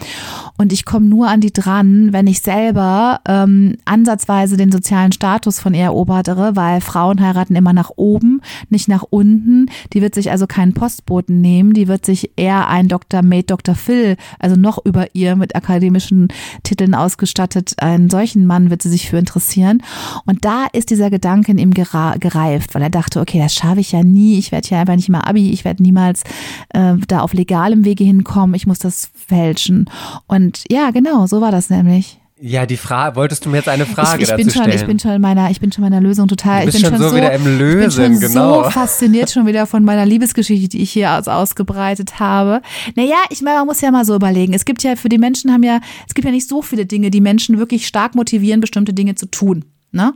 [0.58, 5.60] Und ich komme nur an die dran, wenn ich selber ähm, ansatzweise den sozialen Status
[5.60, 9.68] von ihr erobere, weil Frauen heiraten immer nach oben, nicht nach unten.
[9.94, 11.74] Die wird sich also keinen Postboten nehmen.
[11.74, 13.22] Die wird sich eher ein Dr.
[13.22, 13.76] Mate, Dr.
[13.76, 16.30] Phil, also noch über ihr mit akademischen
[16.64, 19.84] Titeln ausgestattet, einen solchen Mann wird sie sich für interessieren.
[20.26, 23.92] Und da ist dieser Gedanke in ihm gereift, weil er dachte, okay, das schaffe ich
[23.92, 24.38] ja nie.
[24.38, 25.50] Ich werde ja einfach nicht mal Abi.
[25.52, 26.22] Ich werde niemals
[26.70, 28.54] äh, da auf legalem Wege hinkommen.
[28.54, 29.90] Ich muss das fälschen.
[30.28, 32.20] Und ja, genau, so war das nämlich.
[32.44, 34.78] Ja, die Frage, wolltest du mir jetzt eine Frage ich, ich dazu bin schon, stellen?
[34.78, 36.68] ich bin schon in meiner, ich bin schon meiner Lösung total.
[36.68, 38.64] Ich bin schon so wieder im Ich bin Lösen, schon genau.
[38.64, 42.62] so fasziniert schon wieder von meiner Liebesgeschichte, die ich hier aus, ausgebreitet habe.
[42.96, 44.54] Naja, ich meine, man muss ja mal so überlegen.
[44.54, 47.12] Es gibt ja für die Menschen haben ja, es gibt ja nicht so viele Dinge,
[47.12, 49.66] die Menschen wirklich stark motivieren, bestimmte Dinge zu tun.
[49.92, 50.14] Ne?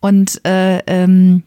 [0.00, 1.42] Und äh, ähm,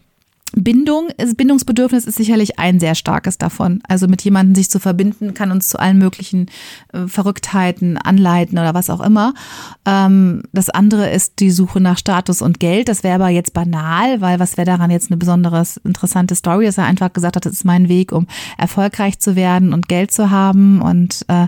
[0.56, 3.82] Bindung, ist- Bindungsbedürfnis ist sicherlich ein sehr starkes davon.
[3.88, 6.48] Also mit jemandem sich zu verbinden, kann uns zu allen möglichen
[6.94, 9.34] äh, Verrücktheiten anleiten oder was auch immer.
[9.86, 12.88] Ähm, das andere ist die Suche nach Status und Geld.
[12.88, 16.78] Das wäre aber jetzt banal, weil was wäre daran jetzt eine besonders interessante Story, dass
[16.78, 18.26] er einfach gesagt hat, das ist mein Weg, um
[18.58, 21.48] erfolgreich zu werden und Geld zu haben und äh,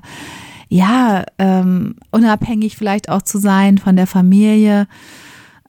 [0.67, 4.87] ja, ähm, unabhängig vielleicht auch zu sein von der Familie.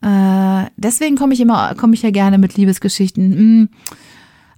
[0.02, 3.32] Äh, deswegen komme ich immer, komme ich ja gerne mit Liebesgeschichten.
[3.34, 3.68] Hm.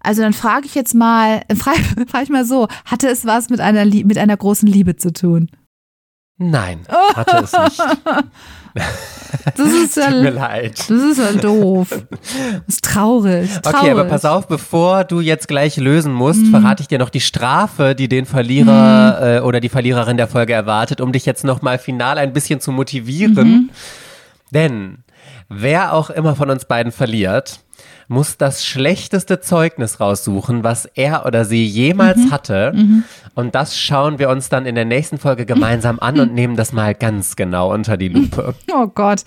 [0.01, 3.60] Also dann frage ich jetzt mal, frage frag ich mal so, hatte es was mit
[3.60, 5.48] einer, mit einer großen Liebe zu tun?
[6.39, 6.81] Nein,
[7.14, 7.81] hatte es nicht.
[9.56, 10.78] Das ist ja, Tut mir leid.
[10.78, 11.89] das ist ja doof.
[11.90, 12.01] Das
[12.77, 13.51] ist traurig.
[13.62, 13.74] traurig.
[13.81, 16.51] Okay, aber pass auf, bevor du jetzt gleich lösen musst, Mhm.
[16.51, 20.52] verrate ich dir noch die Strafe, die den Verlierer äh, oder die Verliererin der Folge
[20.55, 23.48] erwartet, um dich jetzt nochmal final ein bisschen zu motivieren.
[23.48, 23.70] Mhm.
[24.52, 24.98] Denn
[25.54, 27.60] wer auch immer von uns beiden verliert,
[28.08, 32.30] muss das schlechteste Zeugnis raussuchen, was er oder sie jemals Mhm.
[32.30, 32.74] hatte.
[33.34, 36.72] Und das schauen wir uns dann in der nächsten Folge gemeinsam an und nehmen das
[36.72, 38.54] mal ganz genau unter die Lupe.
[38.72, 39.22] Oh Gott.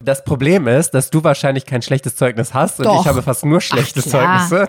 [0.00, 3.00] Das Problem ist, dass du wahrscheinlich kein schlechtes Zeugnis hast und Doch.
[3.00, 4.46] ich habe fast nur schlechte Ach.
[4.48, 4.68] Zeugnisse.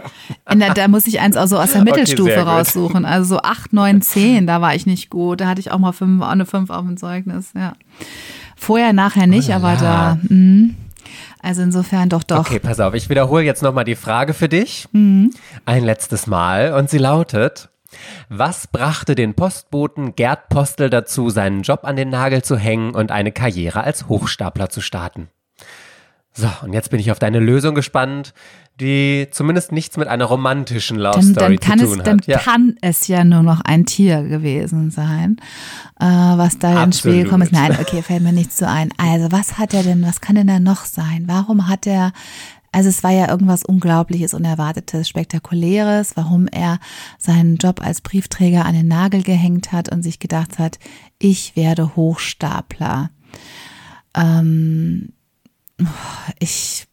[0.52, 2.48] Der, da muss ich eins also aus der Okay, Mittelstufe gut.
[2.48, 3.06] raussuchen.
[3.06, 5.42] Also so 8, 9, 10, da war ich nicht gut.
[5.42, 7.74] Da hatte ich auch mal fünf, auch eine 5 auf dem Zeugnis, ja.
[8.56, 10.18] Vorher, nachher nicht, Oh la aber da.
[10.30, 10.70] Mh.
[11.42, 12.40] Also insofern doch, doch.
[12.40, 14.88] Okay, pass auf, ich wiederhole jetzt nochmal die Frage für dich.
[15.66, 17.70] Ein letztes Mal und sie lautet,
[18.28, 23.12] was brachte den Postboten Gerd Postel dazu, seinen Job an den Nagel zu hängen und
[23.12, 25.30] eine Karriere als Hochstapler zu starten?
[26.40, 28.34] So, und jetzt bin ich auf deine Lösung gespannt,
[28.80, 32.18] die zumindest nichts mit einer romantischen Love Dann, Story dann, kann zu es, tun dann
[32.20, 32.28] hat.
[32.28, 32.40] Ja.
[32.40, 35.38] kann es ja nur noch ein Tier gewesen sein,
[36.00, 37.24] äh, was da ins Spiel Absolut.
[37.26, 37.52] gekommen ist.
[37.52, 38.90] Nein, okay, fällt mir nichts so ein.
[38.98, 41.26] Also, was hat er denn, was kann denn da noch sein?
[41.28, 42.14] Warum hat er,
[42.72, 46.80] also es war ja irgendwas Unglaubliches, Unerwartetes, Spektakuläres, warum er
[47.18, 50.80] seinen Job als Briefträger an den Nagel gehängt hat und sich gedacht hat,
[51.18, 53.10] ich werde Hochstapler.
[54.16, 55.10] Ähm,
[56.40, 56.88] ich,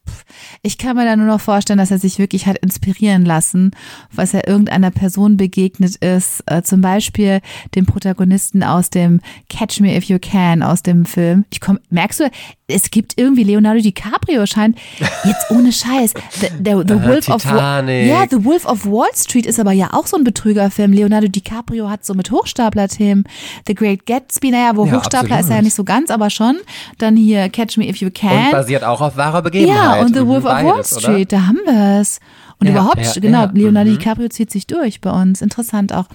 [0.63, 3.71] ich kann mir da nur noch vorstellen, dass er sich wirklich hat inspirieren lassen,
[4.13, 7.41] was er irgendeiner Person begegnet ist, äh, zum Beispiel
[7.75, 11.45] dem Protagonisten aus dem Catch Me If You Can aus dem Film.
[11.51, 12.31] Ich komm, merkst du,
[12.69, 14.77] es gibt irgendwie Leonardo DiCaprio scheint
[15.25, 16.15] jetzt ohne Scheiß.
[16.41, 19.71] The, the, the Äh, Wolf of Wa- ja, The Wolf of Wall Street ist aber
[19.73, 20.93] ja auch so ein Betrügerfilm.
[20.93, 23.25] Leonardo DiCaprio hat so mit Hochstapler-Themen.
[23.69, 25.51] The Great Gatsby, naja, wo Ja, Hochstapler ist absolut.
[25.51, 26.57] er ja nicht so ganz, aber schon.
[26.99, 28.51] Dann hier Catch Me If You Und Can.
[28.51, 29.77] basiert auch auf wahrer Begebenheit.
[29.77, 31.01] Ja, und The Wolf of Wall beides, oder?
[31.01, 32.19] Street, da haben wir es.
[32.59, 33.99] Und Ja, überhaupt, ja, genau, ja, Leonardo mhm.
[33.99, 35.43] DiCaprio zieht sich durch bei uns.
[35.43, 36.07] Interessant auch.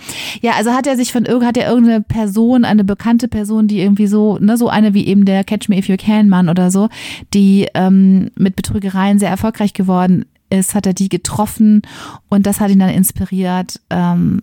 [0.41, 4.08] Ja, also hat er sich von hat er irgendeine Person, eine bekannte Person, die irgendwie
[4.08, 6.90] so, ne, so eine wie eben der Catch Me If You Can Mann oder so,
[7.34, 11.84] die ähm, mit Betrügereien sehr erfolgreich geworden ist, hat er die getroffen
[12.30, 14.41] und das hat ihn dann inspiriert, ähm,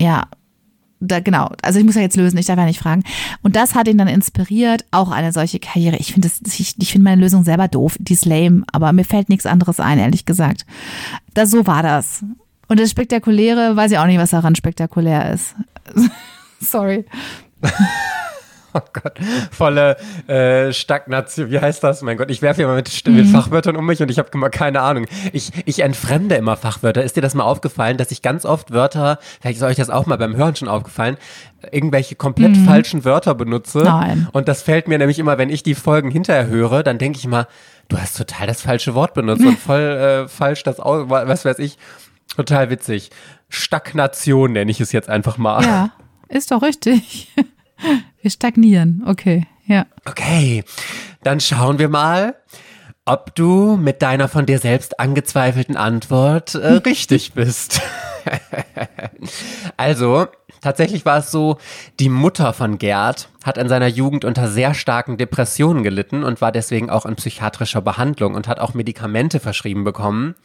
[0.00, 0.24] ja,
[1.00, 3.02] da, genau, also ich muss ja jetzt lösen, ich darf ja nicht fragen.
[3.42, 5.96] Und das hat ihn dann inspiriert, auch eine solche Karriere.
[5.96, 9.28] Ich finde ich, ich finde meine Lösung selber doof, die ist lame, aber mir fällt
[9.28, 10.66] nichts anderes ein, ehrlich gesagt.
[11.34, 12.22] Das, so war das.
[12.68, 15.56] Und das Spektakuläre, weiß ich auch nicht, was daran spektakulär ist.
[16.60, 17.04] Sorry.
[18.74, 19.14] Oh Gott,
[19.50, 19.96] volle
[20.28, 21.50] äh, Stagnation.
[21.50, 22.02] Wie heißt das?
[22.02, 24.48] Mein Gott, ich werfe immer mit, St- mit Fachwörtern um mich und ich habe immer
[24.48, 25.06] keine Ahnung.
[25.32, 27.02] Ich, ich entfremde immer Fachwörter.
[27.02, 30.06] Ist dir das mal aufgefallen, dass ich ganz oft Wörter, vielleicht ist euch das auch
[30.06, 31.16] mal beim Hören schon aufgefallen,
[31.72, 33.78] irgendwelche komplett falschen Wörter benutze?
[33.80, 34.28] Nein.
[34.32, 37.24] Und das fällt mir nämlich immer, wenn ich die Folgen hinterher höre, dann denke ich
[37.24, 37.48] immer,
[37.88, 41.58] du hast total das falsche Wort benutzt und voll äh, falsch das aus, was weiß
[41.58, 41.76] ich.
[42.36, 43.10] Total witzig.
[43.48, 45.64] Stagnation nenne ich es jetzt einfach mal.
[45.64, 45.90] Ja,
[46.28, 47.32] ist doch richtig.
[48.20, 49.02] Wir stagnieren.
[49.06, 49.86] Okay, ja.
[50.04, 50.64] Okay,
[51.22, 52.36] dann schauen wir mal,
[53.04, 57.80] ob du mit deiner von dir selbst angezweifelten Antwort äh, richtig bist.
[59.76, 60.26] also,
[60.60, 61.58] tatsächlich war es so,
[61.98, 66.52] die Mutter von Gerd hat in seiner Jugend unter sehr starken Depressionen gelitten und war
[66.52, 70.36] deswegen auch in psychiatrischer Behandlung und hat auch Medikamente verschrieben bekommen.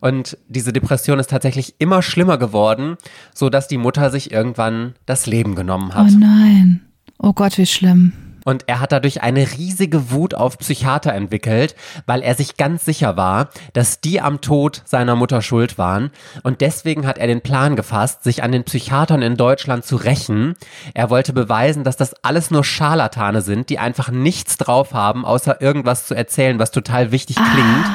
[0.00, 2.96] Und diese Depression ist tatsächlich immer schlimmer geworden,
[3.34, 6.08] so dass die Mutter sich irgendwann das Leben genommen hat.
[6.10, 6.80] Oh nein.
[7.18, 8.12] Oh Gott, wie schlimm.
[8.48, 11.74] Und er hat dadurch eine riesige Wut auf Psychiater entwickelt,
[12.06, 16.10] weil er sich ganz sicher war, dass die am Tod seiner Mutter schuld waren.
[16.44, 20.54] Und deswegen hat er den Plan gefasst, sich an den Psychiatern in Deutschland zu rächen.
[20.94, 25.60] Er wollte beweisen, dass das alles nur Scharlatane sind, die einfach nichts drauf haben, außer
[25.60, 27.86] irgendwas zu erzählen, was total wichtig klingt,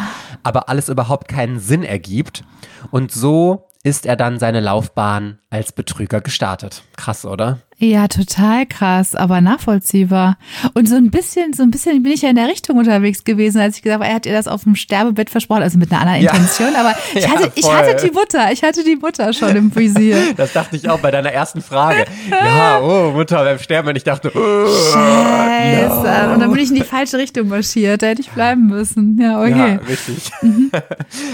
[0.41, 2.43] aber alles überhaupt keinen Sinn ergibt.
[2.91, 6.83] Und so ist er dann seine Laufbahn als Betrüger gestartet.
[6.95, 7.59] Krass, oder?
[7.83, 10.37] Ja, total krass, aber nachvollziehbar.
[10.73, 13.59] Und so ein bisschen, so ein bisschen bin ich ja in der Richtung unterwegs gewesen,
[13.59, 16.01] als ich gesagt habe, er hat ihr das auf dem Sterbebett versprochen, also mit einer
[16.01, 16.31] anderen Ja.
[16.31, 19.75] Intention, aber ich Ja, hatte, ich hatte die Mutter, ich hatte die Mutter schon im
[19.75, 20.17] Visier.
[20.37, 22.05] Das dachte ich auch bei deiner ersten Frage.
[22.29, 23.89] Ja, oh, Mutter beim Sterben.
[23.89, 26.33] Und ich dachte, oh, Scheiße.
[26.33, 29.19] Und dann bin ich in die falsche Richtung marschiert, da hätte ich bleiben müssen.
[29.21, 29.49] Ja, okay.
[29.73, 30.31] ja, richtig.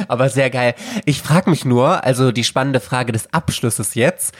[0.08, 0.74] Aber sehr geil.
[1.06, 4.34] Ich frage mich nur, also die spannende Frage des Abschlusses jetzt.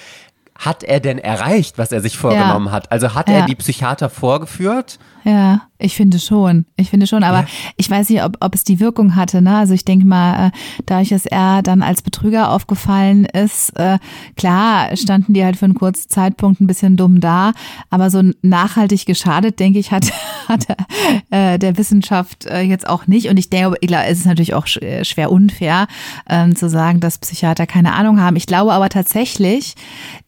[0.60, 2.92] Hat er denn erreicht, was er sich vorgenommen hat?
[2.92, 3.46] Also hat er Ja.
[3.46, 5.00] die Psychiater vorgeführt?
[5.24, 6.66] Ja, ich finde schon.
[6.76, 7.46] Ich finde schon, aber Ja.
[7.78, 9.42] ich weiß nicht, ob, ob es die Wirkung hatte.
[9.42, 9.56] Ne?
[9.58, 10.52] Also ich denke mal, äh,
[10.86, 13.98] dadurch, dass er dann als Betrüger aufgefallen ist, äh,
[14.36, 17.54] klar standen die halt für einen kurzen Zeitpunkt ein bisschen dumm da,
[17.90, 20.06] aber so nachhaltig geschadet, denke ich, hat,
[20.48, 20.68] hat
[21.30, 23.30] äh, der Wissenschaft äh, jetzt auch nicht.
[23.30, 25.88] Und ich denke, ich glaube, es ist natürlich auch äh, schwer unfair
[26.30, 28.36] ähm, zu sagen, dass Psychiater keine Ahnung haben.
[28.36, 29.76] Ich glaube aber tatsächlich,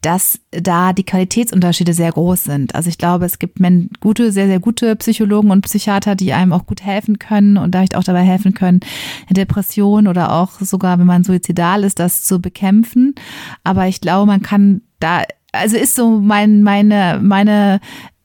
[0.02, 2.76] dass da die Qualitätsunterschiede sehr groß sind.
[2.76, 3.60] Also ich glaube, es gibt
[4.00, 7.96] gute, sehr, sehr gute Psychologen und Psychiater, die einem auch gut helfen können und vielleicht
[7.96, 8.80] auch dabei helfen können,
[9.28, 13.16] eine Depression oder auch sogar, wenn man suizidal ist, das zu bekämpfen.
[13.64, 17.80] Aber ich glaube, man kann da, also ist so mein, meine, meine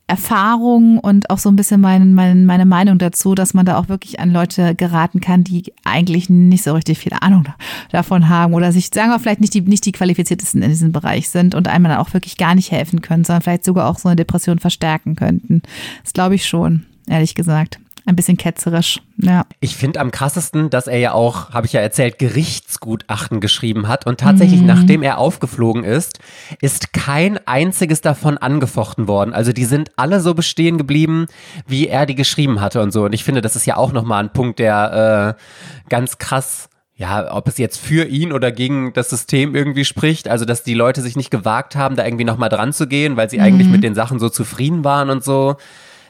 [0.08, 3.88] Erfahrung und auch so ein bisschen mein, mein, meine Meinung dazu, dass man da auch
[3.88, 7.56] wirklich an Leute geraten kann, die eigentlich nicht so richtig viel Ahnung da-
[7.90, 11.28] davon haben oder sich, sagen wir vielleicht nicht die, nicht die qualifiziertesten in diesem Bereich
[11.28, 14.08] sind und einem dann auch wirklich gar nicht helfen können, sondern vielleicht sogar auch so
[14.08, 15.62] eine Depression verstärken könnten.
[16.04, 17.80] Das glaube ich schon, ehrlich gesagt.
[18.08, 19.44] Ein bisschen ketzerisch, ja.
[19.58, 24.06] Ich finde am krassesten, dass er ja auch, habe ich ja erzählt, Gerichtsgutachten geschrieben hat
[24.06, 26.20] und tatsächlich, nachdem er aufgeflogen ist,
[26.60, 29.34] ist kein einziges davon angefochten worden.
[29.34, 31.26] Also die sind alle so bestehen geblieben,
[31.66, 33.06] wie er die geschrieben hatte und so.
[33.06, 36.68] Und ich finde, das ist ja auch nochmal ein Punkt, der äh, ganz krass
[36.98, 40.72] ja, ob es jetzt für ihn oder gegen das System irgendwie spricht, also dass die
[40.72, 43.84] Leute sich nicht gewagt haben, da irgendwie nochmal dran zu gehen, weil sie eigentlich mit
[43.84, 45.56] den Sachen so zufrieden waren und so.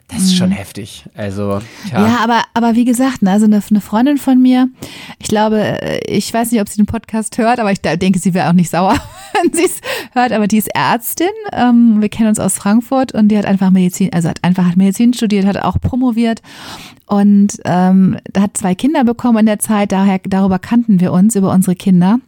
[0.09, 1.05] Das ist schon heftig.
[1.17, 2.07] Also, tja.
[2.07, 4.69] Ja, aber, aber wie gesagt, ne, also eine, eine Freundin von mir,
[5.19, 8.33] ich glaube, äh, ich weiß nicht, ob sie den Podcast hört, aber ich denke, sie
[8.33, 8.95] wäre auch nicht sauer,
[9.43, 9.81] wenn sie es
[10.13, 11.27] hört, aber die ist Ärztin.
[11.53, 15.13] Ähm, wir kennen uns aus Frankfurt und die hat einfach Medizin, also hat einfach Medizin
[15.13, 16.41] studiert, hat auch promoviert
[17.07, 21.53] und ähm, hat zwei Kinder bekommen in der Zeit, daher darüber kannten wir uns, über
[21.53, 22.21] unsere Kinder.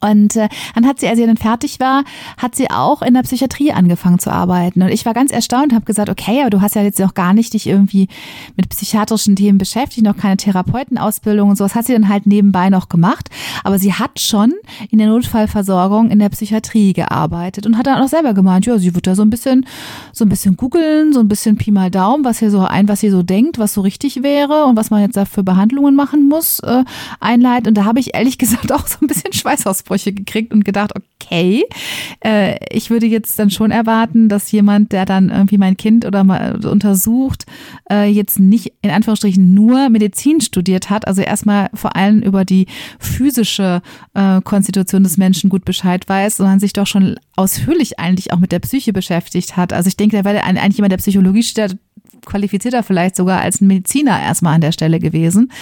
[0.00, 2.04] Und äh, dann hat sie, als sie dann fertig war,
[2.36, 4.82] hat sie auch in der Psychiatrie angefangen zu arbeiten.
[4.82, 7.14] Und ich war ganz erstaunt und habe gesagt, okay, aber du hast ja jetzt noch
[7.14, 8.08] gar nicht dich irgendwie
[8.56, 12.88] mit psychiatrischen Themen beschäftigt, noch keine Therapeutenausbildung und sowas hat sie dann halt nebenbei noch
[12.88, 13.28] gemacht.
[13.64, 14.54] Aber sie hat schon
[14.90, 18.94] in der Notfallversorgung in der Psychiatrie gearbeitet und hat dann auch selber gemeint, ja, sie
[18.94, 19.66] wird da so ein bisschen,
[20.12, 23.00] so ein bisschen googeln, so ein bisschen Pi mal Daumen, was hier so ein, was
[23.00, 26.28] sie so denkt, was so richtig wäre und was man jetzt da für Behandlungen machen
[26.28, 26.84] muss, äh,
[27.20, 27.68] einleiten.
[27.68, 29.32] Und da habe ich ehrlich gesagt auch so ein bisschen
[29.88, 31.64] Schweißausbrüche gekriegt und gedacht, okay,
[32.24, 36.24] äh, ich würde jetzt dann schon erwarten, dass jemand, der dann irgendwie mein Kind oder
[36.24, 37.46] mal untersucht,
[37.90, 42.66] äh, jetzt nicht in Anführungsstrichen nur Medizin studiert hat, also erstmal vor allem über die
[42.98, 43.82] physische
[44.14, 48.52] äh, Konstitution des Menschen gut Bescheid weiß, sondern sich doch schon ausführlich eigentlich auch mit
[48.52, 49.72] der Psyche beschäftigt hat.
[49.72, 51.76] Also ich denke, da wäre eigentlich jemand, der Psychologie studiert,
[52.24, 55.52] qualifizierter vielleicht sogar als ein Mediziner erstmal an der Stelle gewesen.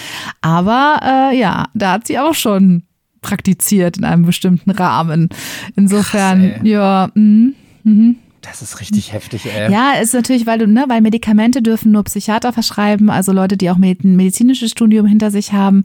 [0.41, 2.83] Aber äh, ja, da hat sie auch schon
[3.21, 5.29] praktiziert in einem bestimmten Rahmen.
[5.77, 7.53] Insofern, Krass, ja, mh,
[7.85, 8.15] mh.
[8.49, 9.71] Das ist richtig heftig, ey.
[9.71, 13.71] Ja, ist natürlich, weil du, ne, weil Medikamente dürfen nur Psychiater verschreiben, also Leute, die
[13.71, 15.83] auch ein medizinisches Studium hinter sich haben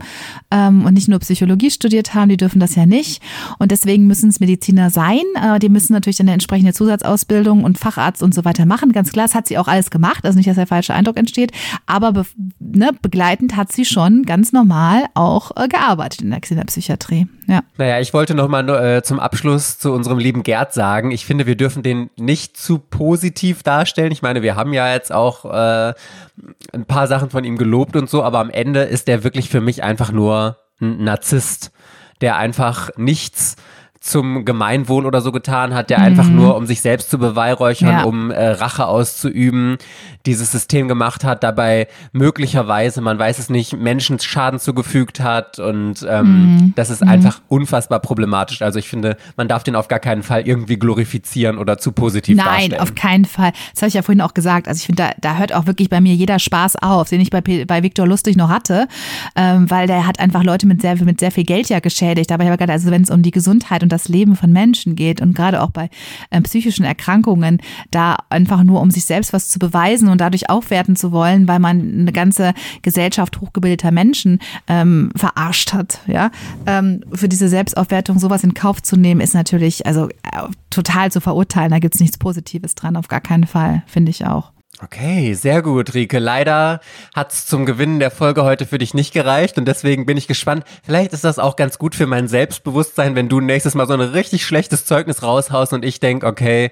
[0.51, 3.21] ähm, und nicht nur Psychologie studiert haben, die dürfen das ja nicht.
[3.57, 5.21] Und deswegen müssen es Mediziner sein.
[5.35, 8.91] Äh, die müssen natürlich eine entsprechende Zusatzausbildung und Facharzt und so weiter machen.
[8.91, 11.51] Ganz klar, das hat sie auch alles gemacht, also nicht, dass der falsche Eindruck entsteht.
[11.85, 12.25] Aber be
[12.59, 17.27] ne, begleitend hat sie schon ganz normal auch äh, gearbeitet in der, in der Psychiatrie.
[17.47, 17.61] Ja.
[17.77, 21.45] Naja, ich wollte noch mal äh, zum Abschluss zu unserem lieben Gerd sagen, ich finde,
[21.45, 24.11] wir dürfen den nicht zu positiv darstellen.
[24.11, 25.93] Ich meine, wir haben ja jetzt auch äh,
[26.73, 29.61] ein paar Sachen von ihm gelobt und so, aber am Ende ist er wirklich für
[29.61, 31.71] mich einfach nur ein Narzisst,
[32.21, 33.55] der einfach nichts
[34.01, 36.05] zum Gemeinwohl oder so getan hat, der mhm.
[36.05, 38.03] einfach nur, um sich selbst zu beweihräuchern, ja.
[38.03, 39.77] um äh, Rache auszuüben,
[40.25, 46.05] dieses System gemacht hat, dabei möglicherweise, man weiß es nicht, Menschen Schaden zugefügt hat und
[46.09, 46.73] ähm, mhm.
[46.75, 47.09] das ist mhm.
[47.09, 48.63] einfach unfassbar problematisch.
[48.63, 52.37] Also ich finde, man darf den auf gar keinen Fall irgendwie glorifizieren oder zu positiv
[52.37, 52.71] Nein, darstellen.
[52.71, 53.51] Nein, auf keinen Fall.
[53.73, 54.67] Das habe ich ja vorhin auch gesagt.
[54.67, 57.29] Also ich finde, da, da hört auch wirklich bei mir jeder Spaß auf, den ich
[57.29, 58.87] bei, bei Viktor Lustig noch hatte,
[59.35, 62.31] ähm, weil der hat einfach Leute mit sehr, mit sehr viel Geld ja geschädigt.
[62.31, 64.95] Aber ich habe gerade, also wenn es um die Gesundheit und das Leben von Menschen
[64.95, 65.89] geht und gerade auch bei
[66.29, 67.61] äh, psychischen Erkrankungen,
[67.91, 71.59] da einfach nur um sich selbst was zu beweisen und dadurch aufwerten zu wollen, weil
[71.59, 75.99] man eine ganze Gesellschaft hochgebildeter Menschen ähm, verarscht hat.
[76.07, 76.31] Ja,
[76.65, 80.11] ähm, für diese Selbstaufwertung sowas in Kauf zu nehmen, ist natürlich also äh,
[80.69, 81.71] total zu verurteilen.
[81.71, 84.51] Da gibt es nichts Positives dran, auf gar keinen Fall, finde ich auch.
[84.83, 86.17] Okay, sehr gut, Rike.
[86.17, 86.79] Leider
[87.13, 90.63] hat's zum Gewinnen der Folge heute für dich nicht gereicht und deswegen bin ich gespannt.
[90.83, 94.01] Vielleicht ist das auch ganz gut für mein Selbstbewusstsein, wenn du nächstes Mal so ein
[94.01, 96.71] richtig schlechtes Zeugnis raushaust und ich denk, okay,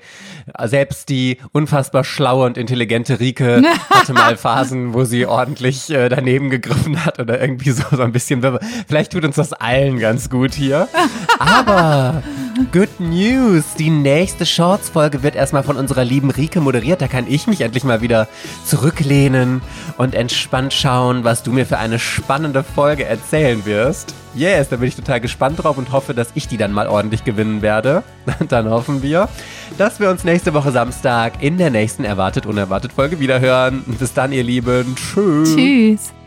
[0.63, 3.61] selbst die unfassbar schlaue und intelligente Rike
[3.91, 8.11] hatte mal Phasen, wo sie ordentlich äh, daneben gegriffen hat oder irgendwie so, so ein
[8.11, 8.41] bisschen.
[8.87, 10.87] Vielleicht tut uns das allen ganz gut hier.
[11.37, 12.23] Aber
[12.71, 17.01] good news, die nächste Shorts-Folge wird erstmal von unserer lieben Rike moderiert.
[17.01, 18.27] Da kann ich mich endlich mal wieder
[18.65, 19.61] zurücklehnen
[19.97, 24.13] und entspannt schauen, was du mir für eine spannende Folge erzählen wirst.
[24.35, 27.23] Yes, da bin ich total gespannt drauf und hoffe, dass ich die dann mal ordentlich
[27.23, 28.03] gewinnen werde.
[28.47, 29.27] Dann hoffen wir,
[29.77, 33.83] dass wir uns nächste Woche Samstag in der nächsten Erwartet Unerwartet Folge wiederhören.
[33.99, 34.95] Bis dann, ihr Lieben.
[34.95, 35.55] Tschüss.
[35.55, 36.18] Tschüss.